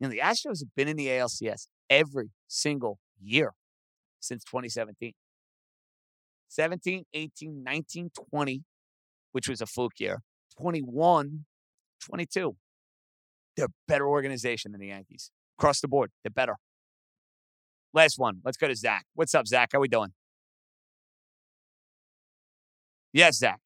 [0.00, 3.52] you know, the Astros have been in the ALCS every single year
[4.20, 5.12] since 2017.
[6.48, 8.62] 17, 18, 19, 20,
[9.32, 10.22] which was a fluke year.
[10.58, 11.44] 21,
[12.04, 12.56] 22.
[13.56, 15.30] They're better organization than the Yankees.
[15.58, 16.56] Across the board, they're better.
[17.94, 18.40] Last one.
[18.44, 19.04] Let's go to Zach.
[19.14, 19.70] What's up, Zach?
[19.72, 20.12] How we doing?
[23.12, 23.60] Yes, Zach.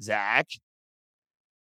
[0.00, 0.46] Zach.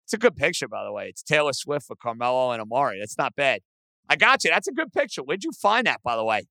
[0.04, 1.08] It's a good picture, by the way.
[1.08, 2.98] It's Taylor Swift with Carmelo and Amar'e.
[2.98, 3.60] That's not bad.
[4.08, 4.50] I got you.
[4.50, 5.22] That's a good picture.
[5.22, 6.42] Where'd you find that, by the way?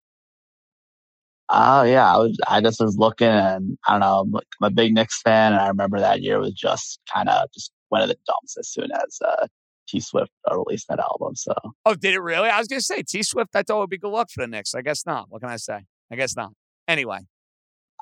[1.49, 2.37] Oh yeah, I was.
[2.47, 4.19] I just was looking, and I don't know.
[4.21, 7.51] I'm, I'm a big Knicks fan, and I remember that year was just kind of
[7.53, 9.47] just went in the dumps as soon as uh,
[9.91, 11.35] T Swift uh, released that album.
[11.35, 11.53] So
[11.85, 12.47] Oh, did it really?
[12.49, 13.55] I was to say T Swift.
[13.55, 14.73] I thought it would be good luck for the Knicks.
[14.73, 15.25] I guess not.
[15.29, 15.81] What can I say?
[16.11, 16.51] I guess not.
[16.87, 17.19] Anyway,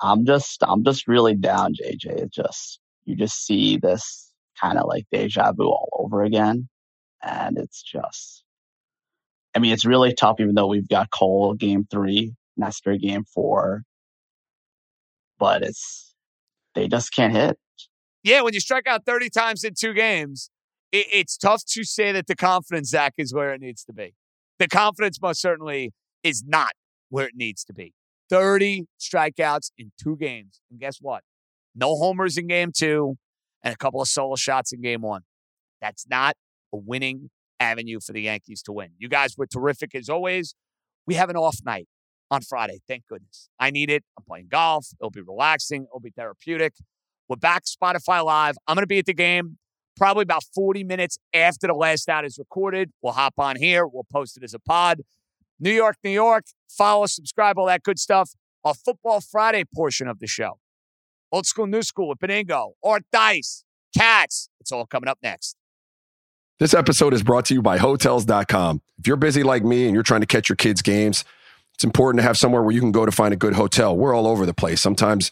[0.02, 2.06] I'm just, I'm just really down, JJ.
[2.06, 4.32] It just, you just see this
[4.62, 6.70] kind of like deja vu all over again,
[7.24, 8.44] and it's just,
[9.56, 10.38] I mean, it's really tough.
[10.40, 13.84] Even though we've got Cole game three, Nestor game four,
[15.40, 16.14] but it's
[16.76, 17.58] they just can't hit.
[18.24, 20.50] yeah, when you strike out 30 times in two games,
[20.92, 24.14] it, it's tough to say that the confidence, Zach, is where it needs to be.
[24.60, 25.92] The confidence most certainly
[26.24, 26.72] is not
[27.10, 27.94] where it needs to be.
[28.30, 30.62] 30 strikeouts in two games.
[30.70, 31.24] And guess what?
[31.76, 33.16] No homers in game two
[33.64, 35.22] and a couple of solo shots in game one.
[35.82, 36.36] That's not
[36.74, 37.30] a winning
[37.60, 38.90] avenue for the Yankees to win.
[38.98, 40.56] You guys were terrific as always.
[41.08, 41.88] We have an off night
[42.30, 42.80] on Friday.
[42.88, 43.50] Thank goodness.
[43.60, 44.04] I need it.
[44.18, 44.88] I'm playing golf.
[45.00, 45.84] It'll be relaxing.
[45.84, 46.74] It'll be therapeutic.
[47.28, 48.56] We're back Spotify Live.
[48.68, 49.58] I'm going to be at the game
[50.00, 52.91] probably about 40 minutes after the last out is recorded.
[53.02, 53.86] We'll hop on here.
[53.86, 55.02] We'll post it as a pod.
[55.60, 56.45] New York, New York.
[56.70, 58.32] Follow, subscribe, all that good stuff.
[58.64, 60.58] Our Football Friday portion of the show.
[61.32, 64.50] Old school, new school with Benigno, Art Dice, Cats.
[64.62, 65.58] It's all coming up next.
[66.60, 68.82] This episode is brought to you by Hotels.com.
[68.97, 71.24] If you're busy like me and you're trying to catch your kids' games,
[71.76, 73.95] it's important to have somewhere where you can go to find a good hotel.
[73.95, 74.82] We're all over the place.
[74.82, 75.32] Sometimes,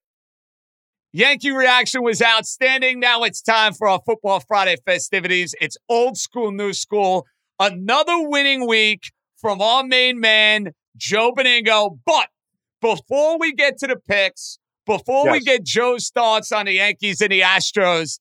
[1.13, 2.99] Yankee reaction was outstanding.
[2.99, 5.53] Now it's time for our Football Friday festivities.
[5.59, 7.25] It's old school, new school.
[7.59, 11.99] Another winning week from our main man, Joe Benigno.
[12.05, 12.29] But
[12.81, 17.31] before we get to the picks, before we get Joe's thoughts on the Yankees and
[17.31, 18.19] the Astros,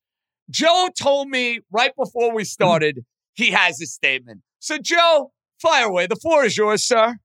[0.50, 4.40] Joe told me right before we started he has a statement.
[4.58, 5.30] So, Joe,
[5.62, 6.06] fire away.
[6.06, 7.16] The floor is yours, sir.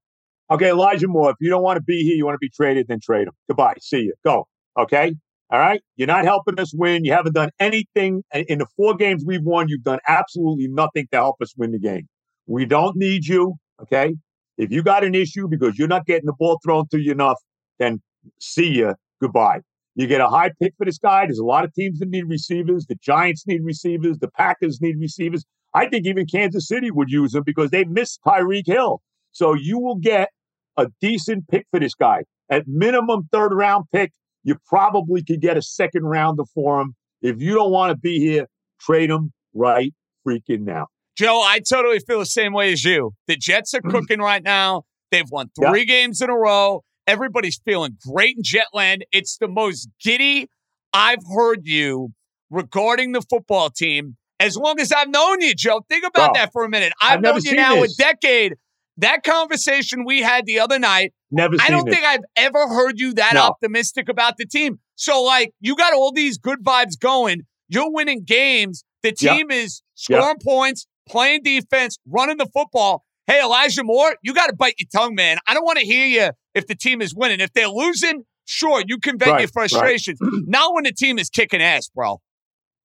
[0.52, 2.88] Okay, Elijah Moore, if you don't want to be here, you want to be traded,
[2.88, 3.34] then trade him.
[3.48, 3.74] Goodbye.
[3.82, 4.14] See you.
[4.24, 4.48] Go.
[4.78, 5.16] Okay?
[5.52, 5.82] All right?
[5.96, 7.06] You're not helping us win.
[7.06, 8.24] You haven't done anything.
[8.34, 11.80] In the four games we've won, you've done absolutely nothing to help us win the
[11.80, 12.08] game.
[12.48, 13.56] We don't need you.
[13.82, 14.16] Okay?
[14.58, 17.38] If you got an issue because you're not getting the ball thrown to you enough,
[17.78, 18.02] then
[18.40, 18.96] see you.
[19.22, 19.60] Goodbye.
[19.96, 21.26] You get a high pick for this guy.
[21.26, 22.86] There's a lot of teams that need receivers.
[22.86, 24.18] The Giants need receivers.
[24.18, 25.46] The Packers need receivers.
[25.74, 29.02] I think even Kansas City would use him because they missed Tyreek Hill.
[29.32, 30.30] So you will get
[30.78, 32.24] a decent pick for this guy.
[32.50, 34.12] At minimum, third round pick.
[34.46, 38.20] You probably could get a second rounder for him If you don't want to be
[38.20, 38.48] here,
[38.80, 39.94] trade him right
[40.26, 40.88] freaking now.
[41.18, 43.12] Joe, I totally feel the same way as you.
[43.28, 44.84] The Jets are cooking right now.
[45.12, 45.86] They've won three Yeah.
[45.86, 46.84] games in a row.
[47.08, 49.02] Everybody's feeling great in Jetland.
[49.12, 50.48] It's the most giddy
[50.94, 52.10] I've heard you
[52.50, 55.82] regarding the football team as long as I've known you, Joe.
[55.90, 56.94] Think about Bro, that for a minute.
[57.02, 57.94] I've I've, never known you seen now this.
[58.00, 58.56] a decade.
[58.98, 61.96] That conversation we had the other night, Never I don't this.
[61.96, 63.42] think I've ever heard you that No.
[63.42, 64.80] optimistic about the team.
[64.96, 67.42] So, like, you got all these good vibes going.
[67.68, 68.84] You're winning games.
[69.04, 69.34] The Yeah.
[69.36, 70.20] team is Yeah.
[70.20, 73.04] scoring points, playing defense, running the football.
[73.28, 75.40] Hey, Elijah Moore, you got to bite your tongue, man.
[75.48, 77.40] I don't want to hear you if the team is winning.
[77.40, 79.52] If they're losing, sure, you can vent Right, your right.
[79.54, 80.20] frustrations.
[80.48, 82.22] Not when the team is kicking ass, bro.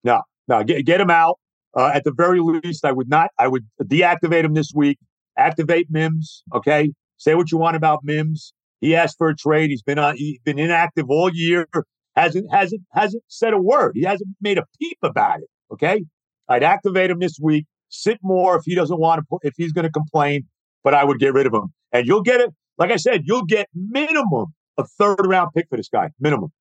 [0.02, 1.38] No, no, get get him out.
[1.76, 3.30] Uh, at the very least, I would not.
[3.38, 4.98] I would deactivate him this week.
[5.40, 6.42] Activate Mims.
[6.54, 8.52] Okay, say what you want about Mims.
[8.80, 9.70] He asked for a trade.
[9.70, 10.16] He's been on.
[10.16, 11.66] He's been inactive all year.
[12.14, 13.92] Hasn't hasn't hasn't said a word.
[13.94, 15.48] He hasn't made a peep about it.
[15.72, 16.04] Okay,
[16.48, 17.66] I'd activate him this week.
[17.88, 19.38] Sit Moore if he doesn't want to.
[19.42, 20.46] If he's going to complain,
[20.84, 21.72] but I would get rid of him.
[21.92, 22.50] And you'll get it.
[22.78, 26.10] Like I said, you'll get minimum a third round pick for this guy.
[26.20, 26.52] Minimum.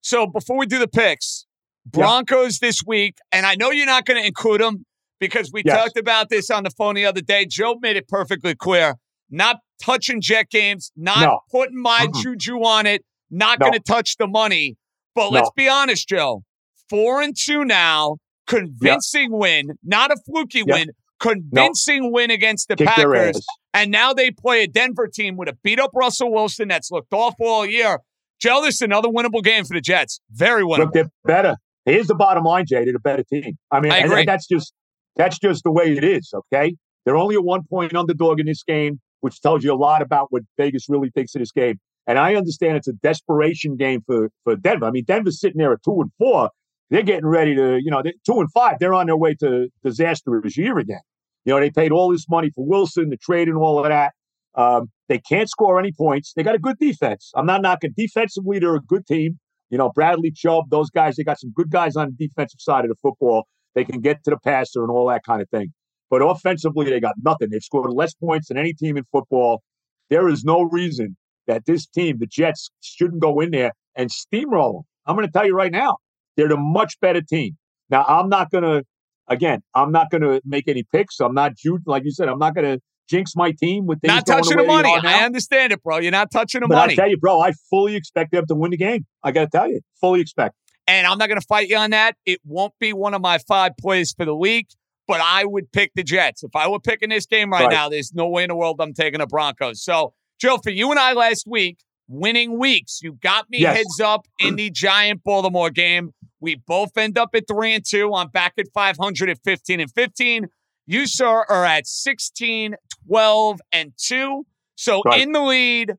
[0.00, 1.46] So before we do the picks,
[1.84, 4.84] Broncos this week, and I know you're not going to include them
[5.20, 5.76] because we Yes.
[5.76, 7.44] talked about this on the phone the other day.
[7.46, 8.96] Joe made it perfectly clear.
[9.30, 11.40] Not touching jet games, not No.
[11.50, 12.22] putting my Mm-mm.
[12.22, 13.64] juju on it, not No.
[13.66, 14.76] going to touch the money.
[15.14, 16.42] But let's be honest, Joe.
[16.88, 18.16] Four and two now,
[18.46, 20.74] convincing win, not a fluky Yeah.
[20.74, 20.90] win,
[21.20, 23.44] convincing win against the Kick Packers.
[23.74, 27.12] And now they play a Denver team with a beat up Russell Wilson that's looked
[27.12, 27.98] awful all year.
[28.40, 30.20] Joe, this is another winnable game for the Jets.
[30.30, 30.78] Very winnable.
[30.78, 31.56] Look, they're better.
[31.84, 32.84] Here's the bottom line, Jay.
[32.84, 33.58] They're a better team.
[33.70, 34.72] I mean, I and- and that's just
[35.18, 36.32] that's just the way it is.
[36.32, 40.00] Okay, they're only a one point underdog in this game, which tells you a lot
[40.00, 41.78] about what Vegas really thinks of this game.
[42.06, 44.86] And I understand it's a desperation game for for Denver.
[44.86, 46.50] I mean, Denver's sitting there at two and four.
[46.90, 48.76] They're getting ready to, you know, two and five.
[48.80, 51.02] They're on their way to disastrous year again.
[51.44, 54.12] You know, they paid all this money for Wilson, the trade, and all of that.
[54.54, 56.32] Um, they can't score any points.
[56.34, 57.30] They got a good defense.
[57.34, 58.58] I'm not knocking defensively.
[58.58, 59.38] They're a good team.
[59.70, 61.16] You know, Bradley Chubb, those guys.
[61.16, 63.46] They got some good guys on the defensive side of the football.
[63.78, 65.72] They can get to the passer and all that kind of thing.
[66.10, 67.50] But offensively, they got nothing.
[67.50, 69.62] They've scored less points than any team in football.
[70.10, 71.16] There is no reason
[71.46, 74.82] that this team, the Jets, shouldn't go in there and steamroll them.
[75.06, 75.98] I'm going to tell you right now,
[76.36, 77.56] they're the much better team.
[77.88, 78.84] Now, I'm not going to,
[79.28, 81.20] again, I'm not going to make any picks.
[81.20, 84.12] I'm not, ju- like you said, I'm not going to jinx my team with things
[84.12, 84.92] Not touching the the money.
[84.92, 85.98] I understand it, bro.
[85.98, 86.94] You're not touching the But money.
[86.94, 89.06] I tell you, bro, I fully expect them to win the game.
[89.22, 90.56] I got to tell you, fully expect.
[90.88, 92.16] And I'm not going to fight you on that.
[92.26, 94.68] It won't be one of my five plays for the week,
[95.06, 96.42] but I would pick the Jets.
[96.42, 97.70] If I were picking this game right, Right.
[97.70, 99.82] now, there's no way in the world I'm taking the Broncos.
[99.82, 101.78] So, Joe, for you and I last week,
[102.08, 103.76] winning weeks, you got me Yes.
[103.76, 106.14] heads up in the Giant Baltimore game.
[106.40, 108.14] We both end up at three and two.
[108.14, 110.46] I'm back at 500 at 15 and 15.
[110.86, 112.76] You, sir, are at 16,
[113.06, 114.46] 12, and 2.
[114.74, 115.20] So Right.
[115.20, 115.92] in the lead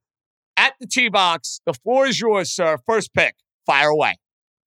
[0.58, 1.62] at the T box.
[1.66, 2.78] The floor is yours, sir.
[2.88, 3.36] First pick.
[3.66, 4.16] Fire away.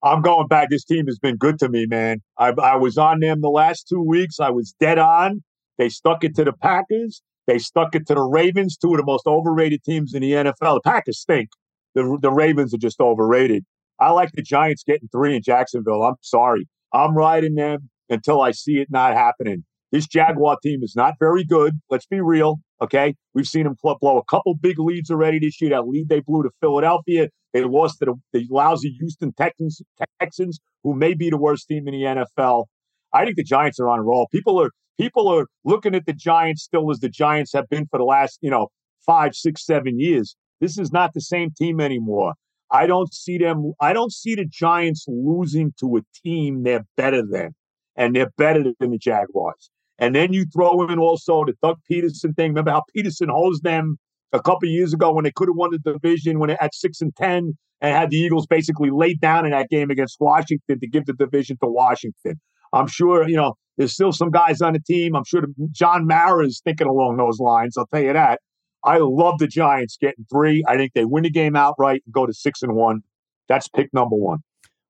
[0.02, 0.68] I'm going back.
[0.70, 2.22] This team has been good to me, man.
[2.38, 4.40] I, I was on them the last two weeks.
[4.40, 5.42] I was dead on.
[5.78, 7.22] They stuck it to the Packers.
[7.46, 10.76] They stuck it to the Ravens, two of the most overrated teams in the NFL.
[10.76, 11.50] The Packers stink.
[11.94, 13.64] The, the Ravens are just overrated.
[14.00, 16.02] I like the Giants getting three in Jacksonville.
[16.02, 16.66] I'm sorry.
[16.92, 19.64] I'm riding them until I see it not happening.
[19.92, 21.78] This Jaguar team is not very good.
[21.90, 22.60] Let's be real.
[22.80, 23.14] Okay.
[23.34, 25.70] We've seen them blow a couple big leads already this year.
[25.70, 27.28] That lead they blew to Philadelphia.
[27.52, 29.82] They lost to the, the lousy Houston Texans,
[30.20, 32.66] Texans, who may be the worst team in the NFL.
[33.12, 34.28] I think the Giants are on a roll.
[34.32, 37.98] People are people are looking at the Giants still as the Giants have been for
[37.98, 38.68] the last, you know,
[39.04, 40.36] five, six, seven years.
[40.60, 42.34] This is not the same team anymore.
[42.70, 43.72] I don't see them.
[43.80, 47.54] I don't see the Giants losing to a team they're better than,
[47.96, 49.70] and they're better than the Jaguars.
[49.98, 52.52] And then you throw in also the Doug Pederson thing.
[52.52, 53.98] Remember how Pederson holds them
[54.32, 57.00] a couple years ago when they could have won the division when they at six
[57.00, 60.88] and ten and had the Eagles basically laid down in that game against Washington to
[60.88, 62.40] give the division to Washington.
[62.72, 65.16] I'm sure you know there's still some guys on the team.
[65.16, 67.76] I'm sure John Mara is thinking along those lines.
[67.76, 68.40] I'll tell you that.
[68.84, 70.64] I love the Giants getting three.
[70.66, 73.02] I think they win the game outright and go to six and one.
[73.48, 74.38] That's pick number one.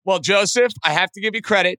[0.04, 1.78] Well, Joseph, I have to give you credit.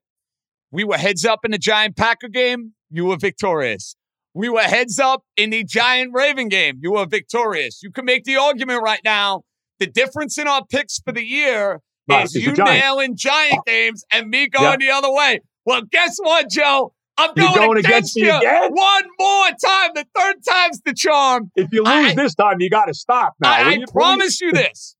[0.71, 2.73] We were heads up in the Giant Packer game.
[2.89, 3.95] You were victorious.
[4.33, 6.79] We were heads up in the Giant Raven game.
[6.81, 7.81] You were victorious.
[7.83, 9.43] You can make the argument right now.
[9.79, 14.29] The difference in our picks for the year Right, is you nailing Giant games and
[14.29, 15.39] me going the other way.
[15.65, 16.93] Well, guess what, Joe?
[17.17, 18.71] I'm going, going against, against you again?
[18.71, 19.91] one more time.
[19.93, 21.51] The third time's the charm.
[21.55, 23.51] If you lose this time, you got to stop now.
[23.51, 23.91] I, I you, please?
[23.91, 24.95] promise you this.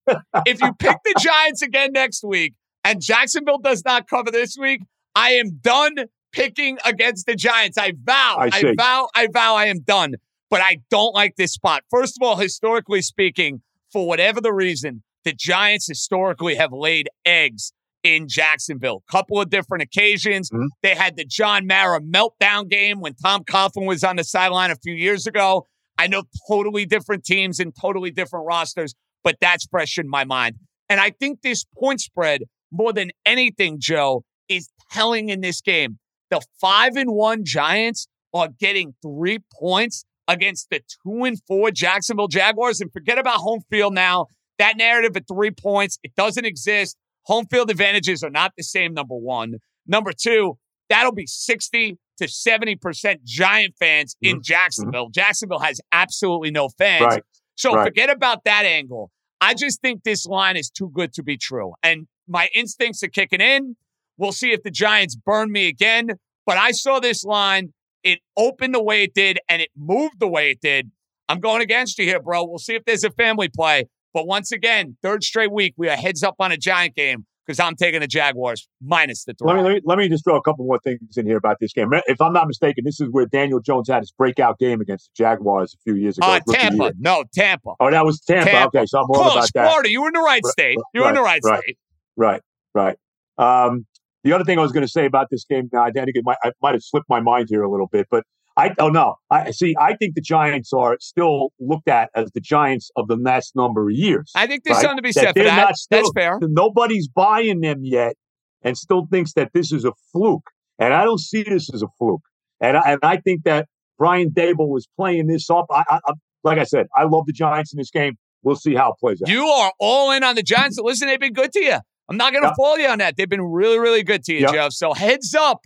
[0.45, 2.53] if you pick the Giants again next week,
[2.84, 4.81] and Jacksonville does not cover this week,
[5.15, 5.95] I am done
[6.34, 7.77] picking against the Giants.
[7.77, 10.15] I vow, I I, vow, I vow I am done.
[10.49, 11.84] But I don't like this spot.
[11.89, 13.61] First of all, historically speaking,
[13.91, 17.73] for whatever the reason, the Giants historically have laid eggs
[18.03, 19.03] in Jacksonville.
[19.09, 20.51] Couple of different occasions.
[20.51, 20.67] Mm-hmm.
[20.84, 24.75] They had the John Mara meltdown game when Tom Coughlin was on the sideline a
[24.75, 25.67] few years ago.
[25.97, 30.55] I know totally different teams and totally different rosters, but that's fresh in my mind.
[30.89, 35.97] And I think this point spread, more than anything, Joe, is telling in this game.
[36.34, 42.27] The five and one Giants are getting three points against the two and four Jacksonville
[42.27, 42.81] Jaguars.
[42.81, 44.25] And forget about home field now.
[44.57, 46.97] That narrative at three points, it doesn't exist.
[47.25, 49.55] Home field advantages are not the same, number one.
[49.86, 50.57] Number two,
[50.89, 54.38] that'll be 60 to 70% Giant fans mm-hmm.
[54.38, 55.05] in Jacksonville.
[55.05, 55.19] Mm-hmm.
[55.19, 57.03] Jacksonville has absolutely no fans.
[57.03, 57.23] Right.
[57.55, 57.86] So Right.
[57.86, 59.11] forget about that angle.
[59.39, 61.73] I just think this line is too good to be true.
[61.84, 63.75] And my instincts are kicking in.
[64.18, 66.09] We'll see if the Giants burn me again.
[66.45, 67.74] But I saw this line.
[68.03, 70.91] It opened the way it did and it moved the way it did.
[71.30, 72.43] I'm going against you here, bro.
[72.43, 73.86] We'll see if there's a family play.
[74.14, 77.59] But once again, third straight week, we are heads up on a Giant game because
[77.59, 79.47] I'm taking the Jaguars minus the three.
[79.47, 81.57] Let me, let me let me just throw a couple more things in here about
[81.59, 81.89] this game.
[82.07, 85.24] If I'm not mistaken, this is where Daniel Jones had his breakout game against the
[85.24, 86.28] Jaguars a few years ago.
[86.28, 86.84] Uh, Tampa.
[86.84, 86.93] year.
[86.99, 87.74] No, Tampa.
[87.80, 88.49] Oh, that was Tampa.
[88.49, 88.78] Tampa.
[88.78, 89.68] Okay, so I'm wrong Close, about that.
[89.70, 89.89] Florida.
[89.89, 90.78] You were in the right Right, state.
[90.93, 91.78] You were in the right, right, state.
[92.16, 92.41] Right,
[92.74, 92.97] right.
[93.38, 93.86] Um,
[94.24, 96.15] the other thing I was going to say about this game, uh, now I think
[96.15, 98.24] it might, I might have slipped my mind here a little bit, but
[98.55, 99.76] I oh no, I see.
[99.80, 103.89] I think the Giants are still looked at as the Giants of the last number
[103.89, 104.32] of years.
[104.36, 104.82] I think there's right?
[104.84, 105.57] something to be said for that.
[105.57, 106.38] not That's fair.
[106.41, 108.13] Nobody's buying them yet,
[108.61, 110.47] and still thinks that this is a fluke.
[110.80, 112.21] And I don't see this as a fluke.
[112.61, 113.67] And I, and I think that
[113.97, 115.65] Brian Daboll was playing this up.
[115.71, 116.13] I, I, I
[116.43, 118.17] like I said, I love the Giants in this game.
[118.43, 119.30] We'll see how it plays out.
[119.30, 120.78] You are all in on the Giants.
[120.80, 121.78] Listen, they've been good to you.
[122.09, 122.53] I'm not going to Yeah.
[122.55, 123.15] fault you on that.
[123.17, 124.51] They've been really, really good to you, Yeah.
[124.51, 124.73] Jeff.
[124.73, 125.61] So heads up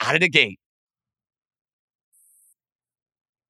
[0.00, 0.58] out of the gate.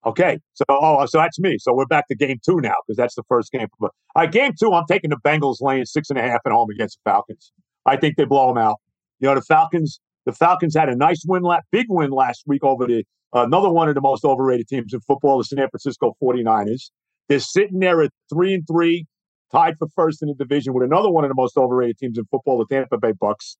[0.04, 1.56] Okay, so oh, so that's me.
[1.58, 3.66] So we're back to game two now because that's the first game.
[3.80, 6.52] All right, uh, game two, I'm taking the Bengals laying six and a half at
[6.52, 7.52] home against the Falcons.
[7.86, 8.76] I think they blow them out.
[9.18, 10.00] You know, the Falcons.
[10.24, 13.88] The Falcons had a nice win, la- big win last week over the another one
[13.88, 16.90] of the most overrated teams in football, the San Francisco 49ers.
[17.28, 19.06] They're sitting there at three and three,
[19.52, 22.24] tied for first in the division with another one of the most overrated teams in
[22.26, 23.56] football, the Tampa Bay Bucks.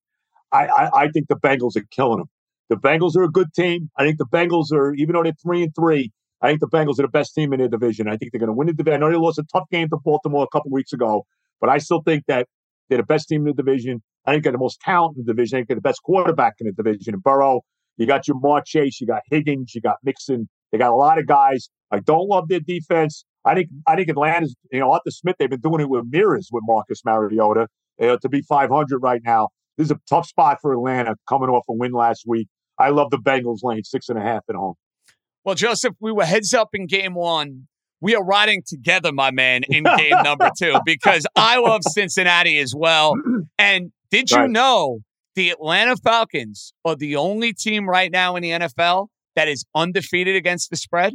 [0.53, 2.28] I, I, I think the Bengals are killing them.
[2.68, 3.91] The Bengals are a good team.
[3.97, 6.12] I think the Bengals are, even though they're three and three,
[6.43, 8.09] I think the Bengals are the best team in their division.
[8.09, 9.03] I think they're going to win the division.
[9.03, 11.24] I know they lost a tough game to Baltimore a couple weeks ago,
[11.61, 12.47] but I still think that
[12.89, 14.03] they're the best team in the division.
[14.26, 15.57] I think they're the most talented in the division.
[15.57, 17.14] I think they're the best quarterback in the division.
[17.14, 17.62] And Burrow,
[17.97, 20.49] you got Ja'Marr Chase, you got Higgins, you got Mixon.
[20.72, 21.68] They got a lot of guys.
[21.90, 23.24] I don't love their defense.
[23.44, 26.48] I think I think Atlanta's, you know, Arthur Smith, they've been doing it with mirrors
[26.50, 27.68] with Marcus Mariota
[28.00, 29.48] uh, to be 500 right now.
[29.78, 32.48] This is a tough spot for Atlanta coming off a win last week.
[32.78, 34.74] I love the Bengals laying six and a half at home.
[35.44, 37.68] Well, Joseph, we were heads up in game one.
[38.00, 42.74] We are riding together, my man, in game number two because I love Cincinnati as
[42.76, 43.14] well.
[43.58, 44.50] And did you Right.
[44.50, 44.98] know
[45.34, 49.06] the Atlanta Falcons are the only team right now in the NFL
[49.37, 51.14] that is undefeated against the spread?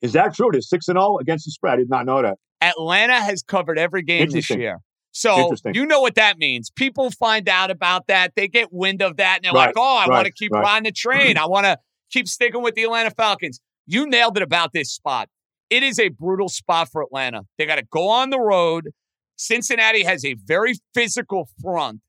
[0.00, 0.48] Is that true?
[0.52, 1.74] They're six and zero against the spread.
[1.74, 2.38] I did not know that.
[2.60, 4.78] Atlanta has covered every game this year.
[5.12, 6.70] So you know what that means.
[6.70, 8.32] People find out about that.
[8.36, 10.62] They get wind of that and they're Right, like, oh, I want to keep right.
[10.62, 11.38] riding the train.
[11.38, 11.78] I want to
[12.10, 13.60] keep sticking with the Atlanta Falcons.
[13.86, 15.28] You nailed it about this spot.
[15.70, 17.42] It is a brutal spot for Atlanta.
[17.56, 18.90] They got to go on the road.
[19.36, 22.00] Cincinnati has a very physical front.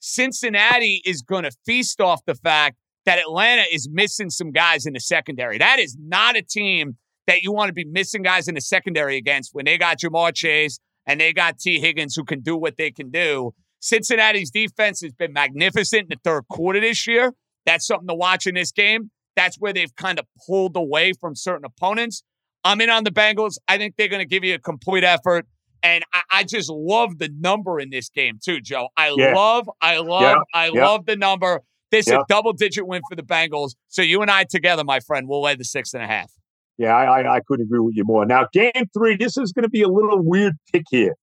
[0.00, 2.76] Cincinnati is going to feast off the fact
[3.08, 5.56] that Atlanta is missing some guys in the secondary.
[5.56, 9.16] That is not a team that you want to be missing guys in the secondary
[9.16, 12.76] against when they got Ja'Marr Chase and they got Tee Higgins who can do what
[12.76, 13.54] they can do.
[13.80, 17.32] Cincinnati's defense has been magnificent in the third quarter this year.
[17.64, 19.10] That's something to watch in this game.
[19.36, 22.22] That's where they've kind of pulled away from certain opponents.
[22.62, 23.54] I'm in on the Bengals.
[23.68, 25.46] I think they're going to give you a complete effort.
[25.82, 28.88] And I, I just love the number in this game, too, Joe.
[28.98, 29.32] I Yeah.
[29.32, 30.34] love, I love, Yeah.
[30.52, 30.84] I Yeah.
[30.84, 31.62] love the number.
[31.90, 32.20] This is Yeah.
[32.20, 33.74] a double digit win for the Bengals.
[33.88, 36.30] So you and I together, my friend, we'll lay the six and a half.
[36.76, 38.24] Yeah, I, I, I couldn't agree with you more.
[38.24, 41.14] Now, game three, this is going to be a little weird pick here.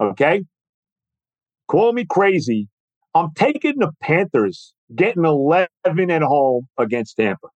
[0.00, 0.42] Okay.
[1.68, 2.68] Call me crazy.
[3.14, 5.68] I'm taking the Panthers getting 11
[6.10, 7.48] at home against Tampa.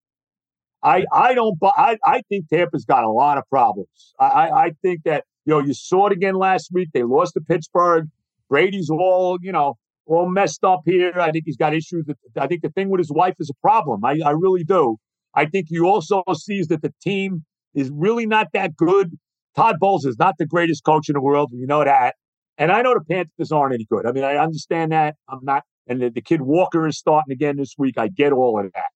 [0.82, 4.14] I, I don't, I, I think Tampa's got a lot of problems.
[4.18, 6.88] I, I, I think that, you know, you saw it again last week.
[6.94, 8.08] They lost to Pittsburgh.
[8.48, 9.76] Brady's all, you know,
[10.06, 11.12] all messed up here.
[11.18, 12.06] I think he's got issues.
[12.38, 14.04] I think the thing with his wife is a problem.
[14.04, 14.96] I, I really do.
[15.34, 17.44] I think he also sees that the team
[17.74, 19.16] is really not that good.
[19.56, 21.50] Todd Bowles is not the greatest coach in the world.
[21.52, 22.14] You know that.
[22.58, 24.06] And I know the Panthers aren't any good.
[24.06, 25.16] I mean, I understand that.
[25.28, 27.96] I'm not, and the, the kid Walker is starting again this week.
[27.96, 28.90] I get all of that.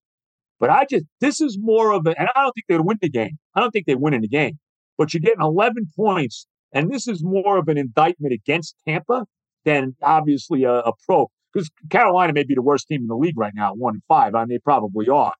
[0.59, 3.09] But I just, this is more of a, and I don't think they'd win the
[3.09, 3.37] game.
[3.55, 4.59] I don't think they win in the game.
[4.97, 9.25] But you're getting 11 points, and this is more of an indictment against Tampa
[9.65, 11.29] than obviously a, a pro.
[11.53, 14.35] Because Carolina may be the worst team in the league right now, one and five.
[14.35, 15.33] I mean, they probably are.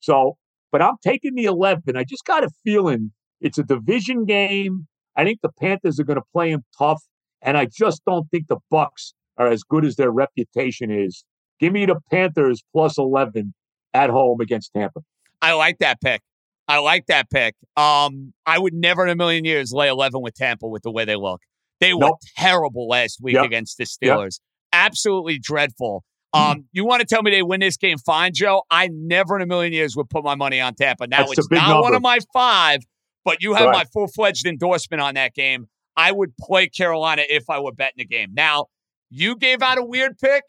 [0.00, 0.36] So,
[0.72, 1.96] but I'm taking the 11.
[1.96, 4.86] I just got a feeling it's a division game.
[5.16, 7.02] I think the Panthers are going to play them tough,
[7.42, 11.24] and I just don't think the Bucks are as good as their reputation is.
[11.58, 13.54] Give me the Panthers plus 11
[13.94, 15.00] at home against Tampa.
[15.42, 16.22] I like that pick.
[16.68, 17.54] I like that pick.
[17.76, 21.04] Um, I would never in a million years lay 11 with Tampa with the way
[21.04, 21.40] they look.
[21.80, 22.18] They were Nope.
[22.36, 23.44] terrible last week Yep.
[23.46, 24.16] against the Yep.
[24.18, 24.40] Steelers.
[24.72, 26.04] Absolutely dreadful.
[26.32, 28.62] Um, you want to tell me they win this game fine, Joe?
[28.70, 31.08] I never in a million years would put my money on Tampa.
[31.08, 32.80] Now That's it's not one of my five,
[33.24, 33.72] but you have Right.
[33.78, 35.66] my full fledged endorsement on that game.
[35.96, 38.30] I would play Carolina if I were betting the game.
[38.32, 38.66] Now,
[39.10, 40.44] you gave out a weird pick.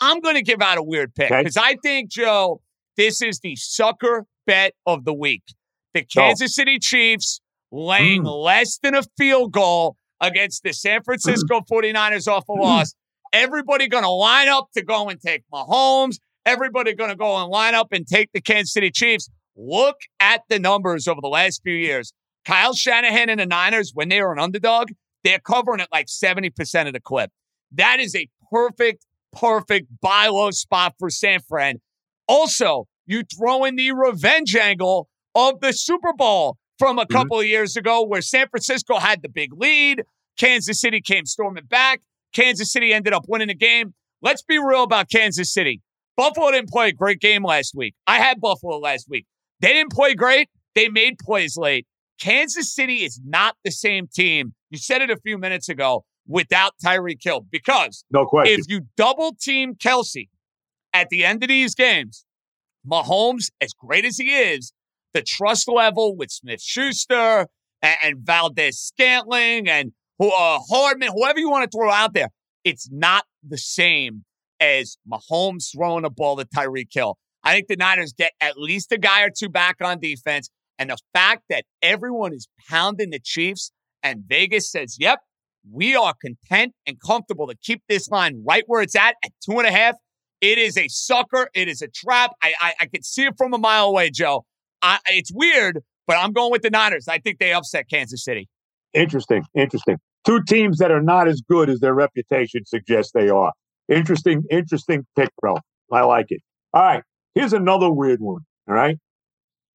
[0.00, 1.40] I'm going to give out a weird pick Okay.
[1.40, 2.60] because I think, Joe,
[2.96, 5.42] this is the sucker bet of the week.
[5.94, 7.40] The Kansas City Chiefs
[7.72, 8.44] laying Mm.
[8.44, 12.94] less than a field goal against the San Francisco 49ers off a loss.
[13.32, 16.18] Everybody going to line up to go and take Mahomes.
[16.46, 19.28] Everybody going to go and line up and take the Kansas City Chiefs.
[19.56, 22.12] Look at the numbers over the last few years.
[22.44, 24.88] Kyle Shanahan and the Niners, when they are an underdog,
[25.24, 27.30] they're covering it like 70% of the clip.
[27.72, 31.80] That is a perfect, perfect buy low spot for San Fran.
[32.26, 37.12] Also, you throw in the revenge angle of the Super Bowl from a mm-hmm.
[37.12, 40.04] couple of years ago where San Francisco had the big lead.
[40.38, 42.00] Kansas City came storming back.
[42.32, 43.94] Kansas City ended up winning the game.
[44.22, 45.80] Let's be real about Kansas City.
[46.16, 47.94] Buffalo didn't play a great game last week.
[48.06, 49.26] I had Buffalo last week.
[49.60, 50.48] They didn't play great.
[50.74, 51.86] They made plays late.
[52.20, 54.54] Kansas City is not the same team.
[54.70, 58.58] You said it a few minutes ago without Tyreek Hill because No question.
[58.58, 60.28] if you double team Kelce
[60.92, 62.24] at the end of these games,
[62.86, 64.72] Mahomes, as great as he is,
[65.14, 67.46] the trust level with Smith Schuster
[67.82, 72.28] and, and Valdes Scantling and uh, Hardman, whoever you want to throw out there,
[72.64, 74.24] it's not the same
[74.60, 77.16] as Mahomes throwing a ball to Tyreek Hill.
[77.44, 80.50] I think the Niners get at least a guy or two back on defense.
[80.78, 85.20] And the fact that everyone is pounding the Chiefs and Vegas says, yep,
[85.70, 89.58] we are content and comfortable to keep this line right where it's at at two
[89.58, 89.96] and a half.
[90.40, 91.48] It is a sucker.
[91.54, 92.32] It is a trap.
[92.42, 94.44] I I, I can see it from a mile away, Joe.
[94.82, 97.08] I, it's weird, but I'm going with the Niners.
[97.08, 98.48] I think they upset Kansas City.
[98.94, 99.44] Interesting.
[99.54, 99.96] Interesting.
[100.24, 103.52] Two teams that are not as good as their reputation suggests they are.
[103.88, 105.56] Interesting, interesting pick, bro.
[105.90, 106.42] I like it.
[106.74, 107.02] All right.
[107.34, 108.42] Here's another weird one.
[108.68, 108.98] All right.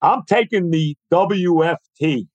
[0.01, 2.27] I'm taking the WFT,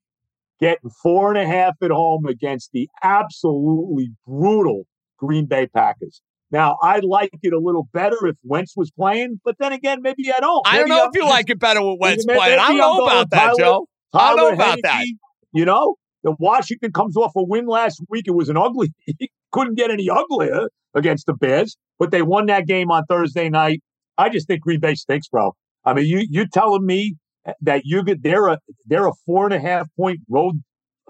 [0.59, 4.87] getting four and a half at home against the absolutely brutal
[5.19, 6.23] Green Bay Packers.
[6.51, 10.33] Now, I like it a little better if Wentz was playing, but then again, maybe
[10.35, 10.67] I don't.
[10.67, 12.59] I don't know I'm if you like it better with Wentz Maybe- playing.
[12.59, 13.87] I don't know about that, Tyler- Joe.
[14.15, 15.05] I don't know about that.
[15.53, 18.25] You know, the Washington comes off a win last week.
[18.27, 18.93] It was an ugly.
[19.53, 23.83] Couldn't get any uglier against the Bears, but they won that game on Thursday night.
[24.17, 25.55] I just think Green Bay stinks, bro.
[25.85, 27.17] I mean, you you telling me
[27.63, 30.63] that you get they're a they're a four and a half point road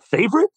[0.02, 0.50] favorite?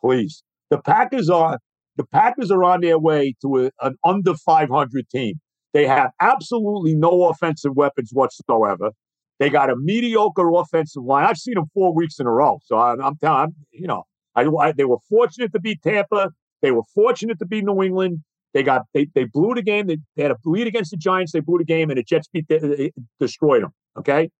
[0.00, 1.58] Please, the Packers are
[1.96, 5.34] the Packers are on their way to a, an under 500 team.
[5.72, 8.92] They have absolutely no offensive weapons whatsoever.
[9.40, 11.24] They got a mediocre offensive line.
[11.24, 12.60] I've seen them four weeks in a row.
[12.64, 14.04] So I'm, I'm telling you know,
[14.36, 16.30] I, I, they were fortunate to beat Tampa.
[16.62, 18.20] They were fortunate to beat New England.
[18.52, 19.88] They got they, they blew the game.
[19.88, 21.32] They, they had a lead against the Giants.
[21.32, 23.72] They blew the game, and the Jets beat the, destroyed them.
[23.98, 24.30] Okay,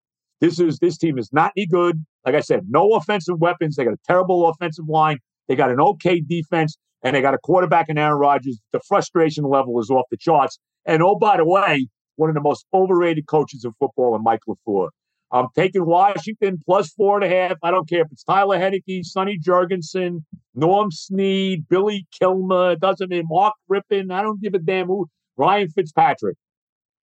[0.40, 2.04] this is this team is not any good.
[2.24, 3.74] Like I said, no offensive weapons.
[3.74, 5.18] They got a terrible offensive line.
[5.48, 8.58] They got an okay defense, and they got a quarterback in Aaron Rodgers.
[8.72, 10.58] The frustration level is off the charts.
[10.86, 11.86] And oh, by the way,
[12.16, 14.88] one of the most overrated coaches in football, and Mike LaFleur.
[15.30, 17.56] I'm taking Washington plus four and a half.
[17.62, 20.24] I don't care if it's Tyler Heinicke, Sonny Jurgensen,
[20.54, 24.12] Norm Snead, Billy Kilmer, it doesn't mean Mark Rypien.
[24.12, 25.06] I don't give a damn who.
[25.36, 26.36] Ryan Fitzpatrick.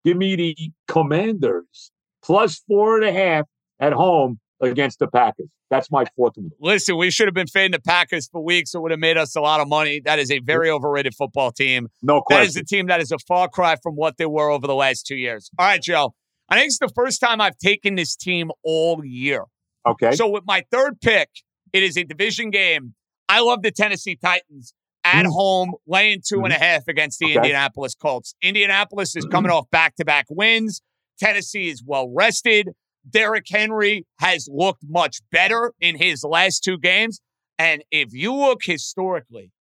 [0.06, 0.56] Give me the
[0.88, 1.92] Commanders
[2.24, 3.46] plus four and a half
[3.80, 5.48] at home against the Packers.
[5.70, 6.50] That's my fourth one.
[6.60, 8.74] Listen, we should have been fading the Packers for weeks.
[8.74, 10.02] It would have made us a lot of money.
[10.04, 11.88] That is a very overrated football team.
[12.02, 12.44] No question.
[12.44, 14.76] That is a team that is a far cry from what they were over the
[14.76, 15.50] last two years.
[15.58, 16.14] All right, Joe.
[16.50, 19.46] I think it's the first time I've taken this team all year.
[19.88, 20.12] Okay.
[20.12, 21.30] So with my third pick,
[21.74, 22.94] it is a division game.
[23.30, 27.30] I love the Tennessee Titans at home, laying two and a half against the Mm.
[27.30, 27.38] Okay.
[27.38, 28.36] Indianapolis Colts.
[28.42, 30.82] Indianapolis is coming off back to back wins.
[31.20, 32.70] Tennessee is well rested.
[33.10, 37.20] Derrick Henry has looked much better in his last two games.
[37.58, 39.52] And if you look historically,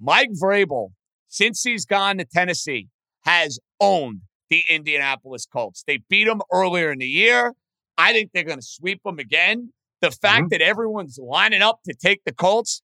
[0.00, 0.90] Mike Vrabel,
[1.28, 2.88] since he's gone to Tennessee,
[3.24, 4.20] has owned
[4.50, 5.82] the Indianapolis Colts.
[5.86, 7.54] They beat them earlier in the year.
[7.96, 9.72] I think they're going to sweep them again.
[10.00, 10.48] The fact Mm-hmm.
[10.50, 12.82] that everyone's lining up to take the Colts,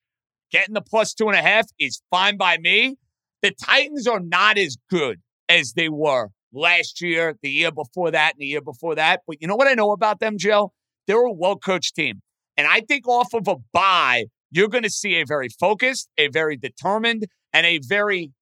[0.50, 2.96] getting the plus two and a half is fine by me.
[3.42, 8.34] The Titans are not as good as they were last year, the year before that,
[8.34, 9.20] and the year before that.
[9.26, 10.72] But you know what I know about them, Joe?
[11.06, 12.20] They're a well coached team.
[12.56, 16.28] And I think off of a bye, you're going to see a very focused, a
[16.28, 18.32] very determined, and a very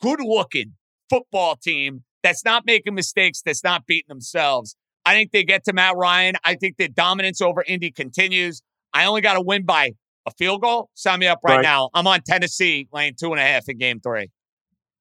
[0.00, 0.74] good looking
[1.10, 4.76] football team that's not making mistakes, that's not beating themselves.
[5.04, 6.34] I think they get to Matt Ryan.
[6.44, 8.60] I think the dominance over Indy continues.
[8.92, 9.92] I only got to win by
[10.26, 10.90] a field goal.
[10.94, 11.62] Sign me up right, Right.
[11.62, 11.90] now.
[11.94, 14.30] I'm on Tennessee laying two and a half in game three.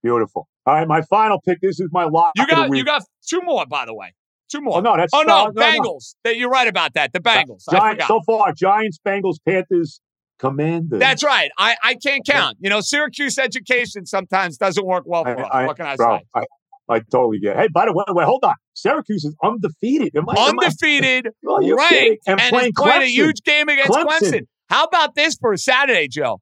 [0.03, 0.47] Beautiful.
[0.67, 1.61] All right, my final pick.
[1.61, 2.33] This is my lock.
[2.35, 4.13] You got you got two more, by the way.
[4.51, 4.77] Two more.
[4.77, 5.61] Oh no, that's Oh no, no, no.
[5.61, 6.15] Bengals.
[6.25, 7.13] That you're right about that.
[7.13, 7.63] The Bengals.
[7.69, 8.51] I Giants so far.
[8.51, 10.01] Giants, Bengals, Panthers,
[10.39, 10.99] Commanders.
[10.99, 11.49] That's right.
[11.57, 12.57] I, I can't count.
[12.59, 15.67] You know, Syracuse education sometimes doesn't work well for us.
[15.67, 16.23] what can I bro, say?
[16.35, 17.55] I, I totally get.
[17.55, 17.59] It.
[17.59, 18.55] Hey, by the way, wait, hold on.
[18.73, 20.15] Syracuse is undefeated.
[20.17, 24.05] Am I, am I- Undefeated, ranked, and, And playing playing a huge game against Clemson.
[24.05, 24.41] Clemson.
[24.69, 26.41] How about this for a Saturday, Joe?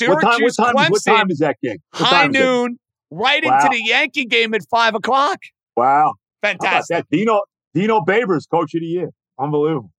[0.00, 0.42] What time?
[0.42, 0.74] What Syracuse, time?
[0.74, 1.76] Clemson, What time is that game?
[1.92, 2.78] What high noon,
[3.10, 3.56] right Wow.
[3.58, 5.38] into the Yankee game at five o'clock.
[5.76, 6.14] Wow.
[6.42, 7.06] Fantastic.
[7.10, 7.40] Dino
[7.74, 9.10] Dino Babers, coach of the year.
[9.38, 9.90] Unbelievable.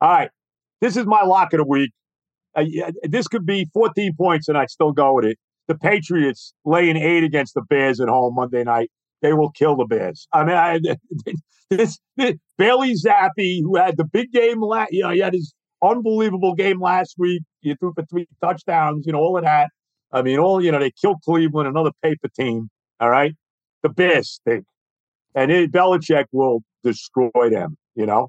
[0.00, 0.30] All right.
[0.80, 1.90] This is my lock of the week.
[2.56, 5.38] Uh, yeah, this could be 14 points, and I'd still go with it.
[5.68, 8.90] The Patriots laying eight against the Bears at home Monday night.
[9.22, 10.26] They will kill the Bears.
[10.32, 10.80] I mean, I,
[11.70, 15.54] this, this Bailey Zappe, who had the big game last, you know, he had his
[15.82, 17.42] unbelievable game last week.
[17.60, 19.68] He threw for three touchdowns, you know, all of that.
[20.12, 22.68] I mean, all you know, they killed Cleveland, another paper team.
[23.00, 23.34] All right,
[23.82, 24.64] the Bears stink,
[25.34, 27.76] and it, Belichick will destroy them.
[27.94, 28.28] You know,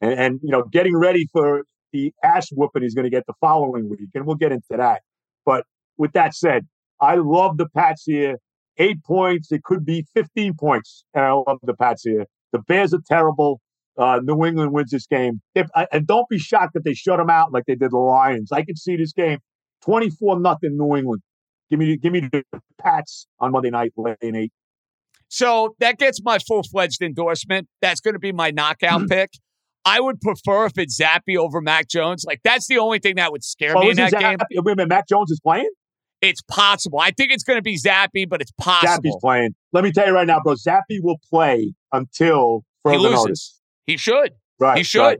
[0.00, 3.34] and, and you know, getting ready for the ass whooping he's going to get the
[3.40, 5.02] following week, and we'll get into that.
[5.44, 5.64] But
[5.96, 6.66] with that said,
[7.00, 8.36] I love the Pats here.
[8.78, 12.26] Eight points, it could be 15 points, and I love the Pats here.
[12.52, 13.60] The Bears are terrible.
[13.96, 15.40] Uh, New England wins this game.
[15.54, 18.52] If, and don't be shocked that they shut them out like they did the Lions.
[18.52, 19.38] I could see this game
[19.82, 21.22] 24 nothing New England.
[21.70, 22.44] Give me, give me the
[22.80, 24.52] Pats on Monday night, laying eight.
[25.28, 27.68] So that gets my full fledged endorsement.
[27.82, 29.08] That's going to be my knockout mm.
[29.08, 29.30] pick.
[29.84, 32.24] I would prefer if it's Zappe over Mac Jones.
[32.26, 34.38] Like that's the only thing that would scare Oh, me in that game.
[34.38, 35.70] Zapp- Wait a minute, Mac Jones is playing?
[36.22, 36.98] It's possible.
[37.00, 39.10] I think it's going to be Zappe, but it's possible.
[39.10, 39.54] Zappe's playing.
[39.72, 40.54] Let me tell you right now, bro.
[40.54, 43.16] Zappe will play until he further loses.
[43.16, 43.60] notice.
[43.86, 44.32] He should.
[44.58, 45.00] Right, He should.
[45.00, 45.18] right.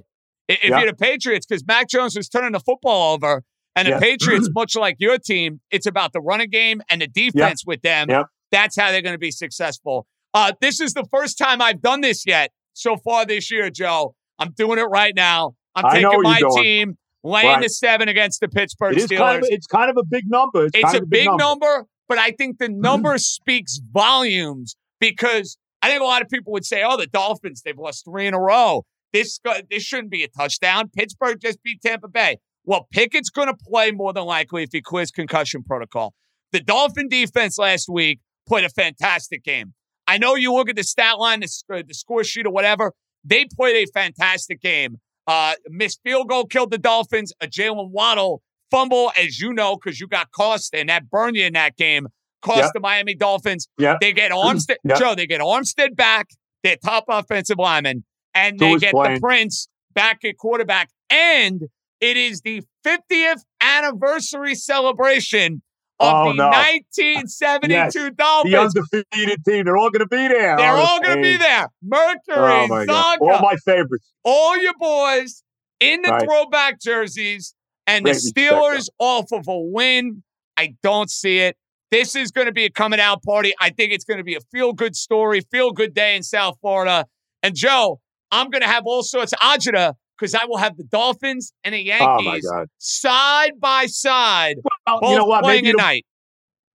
[0.49, 0.79] If Yeah.
[0.79, 3.43] you're the Patriots, because Mac Jones was turning the football over,
[3.77, 7.63] and the Patriots, much like your team, it's about the running game and the defense
[7.67, 8.09] with them.
[8.11, 8.27] Yep.
[8.51, 10.07] That's how they're going to be successful.
[10.35, 14.15] Uh, this is the first time I've done this yet so far this year, Joe.
[14.39, 15.55] I'm doing it right now.
[15.75, 17.63] I'm taking my team, laying Right.
[17.63, 19.19] the seven against the Pittsburgh Steelers.
[19.19, 20.67] kind of it's kind of a big number.
[20.67, 21.87] It's, It's a a big number.
[22.09, 26.65] but I think the number speaks volumes because I think a lot of people would
[26.65, 28.85] say, "Oh, the Dolphins, they've lost three in a row.
[29.13, 29.39] This
[29.71, 32.39] this shouldn't be a touchdown." Pittsburgh just beat Tampa Bay.
[32.67, 36.15] Well, Pickett's going to play more than likely if he clears concussion protocol.
[36.53, 39.73] The Dolphin defense last week played a fantastic game.
[40.09, 42.93] I know you look at the stat line, the, sc- the score sheet, or whatever.
[43.25, 44.97] They played a fantastic game.
[45.27, 47.33] Uh, missed field goal killed the Dolphins.
[47.41, 51.45] A Jaylen Waddle fumble, as you know, because you got cost and that burned you
[51.45, 52.07] in that game,
[52.43, 52.73] cost Yep.
[52.75, 53.69] the Miami Dolphins.
[53.79, 53.99] Yep.
[54.01, 54.99] They get Armstead, Yep.
[54.99, 56.29] Joe, they get Armstead back,
[56.63, 58.05] their top offensive lineman,
[58.35, 59.15] and they get playing?
[59.15, 60.91] the Prince back at quarterback.
[61.11, 61.63] And
[62.01, 65.63] it is the 50th anniversary celebration
[65.99, 66.49] of Oh, the no.
[66.51, 68.11] 1972 Yes.
[68.17, 68.75] Dolphins.
[68.75, 69.65] The undefeated team.
[69.65, 70.57] They're all going to be there.
[70.57, 71.69] They're all going to be there.
[71.83, 72.69] Mercury, Oh.
[72.87, 74.13] Csonka, All my favorites.
[74.25, 75.43] all your boys
[75.81, 76.25] in the Right.
[76.25, 77.55] throwback jerseys,
[77.87, 80.23] and Great the Steelers off of a win.
[80.57, 81.57] I don't see it.
[81.91, 83.55] This is going to be a coming out party.
[83.61, 86.59] I think it's going to be a feel good story, feel good day in South
[86.61, 87.07] Florida.
[87.43, 88.01] And Joe,
[88.33, 91.75] I'm going to have all sorts of agita because I will have the Dolphins and
[91.75, 92.67] the Oh, Yankees God.
[92.79, 94.57] side by side,
[94.87, 95.43] Well, both you know what?
[95.45, 96.07] playing Maybe at the- night.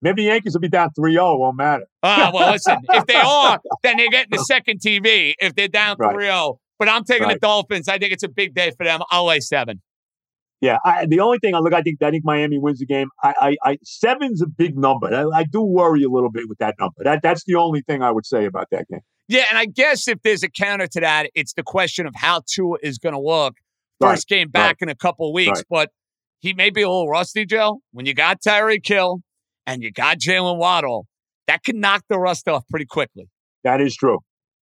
[0.04, 1.38] Maybe the Yankees will be down 3 0.
[1.38, 1.86] Won't matter.
[2.02, 5.96] Ah, well, listen, if they are, then they're getting the second TV if they're down
[6.00, 6.14] Right.
[6.14, 6.60] 3 0.
[6.80, 7.88] But I'm taking the Dolphins.
[7.88, 9.02] I think it's a big day for them.
[9.12, 9.82] I'll lay seven.
[10.60, 13.10] Yeah, I, the only thing I look, I think, I think Miami wins the game.
[13.24, 15.08] I, I, I seven's a big number.
[15.14, 17.04] I, I do worry a little bit with that number.
[17.04, 19.02] That, that's the only thing I would say about that game.
[19.28, 22.42] Yeah, and I guess if there's a counter to that, it's the question of how
[22.48, 23.56] Tua is going to look
[24.02, 25.60] Right, first game back in a couple weeks.
[25.60, 25.66] right.
[25.70, 25.90] But
[26.40, 27.82] he may be a little rusty, Joe.
[27.92, 29.22] When you got Tyreek Hill
[29.68, 31.06] and you got Jaylen Waddle,
[31.48, 33.30] that can knock the rust off pretty quickly.
[33.64, 34.20] That is true.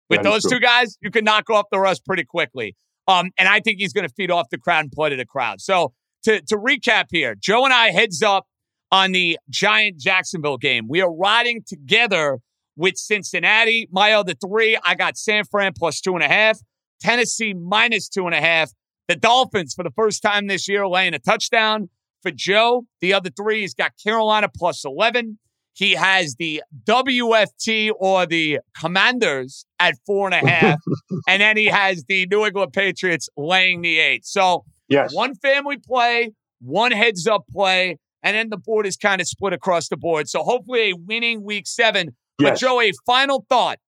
[0.09, 0.51] With That those true.
[0.51, 2.75] two guys, you can knock off the rust pretty quickly.
[3.07, 5.25] Um, and I think he's going to feed off the crowd and play to the
[5.25, 5.61] crowd.
[5.61, 5.93] So
[6.23, 8.45] to to recap here, Joe and I heads up
[8.91, 10.87] on the Giant Jacksonville game.
[10.89, 12.39] We are riding together
[12.77, 13.89] with Cincinnati.
[13.91, 16.59] My other three, I got San Fran plus two and a half,
[17.01, 18.71] Tennessee minus two and a half,
[19.09, 21.89] the Dolphins for the first time this year laying a touchdown.
[22.23, 25.37] For Joe, the other three, he's got Carolina plus 11.
[25.73, 30.79] He has the WFT or the Commanders at four and a half.
[31.27, 34.25] and then he has the New England Patriots laying the eight.
[34.25, 35.13] So Yes.
[35.13, 36.31] one family play,
[36.61, 40.29] one heads up play, and then the board is kind of split across the board.
[40.29, 42.15] So hopefully a winning week seven.
[42.37, 42.59] But Yes.
[42.59, 43.79] Joe, a final thought.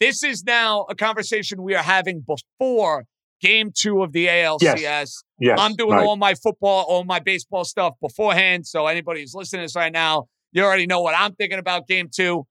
[0.00, 3.04] This is now a conversation we are having before
[3.40, 5.22] game two of the ALCS.
[5.38, 6.06] Yes, I'm doing right.
[6.06, 8.66] all my football, all my baseball stuff beforehand.
[8.66, 11.86] So anybody who's listening to this right now, you already know what I'm thinking about
[11.86, 12.46] game two.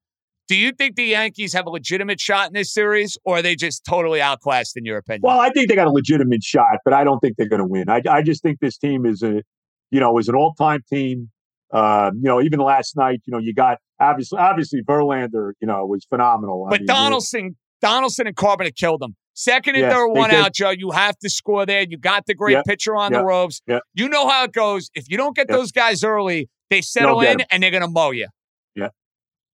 [0.47, 3.55] Do you think the Yankees have a legitimate shot in this series, or are they
[3.55, 5.22] just totally outclassed in your opinion?
[5.23, 7.68] Well, I think they got a legitimate shot, but I don't think they're going to
[7.68, 7.89] win.
[7.89, 9.41] I, I just think this team is a,
[9.89, 11.31] you know, is an all-time team.
[11.74, 15.86] Uh, you know, even last night, you know, you got obviously, obviously Verlander, you know,
[15.86, 16.66] was phenomenal.
[16.68, 19.16] I But mean, Donaldson, Donaldson and Corbin have killed them.
[19.34, 20.40] Second and Yes, third one did.
[20.40, 20.70] out, Joe.
[20.70, 21.82] You have to score there.
[21.90, 23.62] You got the great Yep, pitcher on the yep, ropes.
[23.68, 23.82] yep.
[23.95, 24.91] You know how it goes.
[24.94, 27.48] If you don't get those guys early, they settle in in 'em.
[27.50, 28.28] and they're going to mow you.
[28.76, 28.90] Yeah.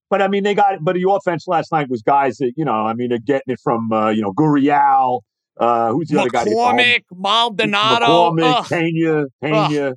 [0.10, 2.74] But I mean, they got, but the offense last night was guys that, you know,
[2.74, 5.22] I mean, they're getting it from, uh, you know, Gurriel.
[5.58, 6.44] Uh, who's the other guy?
[6.44, 8.06] that hit the home- McCormick, Maldonado.
[8.32, 8.66] McCormick, Ugh.
[8.70, 9.94] Pena, Pena.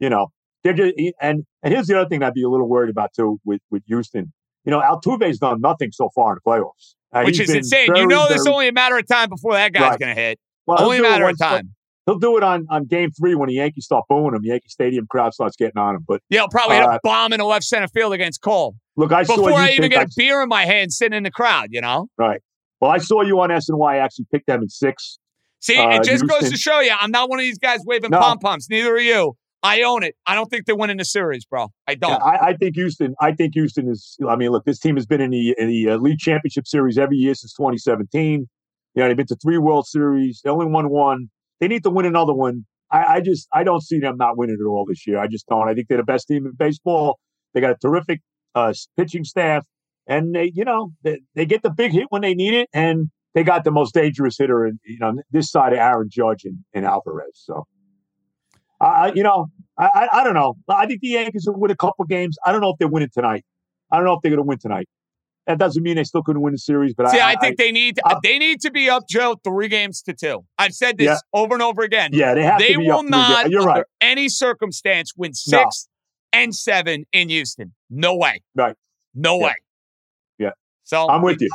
[0.00, 0.28] You know,
[0.64, 3.38] they're just, and and here's the other thing I'd be a little worried about too
[3.44, 4.32] with with Houston.
[4.64, 7.94] You know, Altuve's done nothing so far in the playoffs, Uh, Which is insane.
[7.94, 9.98] you know, there's only a matter of time before that guy's Right.
[10.00, 10.40] going to hit.
[10.66, 11.74] Well, only a matter of time.
[12.06, 14.40] He'll do it on on game three when the Yankees start booing him.
[14.42, 16.04] Yankee Stadium crowd starts getting on him.
[16.08, 18.74] But Yeah, I'll probably hit uh, a bomb in the left center field against Cole.
[18.96, 21.22] Look, I saw Before I even get I- a beer in my hand sitting in
[21.24, 22.08] the crowd, you know?
[22.18, 22.40] Right.
[22.80, 25.18] Well, I saw you on SNY actually pick them in six.
[25.60, 28.10] See, Uh, it just goes to show you, I'm not one of these guys waving
[28.10, 28.18] No.
[28.20, 28.66] pom poms.
[28.70, 29.34] Neither are you.
[29.64, 30.14] I own it.
[30.26, 31.68] I don't think they're winning the series, bro.
[31.88, 32.10] I don't.
[32.10, 33.14] Yeah, I, I think Houston.
[33.20, 34.16] I think Houston is.
[34.28, 36.98] I mean, look, this team has been in the in the uh, league championship series
[36.98, 38.46] every year since 2017.
[38.94, 40.40] You know, they've been to three World Series.
[40.44, 41.28] They only won one.
[41.60, 42.66] They need to win another one.
[42.90, 45.18] I, I just I don't see them not winning it all this year.
[45.18, 45.66] I just don't.
[45.68, 47.18] I think they're the best team in baseball.
[47.54, 48.20] They got a terrific
[48.54, 49.64] uh, pitching staff,
[50.06, 53.10] and they, you know, they, they get the big hit when they need it, and
[53.34, 56.58] they got the most dangerous hitter, in, you know, this side of Aaron Judge and,
[56.74, 57.30] and Alvarez.
[57.34, 57.66] So,
[58.80, 59.46] I, I- you know,
[59.78, 60.54] I, I I don't know.
[60.68, 62.36] I think the Yankees will win a couple games.
[62.44, 63.44] I don't know if they're winning tonight.
[63.90, 64.88] I don't know if they're going to win tonight.
[65.46, 67.70] That doesn't mean they still couldn't win the series, but See, I, I, think they
[67.70, 70.44] need they need to be up, Joe, three games to two.
[70.58, 71.18] I've said this Yeah.
[71.38, 72.10] over and over again.
[72.14, 73.50] Yeah, they have to They will not.
[73.50, 73.84] You're under right.
[74.00, 75.58] any circumstance, win No.
[75.58, 75.88] six
[76.32, 77.74] and seven in Houston.
[77.90, 78.40] No way.
[78.54, 78.74] Right.
[79.14, 79.44] No Yeah.
[79.44, 79.54] way.
[80.38, 80.50] Yeah.
[80.82, 81.50] So I'm with you.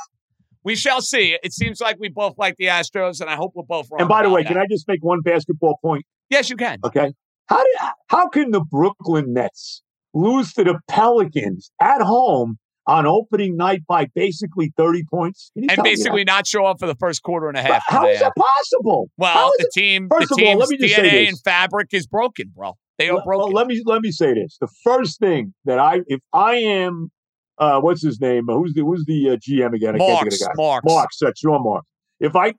[0.64, 1.36] We shall see.
[1.41, 4.02] It seems like we both like the Astros, and I hope we're both wrong.
[4.02, 4.50] And by the way, that.
[4.50, 6.06] can I just make one basketball point?
[6.30, 6.78] Yes, you can.
[6.86, 7.14] Okay.
[7.49, 7.76] How did
[8.07, 9.81] how can the Brooklyn Nets
[10.13, 12.57] lose to the Pelicans at home
[12.88, 15.51] on opening night by basically 30 points?
[15.55, 17.84] And basically not show up for the first quarter and a half.
[17.88, 19.09] How is that possible?
[19.17, 21.30] Well, the team, First the of all, team's let me just say DNA this.
[21.30, 22.73] and fabric is broken, bro.
[22.97, 23.39] They are Well, broken.
[23.45, 24.57] well, let me let me say this.
[24.61, 27.09] The first thing that I if I am
[27.57, 28.45] uh what's his name?
[28.47, 29.95] Who's the who's the uh, GM again?
[29.95, 30.53] I can't think of Marks, the guy.
[30.55, 30.85] Marks.
[30.85, 31.88] Marks, that's Sean Marks.
[32.19, 32.53] If I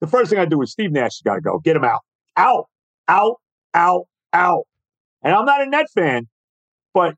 [0.00, 1.58] the first thing I do is Steve Nash has got to go.
[1.60, 2.00] Get him out.
[2.36, 2.66] Out.
[3.08, 3.36] Out.
[3.74, 4.06] Out.
[4.32, 4.64] Out.
[5.22, 6.28] And I'm not a Net fan,
[6.94, 7.14] but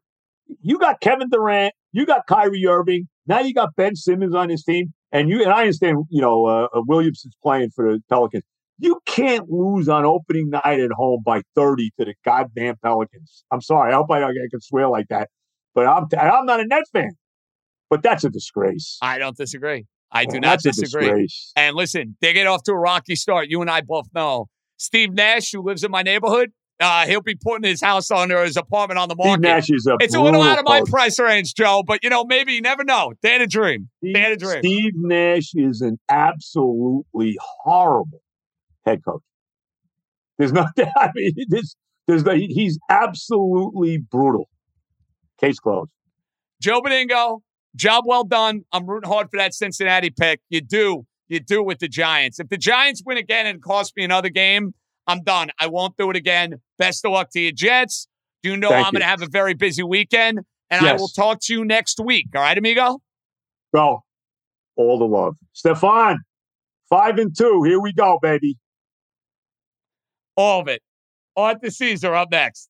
[0.62, 4.62] you got Kevin Durant, you got Kyrie Irving, now you got Ben Simmons on his
[4.64, 8.44] team, and you and I understand, you know, uh, uh, Williamson's playing for the Pelicans.
[8.78, 13.42] You can't lose on opening night at home by 30 to the goddamn Pelicans.
[13.50, 13.92] I'm sorry.
[13.92, 15.28] I hope I, I can swear like that,
[15.74, 17.10] but I'm I'm not a Net fan.
[17.90, 18.98] But that's a disgrace.
[19.02, 19.86] I don't disagree.
[20.12, 21.06] I do Well, not that's a disagree.
[21.06, 21.52] disgrace.
[21.56, 23.48] And listen, they get off to a rocky start.
[23.48, 24.46] You and I both know.
[24.76, 28.44] Steve Nash, who lives in my neighborhood, uh, he'll be putting his house on or
[28.44, 29.42] his apartment on the Steve market.
[29.42, 32.24] Nash is a it's a little out of my price range, Joe, but you know,
[32.24, 33.14] maybe you never know.
[33.22, 33.88] They had a dream.
[34.02, 34.60] They had a dream.
[34.62, 38.22] Steve Nash is an absolutely horrible
[38.84, 39.22] head coach.
[40.38, 41.74] There's no, I mean, this,
[42.06, 44.48] there's no, he's absolutely brutal.
[45.40, 45.90] Case closed.
[46.60, 47.40] Joe Benigno,
[47.76, 48.62] job well done.
[48.72, 50.40] I'm rooting hard for that Cincinnati pick.
[50.48, 51.06] You do.
[51.28, 52.40] You do with the Giants.
[52.40, 54.74] If the Giants win again and it costs me another game,
[55.08, 55.50] I'm done.
[55.58, 56.60] I won't do it again.
[56.76, 58.06] Best of luck to you, Jets.
[58.42, 60.40] You know Thank I'm going to have a very busy weekend,
[60.70, 62.26] and I will talk to you next week.
[62.36, 63.00] All right, amigo?
[63.74, 64.04] Go.
[64.76, 65.34] All the love.
[65.54, 66.18] Stefan,
[66.88, 67.64] five and two.
[67.64, 68.58] Here we go, baby.
[70.36, 70.82] All of it.
[71.36, 72.68] Arthur Caesar up next.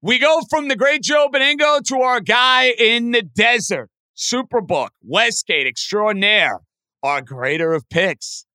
[0.00, 5.66] We go from the great Joe Benigno to our guy in the desert, Superbook, Westgate
[5.66, 6.60] extraordinaire,
[7.02, 8.46] our grader of picks,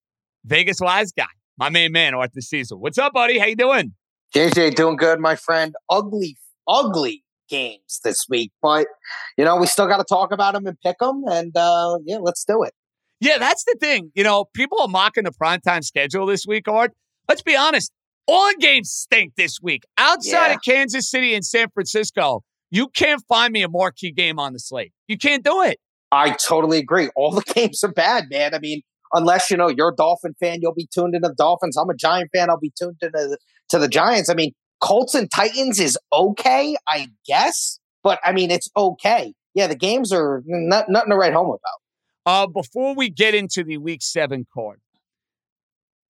[0.48, 1.26] Vegas wise guy,
[1.57, 2.78] my main man, Arthur Caesar.
[2.78, 3.38] What's up, buddy?
[3.38, 3.94] How you doing?
[4.34, 5.76] JJ doing good, my friend.
[5.90, 6.38] Ugly,
[6.68, 8.88] ugly games this week, but
[9.38, 12.18] you know we still got to talk about them and pick them, and uh, yeah,
[12.22, 12.74] let's do it.
[13.19, 14.11] Yeah, that's the thing.
[14.15, 16.91] You know, people are mocking the primetime schedule this week, Art.
[17.28, 17.91] Let's be honest.
[18.28, 19.84] All games stink this week.
[19.98, 20.53] Outside Yeah.
[20.56, 24.60] of Kansas City and San Francisco, you can't find me a marquee game on the
[24.60, 24.91] slate.
[25.07, 25.80] You can't do it.
[26.11, 27.10] I totally agree.
[27.15, 28.53] All the games are bad, man.
[28.53, 28.82] I mean,
[29.13, 31.77] unless you know you're a Dolphin fan, you'll be tuned into the Dolphins.
[31.77, 32.49] I'm a Giant fan.
[32.49, 33.38] I'll be tuned into the,
[33.69, 34.29] to the Giants.
[34.29, 39.34] I mean, Colts and Titans is okay, I guess, but I mean it's okay.
[39.53, 41.59] Yeah, the games are not, nothing to write home about.
[42.25, 44.79] Uh, before we get into the week seven card,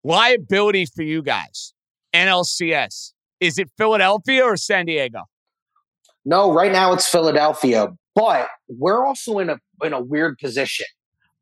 [0.03, 1.73] liability for you guys,
[2.13, 3.13] NLCS.
[3.39, 5.23] Is it Philadelphia or San Diego?
[6.25, 10.87] No, right now it's Philadelphia, but we're also in a in a weird position.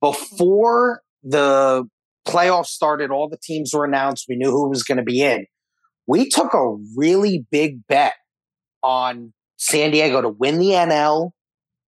[0.01, 1.83] Before the
[2.27, 4.25] playoffs started, all the teams were announced.
[4.29, 5.45] We knew who was going to be in.
[6.07, 8.13] We took a really big bet
[8.83, 11.31] on San Diego to win the NL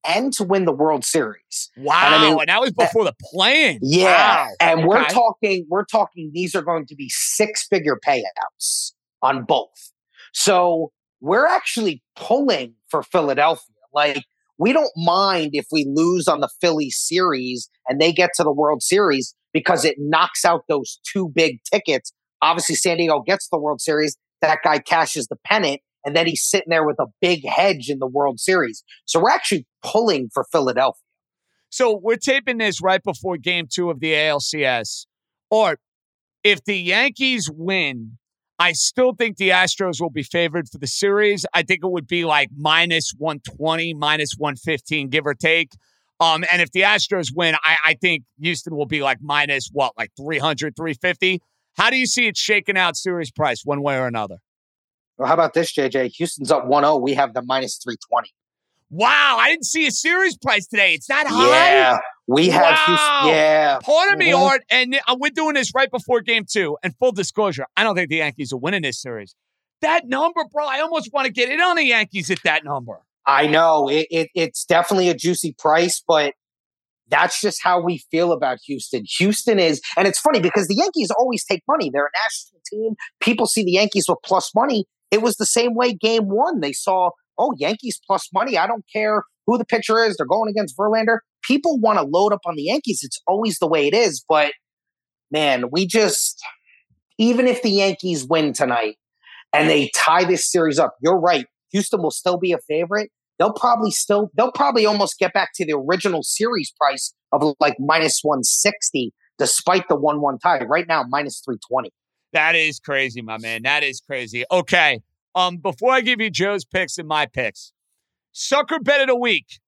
[0.06, 1.70] and to win the World Series.
[1.78, 3.80] Wow, And I and, mean, that was before the plan.
[3.82, 4.50] Yeah, Wow.
[4.60, 9.92] and we're talking we're talking these are going to be six-figure payouts on both.
[10.34, 13.74] So, we're actually pulling for Philadelphia.
[13.94, 14.24] Like
[14.58, 18.52] we don't mind if we lose on the Philly series and they get to the
[18.52, 22.14] World Series because it knocks out those two big tickets.
[22.42, 26.44] Obviously San Diego gets the World Series, that guy cashes the pennant and then he's
[26.44, 28.84] sitting there with a big hedge in the World Series.
[29.06, 31.02] So, we're actually pulling for Philadelphia.
[31.70, 35.06] So we're taping this right before game two of the ALCS.
[35.50, 35.78] Or
[36.44, 38.18] if the Yankees win,
[38.60, 41.46] I still think the Astros will be favored for the series.
[41.54, 45.72] I think it would be like minus 120, minus 115, give or take.
[46.20, 49.94] Um, and if the Astros win, I, I think Houston will be like minus what,
[49.98, 51.40] like 300, 350.
[51.76, 54.38] How do you see it shaking out series price one way or another?
[55.18, 56.16] Well, how about this, JJ?
[56.16, 56.98] Houston's up 1 0.
[56.98, 58.30] We have the minus 320.
[58.90, 60.94] Wow, I didn't see a series price today.
[60.94, 61.50] It's that high.
[61.50, 61.98] Yeah,
[62.28, 62.84] we have Wow.
[62.86, 63.30] Houston.
[63.38, 63.80] Yeah.
[63.84, 64.40] Pardon me, Mhm.
[64.40, 66.78] Art, and we're doing this right before game two.
[66.84, 69.36] And full disclosure, I don't think the Yankees are winning this series.
[69.82, 73.02] That number, bro, I almost want to get in on the Yankees at that number.
[73.26, 76.34] I know it, it, it's definitely a juicy price, but
[77.10, 79.04] that's just how we feel about Houston.
[79.20, 81.90] Houston is, and it's funny because the Yankees always take money.
[81.92, 82.96] They're a national team.
[83.20, 84.86] People see the Yankees with plus money.
[85.12, 86.62] It was the same way game one.
[86.62, 88.58] They saw, oh, Yankees plus money.
[88.58, 90.18] I don't care who the pitcher is.
[90.18, 91.20] They're going against Verlander.
[91.44, 93.00] People want to load up on the Yankees.
[93.04, 94.24] It's always the way it is.
[94.28, 94.52] But
[95.32, 96.42] man, we just,
[97.18, 98.98] even if the Yankees win tonight
[99.54, 101.46] and they tie this series up, you're right.
[101.72, 103.10] Houston will still be a favorite.
[103.40, 107.76] They'll probably still, they'll probably almost get back to the original series price of like
[107.80, 110.64] minus 160, despite the 1 1 tie.
[110.64, 111.92] Right now, minus 320.
[112.34, 113.64] That is crazy, my man.
[113.64, 114.44] That is crazy.
[114.52, 115.02] Okay.
[115.38, 117.72] Um, before I give you Joe's picks and my picks,
[118.32, 119.60] sucker bet of the week.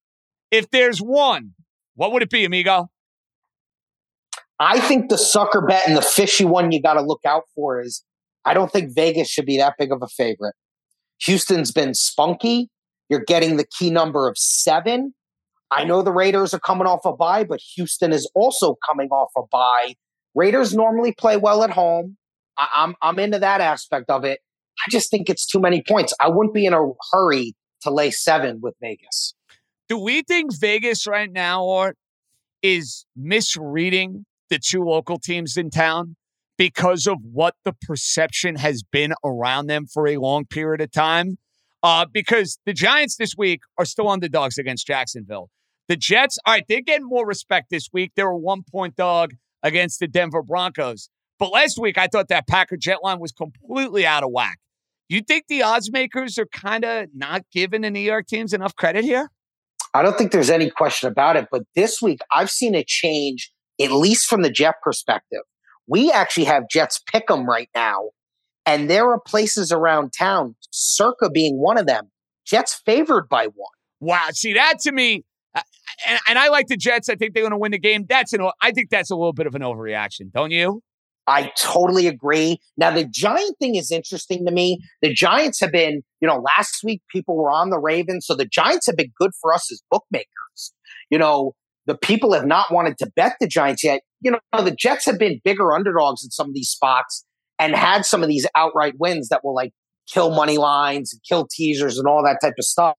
[0.50, 1.52] If there's one,
[1.94, 2.90] what would it be, amigo?
[4.60, 7.80] I think the sucker bet and the fishy one you got to look out for
[7.80, 8.04] is
[8.46, 10.56] I don't think Vegas should be that big of a favorite.
[11.20, 12.72] Houston's been spunky.
[13.08, 15.14] You're getting the key number of seven.
[15.70, 19.30] I know the Raiders are coming off a bye, but Houston is also coming off
[19.38, 19.94] a bye.
[20.34, 22.18] Raiders normally play well at home.
[22.58, 24.40] I, I'm I'm into that aspect of it.
[24.86, 26.14] I just think it's too many points.
[26.20, 29.34] I wouldn't be in a hurry to lay seven with Vegas.
[29.88, 31.98] Do we think Vegas right now, Art,
[32.62, 36.16] is misreading the two local teams in town
[36.58, 41.38] because of what the perception has been around them for a long period of time?
[41.82, 45.50] Uh, because the Giants this week are still underdogs against Jacksonville.
[45.88, 48.12] The Jets, all right, they're getting more respect this week.
[48.16, 49.34] They're a one point dog
[49.64, 51.10] against the Denver Broncos.
[51.40, 54.60] But last week, I thought that Packer Jet line was completely out of whack.
[55.10, 58.76] You think the odds makers are kind of not giving the New York teams enough
[58.76, 59.32] credit here?
[59.96, 61.48] I don't think there's any question about it.
[61.52, 65.42] But this week, I've seen a change, at least from the Jet perspective.
[65.88, 68.12] We actually have Jets pick 'em right now,
[68.68, 72.12] and there are places around town, Circa being one of them.
[72.46, 73.74] Jets favored by one.
[74.00, 74.28] Wow.
[74.32, 75.26] See, that to me,
[75.56, 75.62] uh,
[76.08, 77.10] and, and I like the Jets.
[77.10, 78.06] I think they're going to win the game.
[78.08, 80.84] That's an, I think that's a little bit of an overreaction, don't you?
[81.28, 82.60] I totally agree.
[82.78, 84.80] Now, the Giant thing is interesting to me.
[85.02, 88.46] The Giants have been, you know, last week people were on the Ravens, so the
[88.46, 90.74] Giants have been good for us as bookmakers.
[91.12, 91.54] You know,
[91.86, 94.02] the people have not wanted to bet the Giants yet.
[94.22, 97.26] You know, the Jets have been bigger underdogs in some of these spots
[97.58, 99.72] and had some of these outright wins that will like
[100.12, 102.96] kill money lines and kill teasers and all that type of stuff.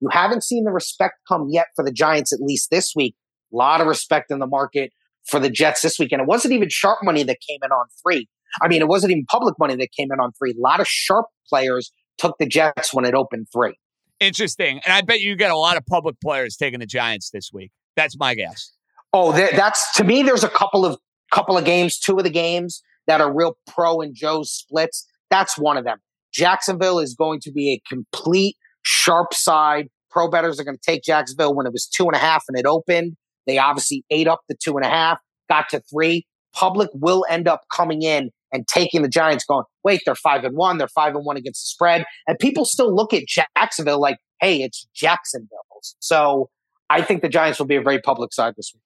[0.00, 3.14] You haven't seen the respect come yet for the Giants, at least this week.
[3.52, 4.92] A lot of respect in the market
[5.26, 6.22] for the Jets this weekend.
[6.22, 8.28] It wasn't even sharp money that came in on three.
[8.62, 10.52] I mean, it wasn't even public money that came in on three.
[10.52, 13.74] A lot of sharp players took the Jets when it opened three.
[14.20, 14.80] Interesting.
[14.84, 17.72] And I bet you get a lot of public players taking the Giants this week.
[17.96, 18.72] That's my guess.
[19.12, 20.22] Oh, that's to me.
[20.22, 20.98] There's a couple of
[21.30, 25.06] couple of games, two of the games that are real pro and Joe's splits.
[25.30, 25.98] That's one of them.
[26.32, 29.88] Jacksonville is going to be a complete sharp side.
[30.10, 32.58] Pro bettors are going to take Jacksonville when it was two and a half and
[32.58, 33.16] it opened.
[33.46, 35.18] They obviously ate up the two and a half,
[35.48, 36.26] got to three.
[36.54, 40.56] Public will end up coming in and taking the Giants, going, wait, they're five and
[40.56, 42.04] one, they're five and one against the spread.
[42.28, 45.58] And people still look at Jacksonville like, hey, it's Jacksonville.
[45.98, 46.48] So
[46.88, 48.82] I think the Giants will be a very public side this week.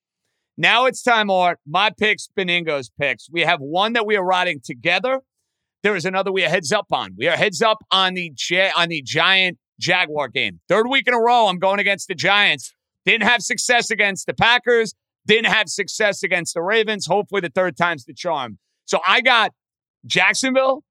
[0.57, 1.61] Now it's time, Art.
[1.67, 3.29] My picks, Benigno's picks.
[3.31, 5.21] We have one that we are riding together.
[5.85, 7.15] There is another we are heads up on.
[7.17, 8.33] We are heads up on the
[8.77, 10.59] on the Giant Jaguar game.
[10.69, 12.75] Third week in a row, I'm going against the Giants.
[13.09, 14.95] Didn't have success against the Packers.
[15.27, 17.07] Didn't have success against the Ravens.
[17.07, 18.59] Hopefully, the third time's the charm.
[18.85, 19.53] So I got
[20.05, 20.85] Jacksonville,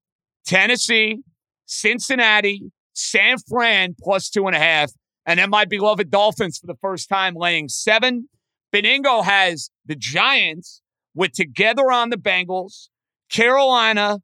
[0.44, 1.20] Tennessee,
[1.68, 4.94] Cincinnati, San Fran plus two and a half,
[5.28, 8.30] and then my beloved Dolphins for the first time laying seven.
[8.74, 10.82] Benigno has the Giants
[11.14, 12.90] with together on the Bengals,
[13.30, 14.22] Carolina,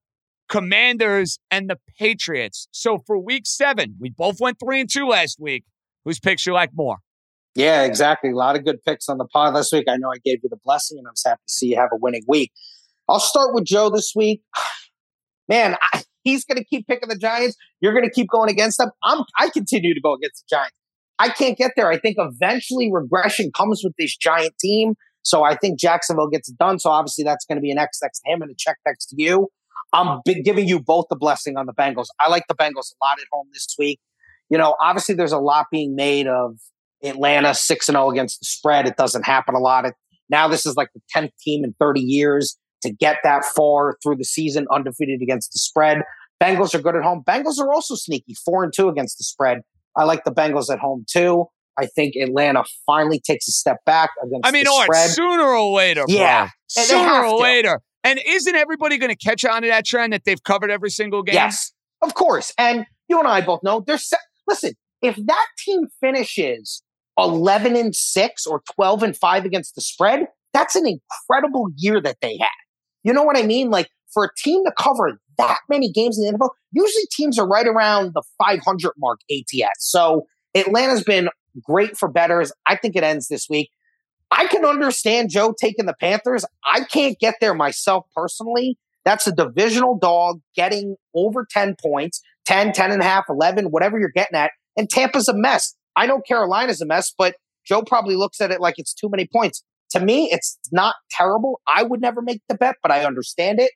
[0.50, 2.68] Commanders, and the Patriots.
[2.72, 5.64] So for week seven, we both went three and two last week.
[6.06, 6.98] Whose picks you like more?
[7.56, 8.32] Yeah, exactly.
[8.32, 9.86] A lot of good picks on the pod last week.
[9.88, 11.90] I know I gave you the blessing, and I was happy to see you have
[11.94, 12.52] a winning week.
[13.08, 14.42] I'll start with Joe this week.
[15.50, 17.56] Man, I, he's going to keep picking the Giants.
[17.82, 18.90] You're going to keep going against them.
[19.04, 20.76] I'm, I continue to go against the Giants.
[21.20, 21.90] I can't get there.
[21.90, 24.96] I think eventually regression comes with this giant team.
[25.22, 26.80] So I think Jacksonville gets done.
[26.80, 29.08] So obviously that's going to be an X next to him and a check next
[29.08, 29.50] to you.
[29.94, 32.08] I'm giving you both the blessing on the Bengals.
[32.20, 34.00] I like the Bengals a lot at home this week.
[34.50, 36.58] You know, obviously there's a lot being made of
[37.04, 38.88] Atlanta 6 and 0 against the spread.
[38.88, 39.86] It doesn't happen a lot.
[39.86, 39.94] It,
[40.30, 44.18] now this is like the 10th team in 30 years to get that far through
[44.18, 46.02] the season undefeated against the spread.
[46.42, 47.24] Bengals are good at home.
[47.26, 49.60] Bengals are also sneaky, 4 and 2 against the spread.
[49.96, 51.46] I like the Bengals at home too.
[51.78, 54.46] I think Atlanta finally takes a step back against.
[54.46, 55.10] I mean, the oh, Art, spread.
[55.10, 56.16] sooner or later, bro.
[56.16, 57.82] Yeah, sooner or later.
[58.04, 61.24] And isn't everybody going to catch on to that trend that they've covered every single
[61.24, 61.36] game?
[61.36, 61.72] Yes,
[62.02, 62.54] of course.
[62.58, 64.08] And you and I both know there's.
[64.08, 66.84] Se- Listen, if that team finishes
[67.18, 72.18] eleven and six or twelve and five against the spread, that's an incredible year that
[72.22, 72.50] they had.
[73.04, 73.70] You know what I mean?
[73.70, 77.48] Like for a team to cover that many games in the NFL, usually teams are
[77.48, 79.80] right around the 500 mark ATS.
[79.80, 80.26] So
[80.56, 81.30] Atlanta's been
[81.64, 82.52] great for betters.
[82.68, 83.70] I think it ends this week.
[84.32, 86.46] I can understand Joe taking the Panthers.
[86.66, 88.78] I can't get there myself personally.
[89.06, 94.00] That's a divisional dog getting over 10 points, 10, 10 and a half, 11, whatever
[94.00, 94.52] you're getting at.
[94.76, 95.76] And Tampa's a mess.
[95.96, 99.28] I know Carolina's a mess, but Joe probably looks at it like it's too many
[99.32, 99.64] points.
[99.92, 101.62] To me, it's not terrible.
[101.68, 103.72] I would never make the bet, but I understand it.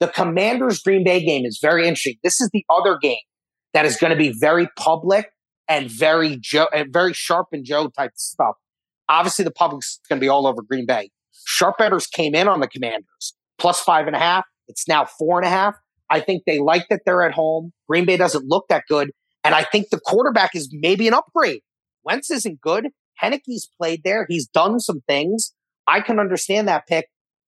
[0.00, 2.16] The Commanders Green Bay game is very interesting.
[2.22, 3.18] This is the other game
[3.74, 5.30] that is going to be very public
[5.68, 8.54] and very Joe and very sharp and Joe type stuff.
[9.08, 11.10] Obviously, the public's going to be all over Green Bay.
[11.46, 14.44] Sharp betters came in on the Commanders plus five and a half.
[14.68, 15.74] It's now four and a half.
[16.10, 17.72] I think they like that they're at home.
[17.88, 19.10] Green Bay doesn't look that good.
[19.48, 21.62] And I think the quarterback is maybe an upgrade.
[22.04, 22.88] Wentz isn't good.
[23.22, 24.26] Heinicke's played there.
[24.28, 25.54] He's done some things.
[25.86, 27.06] I can understand that pick.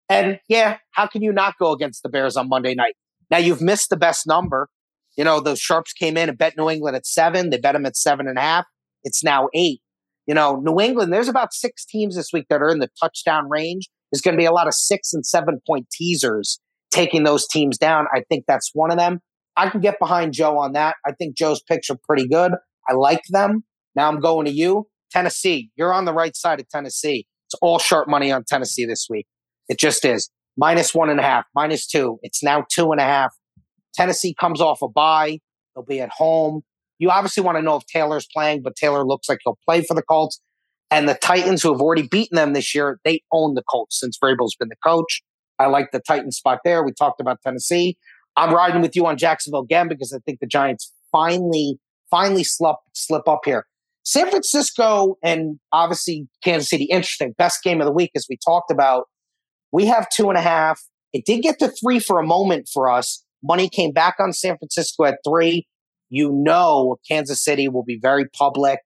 [0.09, 2.95] And yeah, how can you not go against the Bears on Monday night?
[3.31, 4.71] Now you've missed the best number.
[5.19, 7.51] You know, those sharps came in and bet New England at seven.
[7.51, 8.65] They bet them at seven and a half.
[9.05, 9.83] It's now eight.
[10.27, 13.51] You know, New England, there's about six teams this week that are in the touchdown
[13.51, 13.91] range.
[14.11, 16.61] There's going to be a lot of six and seven point teasers
[16.91, 18.07] taking those teams down.
[18.11, 19.21] I think that's one of them.
[19.57, 20.97] I can get behind Joe on that.
[21.07, 22.53] I think Joe's picks are pretty good.
[22.89, 23.65] I like them.
[23.95, 24.87] Now I'm going to you.
[25.11, 27.27] Tennessee, you're on the right side of Tennessee.
[27.47, 29.27] It's all sharp money on Tennessee this week.
[29.69, 30.31] It just is.
[30.57, 32.19] Minus one and a half, minus two.
[32.23, 33.35] It's now two and a half.
[33.95, 35.39] Tennessee comes off a bye.
[35.75, 36.63] They'll be at home.
[36.99, 39.95] You obviously want to know if Taylor's playing, but Taylor looks like he'll play for
[39.95, 40.41] the Colts.
[40.91, 44.19] And the Titans, who have already beaten them this year, they own the Colts since
[44.23, 45.23] Vrabel's been the coach.
[45.59, 46.85] I like the Titan spot there.
[46.85, 47.97] We talked about Tennessee.
[48.37, 51.79] I'm riding with you on Jacksonville again because I think the Giants finally,
[52.11, 53.67] finally slip, slip up here.
[54.03, 57.35] San Francisco and obviously Kansas City, interesting.
[57.37, 59.07] Best game of the week, as we talked about.
[59.73, 60.81] We have two and a half.
[61.13, 63.25] It did get to three for a moment for us.
[63.43, 65.67] Money came back on San Francisco at three.
[66.09, 68.81] You know, Kansas City will be very public.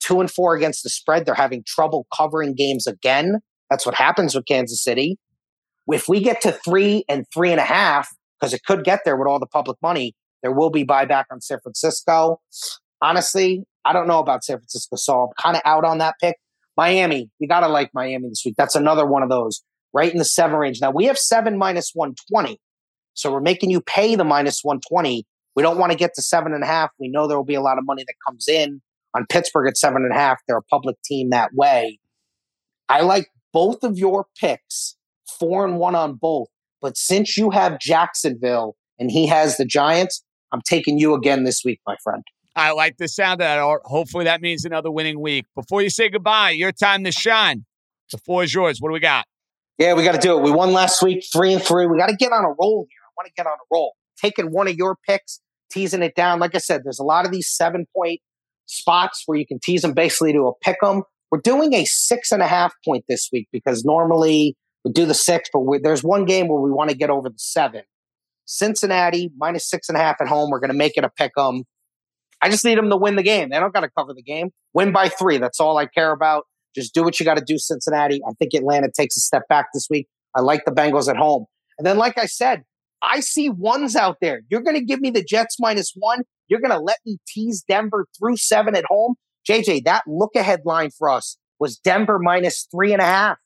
[0.00, 1.26] Two and four against the spread.
[1.26, 3.36] They're having trouble covering games again.
[3.70, 5.18] That's what happens with Kansas City.
[5.86, 8.08] If we get to three and three and a half,
[8.40, 11.40] because it could get there with all the public money, there will be buyback on
[11.40, 12.40] San Francisco.
[13.02, 16.36] Honestly, I don't know about San Francisco, so I'm kind of out on that pick.
[16.76, 18.54] Miami, you got to like Miami this week.
[18.56, 19.62] That's another one of those
[19.92, 20.80] right in the seven range.
[20.80, 22.58] Now we have seven minus 120.
[23.14, 25.26] So we're making you pay the minus 120
[25.56, 26.90] We don't want to get to seven and a half.
[26.98, 28.80] We know there will be a lot of money that comes in
[29.14, 30.38] on Pittsburgh at seven and a half.
[30.46, 31.98] They're a public team that way.
[32.88, 34.96] I like both of your picks,
[35.38, 36.48] four and one on both.
[36.80, 41.62] But since you have Jacksonville and he has the Giants, I'm taking you again this
[41.64, 42.22] week, my friend.
[42.56, 45.46] I like the sound of that, Hopefully that means another winning week.
[45.54, 47.64] Before you say goodbye, your time to shine.
[48.10, 48.80] The floor is yours.
[48.80, 49.24] What do we got?
[49.78, 50.42] Yeah, we got to do it.
[50.42, 51.86] We won last week, three and three.
[51.86, 53.00] We got to get on a roll here.
[53.06, 53.94] I want to get on a roll.
[54.20, 55.40] Taking one of your picks,
[55.70, 56.40] teasing it down.
[56.40, 58.20] Like I said, there's a lot of these seven point
[58.66, 61.04] spots where you can tease them basically to a pick 'em.
[61.30, 65.14] We're doing a six and a half point this week because normally we do the
[65.14, 67.82] six, but we, there's one game where we want to get over the seven.
[68.46, 70.50] Cincinnati minus six and a half at home.
[70.50, 71.64] We're going to make it a pick 'em.
[72.42, 73.50] I just need them to win the game.
[73.50, 74.50] They don't got to cover the game.
[74.72, 75.38] Win by three.
[75.38, 76.44] That's all I care about.
[76.74, 78.20] Just do what you got to do, Cincinnati.
[78.26, 80.08] I think Atlanta takes a step back this week.
[80.34, 81.46] I like the Bengals at home.
[81.78, 82.62] And then, like I said,
[83.02, 84.42] I see ones out there.
[84.48, 86.22] You're going to give me the Jets minus one.
[86.48, 89.14] You're going to let me tease Denver through seven at home.
[89.48, 93.38] JJ, that look ahead line for us was Denver minus three and a half.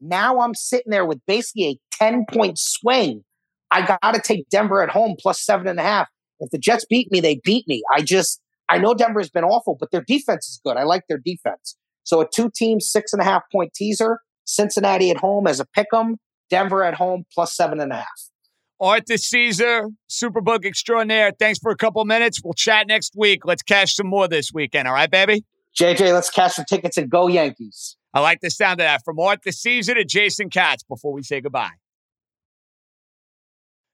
[0.00, 3.24] Now I'm sitting there with basically a 10 point swing.
[3.70, 6.08] I got to take Denver at home plus seven and a half.
[6.38, 7.82] If the Jets beat me, they beat me.
[7.94, 10.76] I just, I know Denver's been awful, but their defense is good.
[10.76, 11.76] I like their defense.
[12.04, 15.64] So a two team, six and a half point teaser, Cincinnati at home as a
[15.64, 16.16] pick 'em,
[16.50, 18.30] Denver at home plus seven and a half.
[18.78, 21.32] Art Caesar, Superbook extraordinaire.
[21.36, 22.42] Thanks for a couple minutes.
[22.44, 23.46] We'll chat next week.
[23.46, 24.86] Let's cash some more this weekend.
[24.86, 25.44] All right, baby?
[25.78, 27.96] JJ, let's cash some tickets and go Yankees.
[28.16, 29.04] I like the sound of that.
[29.04, 31.74] From Art Caesar to Jason Katz before we say goodbye.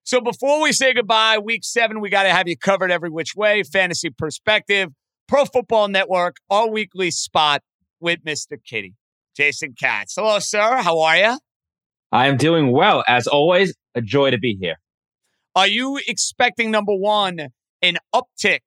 [0.05, 3.35] So before we say goodbye, week seven, we got to have you covered every which
[3.35, 3.65] way.
[3.65, 4.91] Fantasy perspective,
[5.27, 7.63] Pro Football Network, our weekly spot
[7.99, 8.59] with Mr.
[8.65, 8.95] Kitty,
[9.37, 10.15] Jason Katz.
[10.15, 10.77] Hello, sir.
[10.83, 11.39] How are you?
[12.13, 13.03] I am doing well.
[13.09, 14.77] As always, a joy to be here.
[15.57, 17.49] Are you expecting, number one,
[17.83, 18.61] an uptick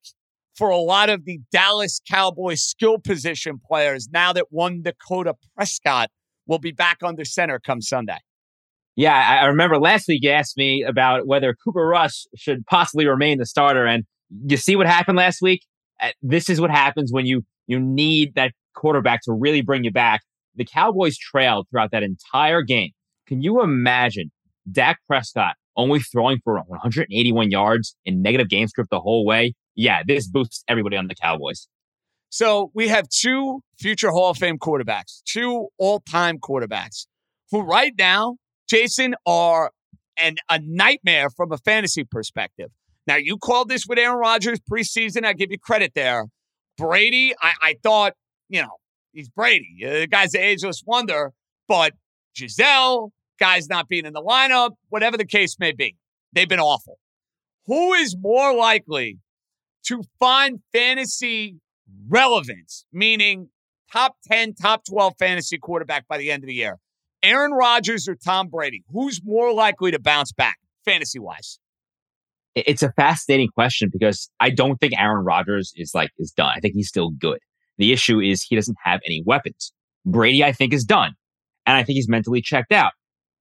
[0.56, 6.10] for a lot of the Dallas Cowboys skill position players now that one Dakota Prescott
[6.46, 8.18] will be back under center come Sunday?
[8.96, 13.36] Yeah, I remember last week you asked me about whether Cooper Rush should possibly remain
[13.36, 14.04] the starter, and
[14.46, 15.66] you see what happened last week.
[16.00, 19.90] Uh, this is what happens when you you need that quarterback to really bring you
[19.90, 20.22] back.
[20.54, 22.92] The Cowboys trailed throughout that entire game.
[23.26, 24.30] Can you imagine
[24.70, 29.52] Dak Prescott only throwing for 181 yards in negative game script the whole way?
[29.76, 31.68] Yeah, this boosts everybody on the Cowboys.
[32.28, 37.06] So we have two future Hall of Fame quarterbacks, two all time quarterbacks
[37.50, 38.36] who right now
[38.68, 39.72] Jason, are
[40.16, 42.70] an, a nightmare from a fantasy perspective.
[43.06, 45.24] Now, you called this with Aaron Rodgers preseason.
[45.24, 46.26] I give you credit there.
[46.76, 48.14] Brady, I, I thought,
[48.48, 48.76] you know,
[49.12, 49.82] he's Brady.
[49.84, 51.32] Uh, the guy's an ageless wonder,
[51.68, 51.92] but
[52.34, 55.96] Gisele, guys not being in the lineup, whatever the case may be,
[56.32, 56.98] they've been awful.
[57.66, 59.18] Who is more likely
[59.88, 61.56] to find fantasy
[62.08, 63.48] relevance, meaning
[63.92, 66.78] top 10, top 12 fantasy quarterback by the end of the year?
[67.22, 68.84] Aaron Rodgers or Tom Brady?
[68.92, 71.58] Who's more likely to bounce back fantasy wise?
[72.54, 76.52] It's a fascinating question because I don't think Aaron Rodgers is like is done.
[76.56, 77.38] I think he's still good.
[77.78, 79.72] The issue is he doesn't have any weapons.
[80.06, 81.12] Brady, I think, is done.
[81.66, 82.92] And I think he's mentally checked out.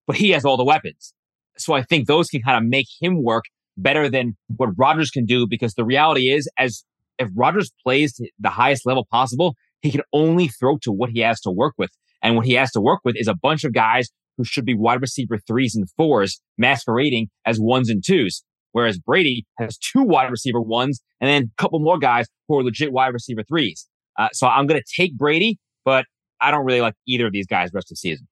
[0.08, 1.14] But he has all the weapons.
[1.58, 3.46] So I think those can kind of make him work
[3.78, 6.84] better than what Rodgers can do because the reality is as
[7.20, 11.40] if Rodgers plays the highest level possible, he can only throw to what he has
[11.42, 11.92] to work with.
[12.22, 14.74] And what he has to work with is a bunch of guys who should be
[14.74, 18.44] wide receiver threes and fours masquerading as ones and twos.
[18.72, 22.64] Whereas Brady has two wide receiver ones and then a couple more guys who are
[22.64, 23.88] legit wide receiver threes.
[24.18, 26.06] Uh, so I'm going to take Brady, but
[26.42, 28.28] I don't really like either of these guys rest of the season.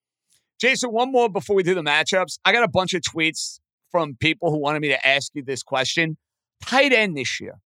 [0.60, 2.40] Jason, one more before we do the matchups.
[2.46, 3.60] I got a bunch of tweets
[3.94, 6.18] from people who wanted me to ask you this question.
[6.66, 7.60] Tight end this year.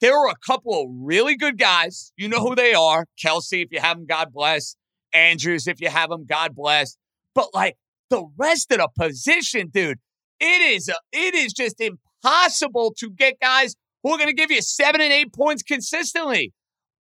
[0.00, 2.12] There were a couple of really good guys.
[2.16, 3.06] You know who they are.
[3.24, 4.76] Kelce, if you have them, God bless.
[5.12, 6.96] Andrews, if you have him, God bless.
[7.34, 7.76] But like
[8.10, 9.98] the rest of the position, dude,
[10.40, 14.50] it is a, it is just impossible to get guys who are going to give
[14.50, 16.52] you seven and eight points consistently.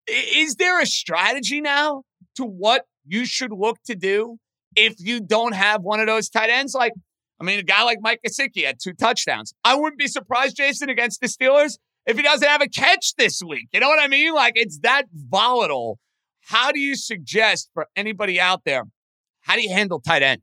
[0.07, 2.03] Is there a strategy now
[2.36, 4.36] to what you should look to do
[4.74, 6.74] if you don't have one of those tight ends?
[6.74, 6.93] Like,
[7.41, 9.53] I mean, a guy like Mike Gesicki had two touchdowns.
[9.65, 13.43] I wouldn't be surprised, Jason, against the Steelers if he doesn't have a catch this
[13.47, 13.69] week.
[13.73, 14.33] You know what I mean?
[14.33, 15.99] Like, it's that volatile
[16.47, 18.85] how do you suggest for anybody out there,
[19.41, 20.43] how do you handle tight end?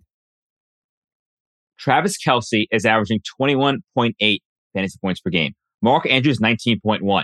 [1.79, 4.37] Travis Kelce is averaging 21.8
[4.73, 5.53] fantasy points per game.
[5.81, 7.23] Mark Andrews, 19.1.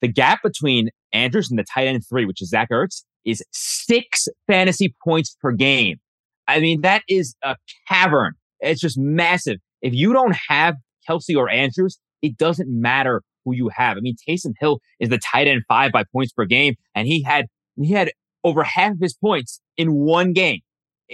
[0.00, 4.28] The gap between Andrews and the tight end three, which is Zach Ertz, is six
[4.46, 5.96] fantasy points per game.
[6.46, 7.56] I mean, that is a
[7.88, 8.34] cavern.
[8.64, 9.56] It's just massive.
[9.82, 10.76] If you don't have
[11.08, 13.96] Kelce or Andrews, it doesn't matter who you have.
[13.96, 17.22] I mean, Taysom Hill is the tight end five by points per game, and he
[17.22, 17.46] had
[17.76, 18.12] he had
[18.42, 20.60] over half of his points in one game.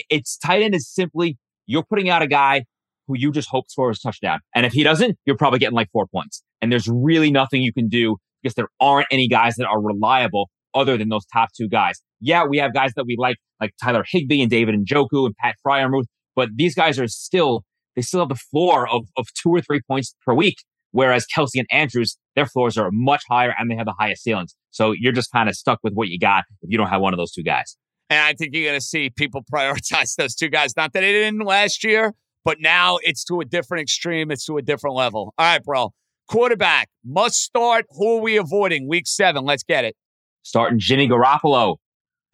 [0.09, 1.37] It's tight end is simply
[1.67, 2.65] you're putting out a guy
[3.07, 5.91] who you just hope scores a touchdown, and if he doesn't, you're probably getting like
[5.93, 6.43] four points.
[6.63, 10.51] And there's really nothing you can do because there aren't any guys that are reliable
[10.75, 12.01] other than those top two guys.
[12.21, 15.57] Yeah, we have guys that we like, like Tyler Higbee and David Njoku and Pat
[15.67, 16.05] Freiermuth,
[16.37, 17.65] but these guys are still
[17.97, 20.57] they still have the floor of, of two or three points per week.
[20.93, 24.57] Whereas Kelce and Andrews, their floors are much higher and they have the highest ceilings.
[24.71, 27.13] So you're just kind of stuck with what you got if you don't have one
[27.13, 27.77] of those two guys.
[28.09, 30.77] And I think you're going to see people prioritize those two guys.
[30.77, 34.31] Not that they didn't last year, but now it's to a different extreme.
[34.31, 35.35] It's to a different level.
[35.39, 35.93] All right, bro.
[36.29, 37.87] Quarterback must start.
[37.91, 38.89] Who are we avoiding?
[38.89, 39.45] Week seven.
[39.45, 39.97] Let's get it.
[40.43, 41.77] Starting Jimmy Garoppolo.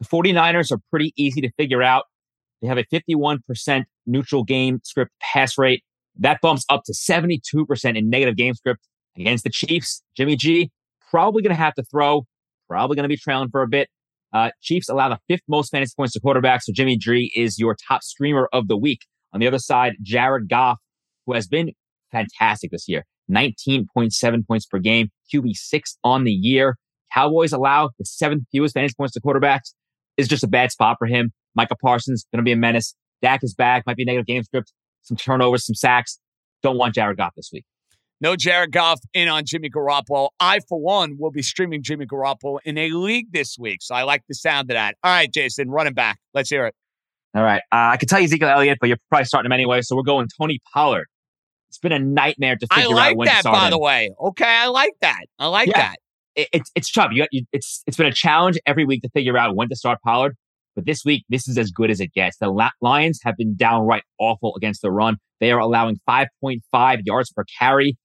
[0.00, 2.04] The 49ers are pretty easy to figure out.
[2.62, 5.82] They have a 51% neutral game script pass rate.
[6.18, 8.80] That bumps up to 72% in negative game script
[9.16, 10.02] against the Chiefs.
[10.16, 10.70] Jimmy G
[11.10, 12.26] probably going to have to throw,
[12.68, 13.88] probably going to be trailing for a bit.
[14.32, 17.76] Uh, Chiefs allow the fifth most fantasy points to quarterbacks, so Jimmy G is your
[17.88, 19.00] top streamer of the week.
[19.32, 20.78] On the other side, Jared Goff,
[21.26, 21.72] who has been
[22.10, 26.76] fantastic this year, 19.7 points per game, QB six on the year.
[27.12, 29.72] Cowboys allow the seventh fewest fantasy points to quarterbacks.
[30.16, 31.32] Is just a bad spot for him.
[31.56, 32.94] Micah Parsons going to be a menace.
[33.22, 33.84] Dak is back.
[33.86, 34.72] Might be a negative game script.
[35.02, 36.18] Some turnovers, some sacks.
[36.62, 37.64] Don't want Jared Goff this week.
[38.20, 40.30] No Jared Goff in on Jimmy Garoppolo.
[40.40, 43.78] I, for one, will be streaming Jimmy Garoppolo in a league this week.
[43.82, 44.96] So I like the sound of that.
[45.04, 46.18] All right, Jason, running back.
[46.34, 46.74] Let's hear it.
[47.34, 47.60] All right.
[47.70, 49.82] Uh, I could tell you Ezekiel Elliott, but you're probably starting him anyway.
[49.82, 51.06] So we're going Tony Pollard.
[51.68, 53.70] It's been a nightmare to figure I like out when that, to start by him.
[53.72, 54.10] the way.
[54.18, 55.20] Okay, I like that.
[55.38, 55.78] I like Yeah.
[55.78, 55.96] that.
[56.36, 57.10] It, it's it's tough.
[57.12, 59.76] You, got, you it's it's been a challenge every week to figure out when to
[59.76, 60.36] start Pollard.
[60.76, 62.36] But this week, this is as good as it gets.
[62.36, 65.16] The Lions have been downright awful against the run.
[65.40, 67.96] They are allowing 5.5 yards per carry.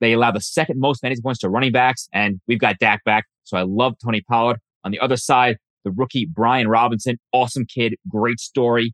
[0.00, 3.24] They allow the second most fantasy points to running backs, and we've got Dak back.
[3.44, 4.58] So I love Tony Pollard.
[4.84, 8.92] On the other side, the rookie Brian Robinson, awesome kid, great story.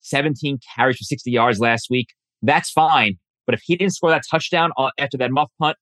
[0.00, 2.08] 17 carries for 60 yards last week.
[2.42, 3.14] That's fine.
[3.46, 5.76] But if he didn't score that touchdown uh, after that muff punt,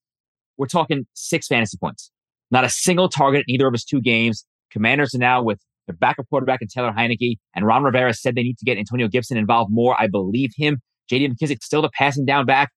[0.58, 2.10] we're talking six fantasy points.
[2.50, 4.44] Not a single target in either of his two games.
[4.70, 5.60] Commanders are now with
[5.90, 7.36] their backup quarterback and Taylor Heinicke.
[7.54, 10.00] And Ron Rivera said they need to get Antonio Gibson involved more.
[10.00, 10.78] I believe him.
[11.10, 12.70] JD McKissic still the passing down back.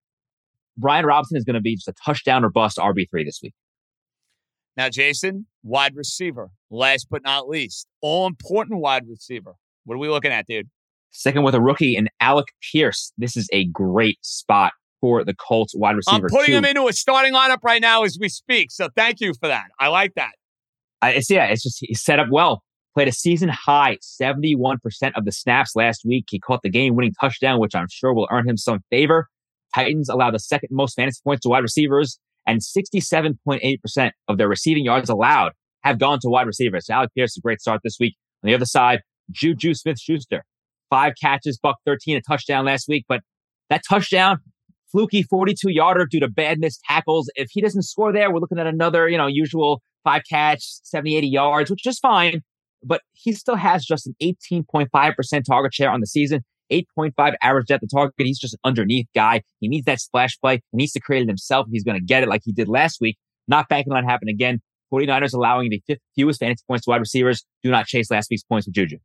[0.78, 3.54] Brian Robinson is going to be just a touchdown or bust RB3 this week.
[4.76, 6.50] Now, Jason, wide receiver.
[6.72, 9.54] Last but not least, all important wide receiver.
[9.86, 10.68] What are we looking at, dude?
[11.12, 13.14] Second with a rookie and Alec Pierce.
[13.20, 16.26] This is a great spot for the Colts wide receiver.
[16.26, 16.58] I'm putting two.
[16.58, 18.72] him into a starting lineup right now as we speak.
[18.72, 19.66] So thank you for that.
[19.80, 20.32] I like that.
[21.04, 22.64] I, it's yeah, it's just he's set up well.
[22.94, 24.78] Played a season high 71%
[25.16, 26.26] of the snaps last week.
[26.30, 29.28] He caught the game winning touchdown, which I'm sure will earn him some favor.
[29.74, 34.86] Titans allow the second most fantasy points to wide receivers, and 67.8% of their receiving
[34.86, 35.54] yards allowed
[35.84, 36.86] have gone to wide receivers.
[36.86, 38.16] So Alec Pierce, a great start this week.
[38.44, 39.02] On the other side,
[39.32, 40.44] Juju Smith Schuster,
[40.90, 43.06] five catches, buck 13, a touchdown last week.
[43.08, 43.22] But
[43.70, 44.38] that touchdown,
[44.92, 47.30] fluky 42 yarder due to bad missed tackles.
[47.36, 51.16] If he doesn't score there, we're looking at another, you know, usual five catch, 70,
[51.16, 52.42] 80 yards, which is fine.
[52.86, 57.84] But he still has just an 18.5% target share on the season, 8.5 average depth
[57.84, 58.14] of target.
[58.18, 59.42] He's just an underneath guy.
[59.60, 60.56] He needs that splash play.
[60.72, 63.00] He needs to create it himself he's going to get it like he did last
[63.00, 63.18] week.
[63.48, 64.62] Not banking on it happen again.
[64.94, 67.46] 49ers allowing the fifth fewest fantasy points to wide receivers.
[67.64, 68.98] Do not chase last week's points with Juju.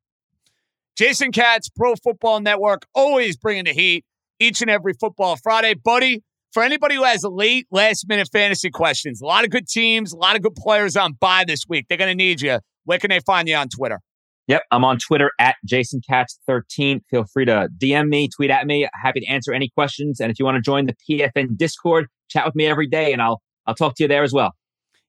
[0.97, 4.05] Jason Katz, Pro Football Network, always bringing the heat
[4.41, 5.75] each and every football Friday.
[5.75, 6.23] Buddy,
[6.53, 10.17] for anybody who has late last minute fantasy questions, a lot of good teams, a
[10.17, 11.87] lot of good players on bye this week.
[11.89, 12.59] They're going to need you.
[12.89, 14.01] Where can they find you on Twitter?
[14.47, 17.03] Yep, I'm on Twitter at JasonKatz13.
[17.11, 18.89] Feel free to DM me, tweet at me.
[18.95, 20.21] Happy to answer any questions.
[20.21, 23.21] And if you want to join the PFN Discord, chat with me every day, and
[23.21, 24.53] I'll I'll talk to you there as well.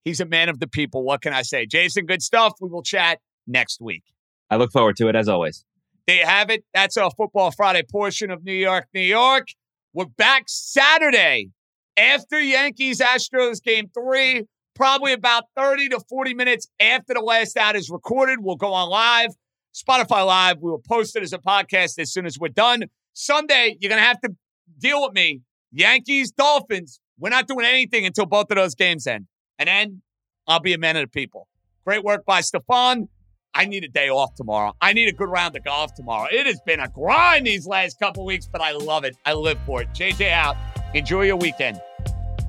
[0.04, 1.06] He's a man of the people.
[1.06, 1.66] What can I say?
[1.66, 2.52] Jason, good stuff.
[2.60, 4.04] We will chat next week.
[4.50, 5.64] I look forward to it as always.
[6.06, 6.66] There you have it.
[6.74, 9.48] That's our Football Friday portion of New York, New York.
[9.94, 11.52] We're back Saturday
[11.96, 14.48] after Yankees Astros game three,
[14.80, 18.40] probably about 30 to 40 minutes after the last out is recorded.
[18.40, 19.32] We'll go on live,
[19.76, 20.60] Spotify Live.
[20.62, 22.86] We will post it as a podcast as soon as we're done.
[23.12, 24.30] Sunday, you're going to have to
[24.78, 25.42] deal with me.
[25.74, 27.02] Yankees, Dolphins.
[27.20, 29.28] We're not doing anything until both of those games end.
[29.60, 30.02] And then
[30.48, 31.50] I'll be a man of the people.
[31.86, 33.10] Great work by Stefan.
[33.54, 34.72] I need a day off tomorrow.
[34.80, 36.30] I need a good round of golf tomorrow.
[36.32, 39.18] It has been a grind these last couple weeks, but I love it.
[39.26, 39.90] I live for it.
[39.94, 40.56] JJ out.
[40.94, 41.82] Enjoy your weekend.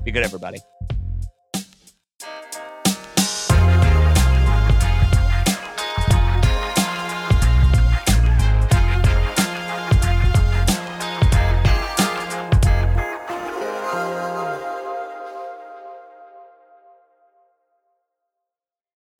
[0.05, 0.59] Be good, everybody.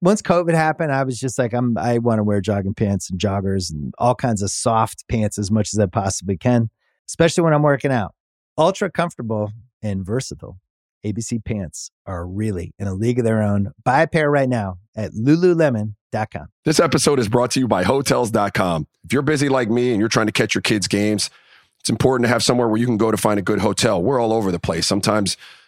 [0.00, 3.18] once COVID happened, I was just like, I'm, I want to wear jogging pants and
[3.18, 6.70] joggers and all kinds of soft pants as much as I possibly can,
[7.08, 8.14] especially when I'm working out.
[8.58, 9.52] Ultra comfortable
[9.82, 10.58] and versatile.
[11.04, 13.72] ABC pants are really in a league of their own.
[13.84, 16.46] Buy a pair right now at lululemon.com.
[16.64, 18.86] This episode is brought to you by Hotels.com.
[19.04, 21.28] If you're busy like me and you're trying to catch your kids' games,
[21.80, 24.02] it's important to have somewhere where you can go to find a good hotel.
[24.02, 24.86] We're all over the place.
[24.86, 25.36] Sometimes,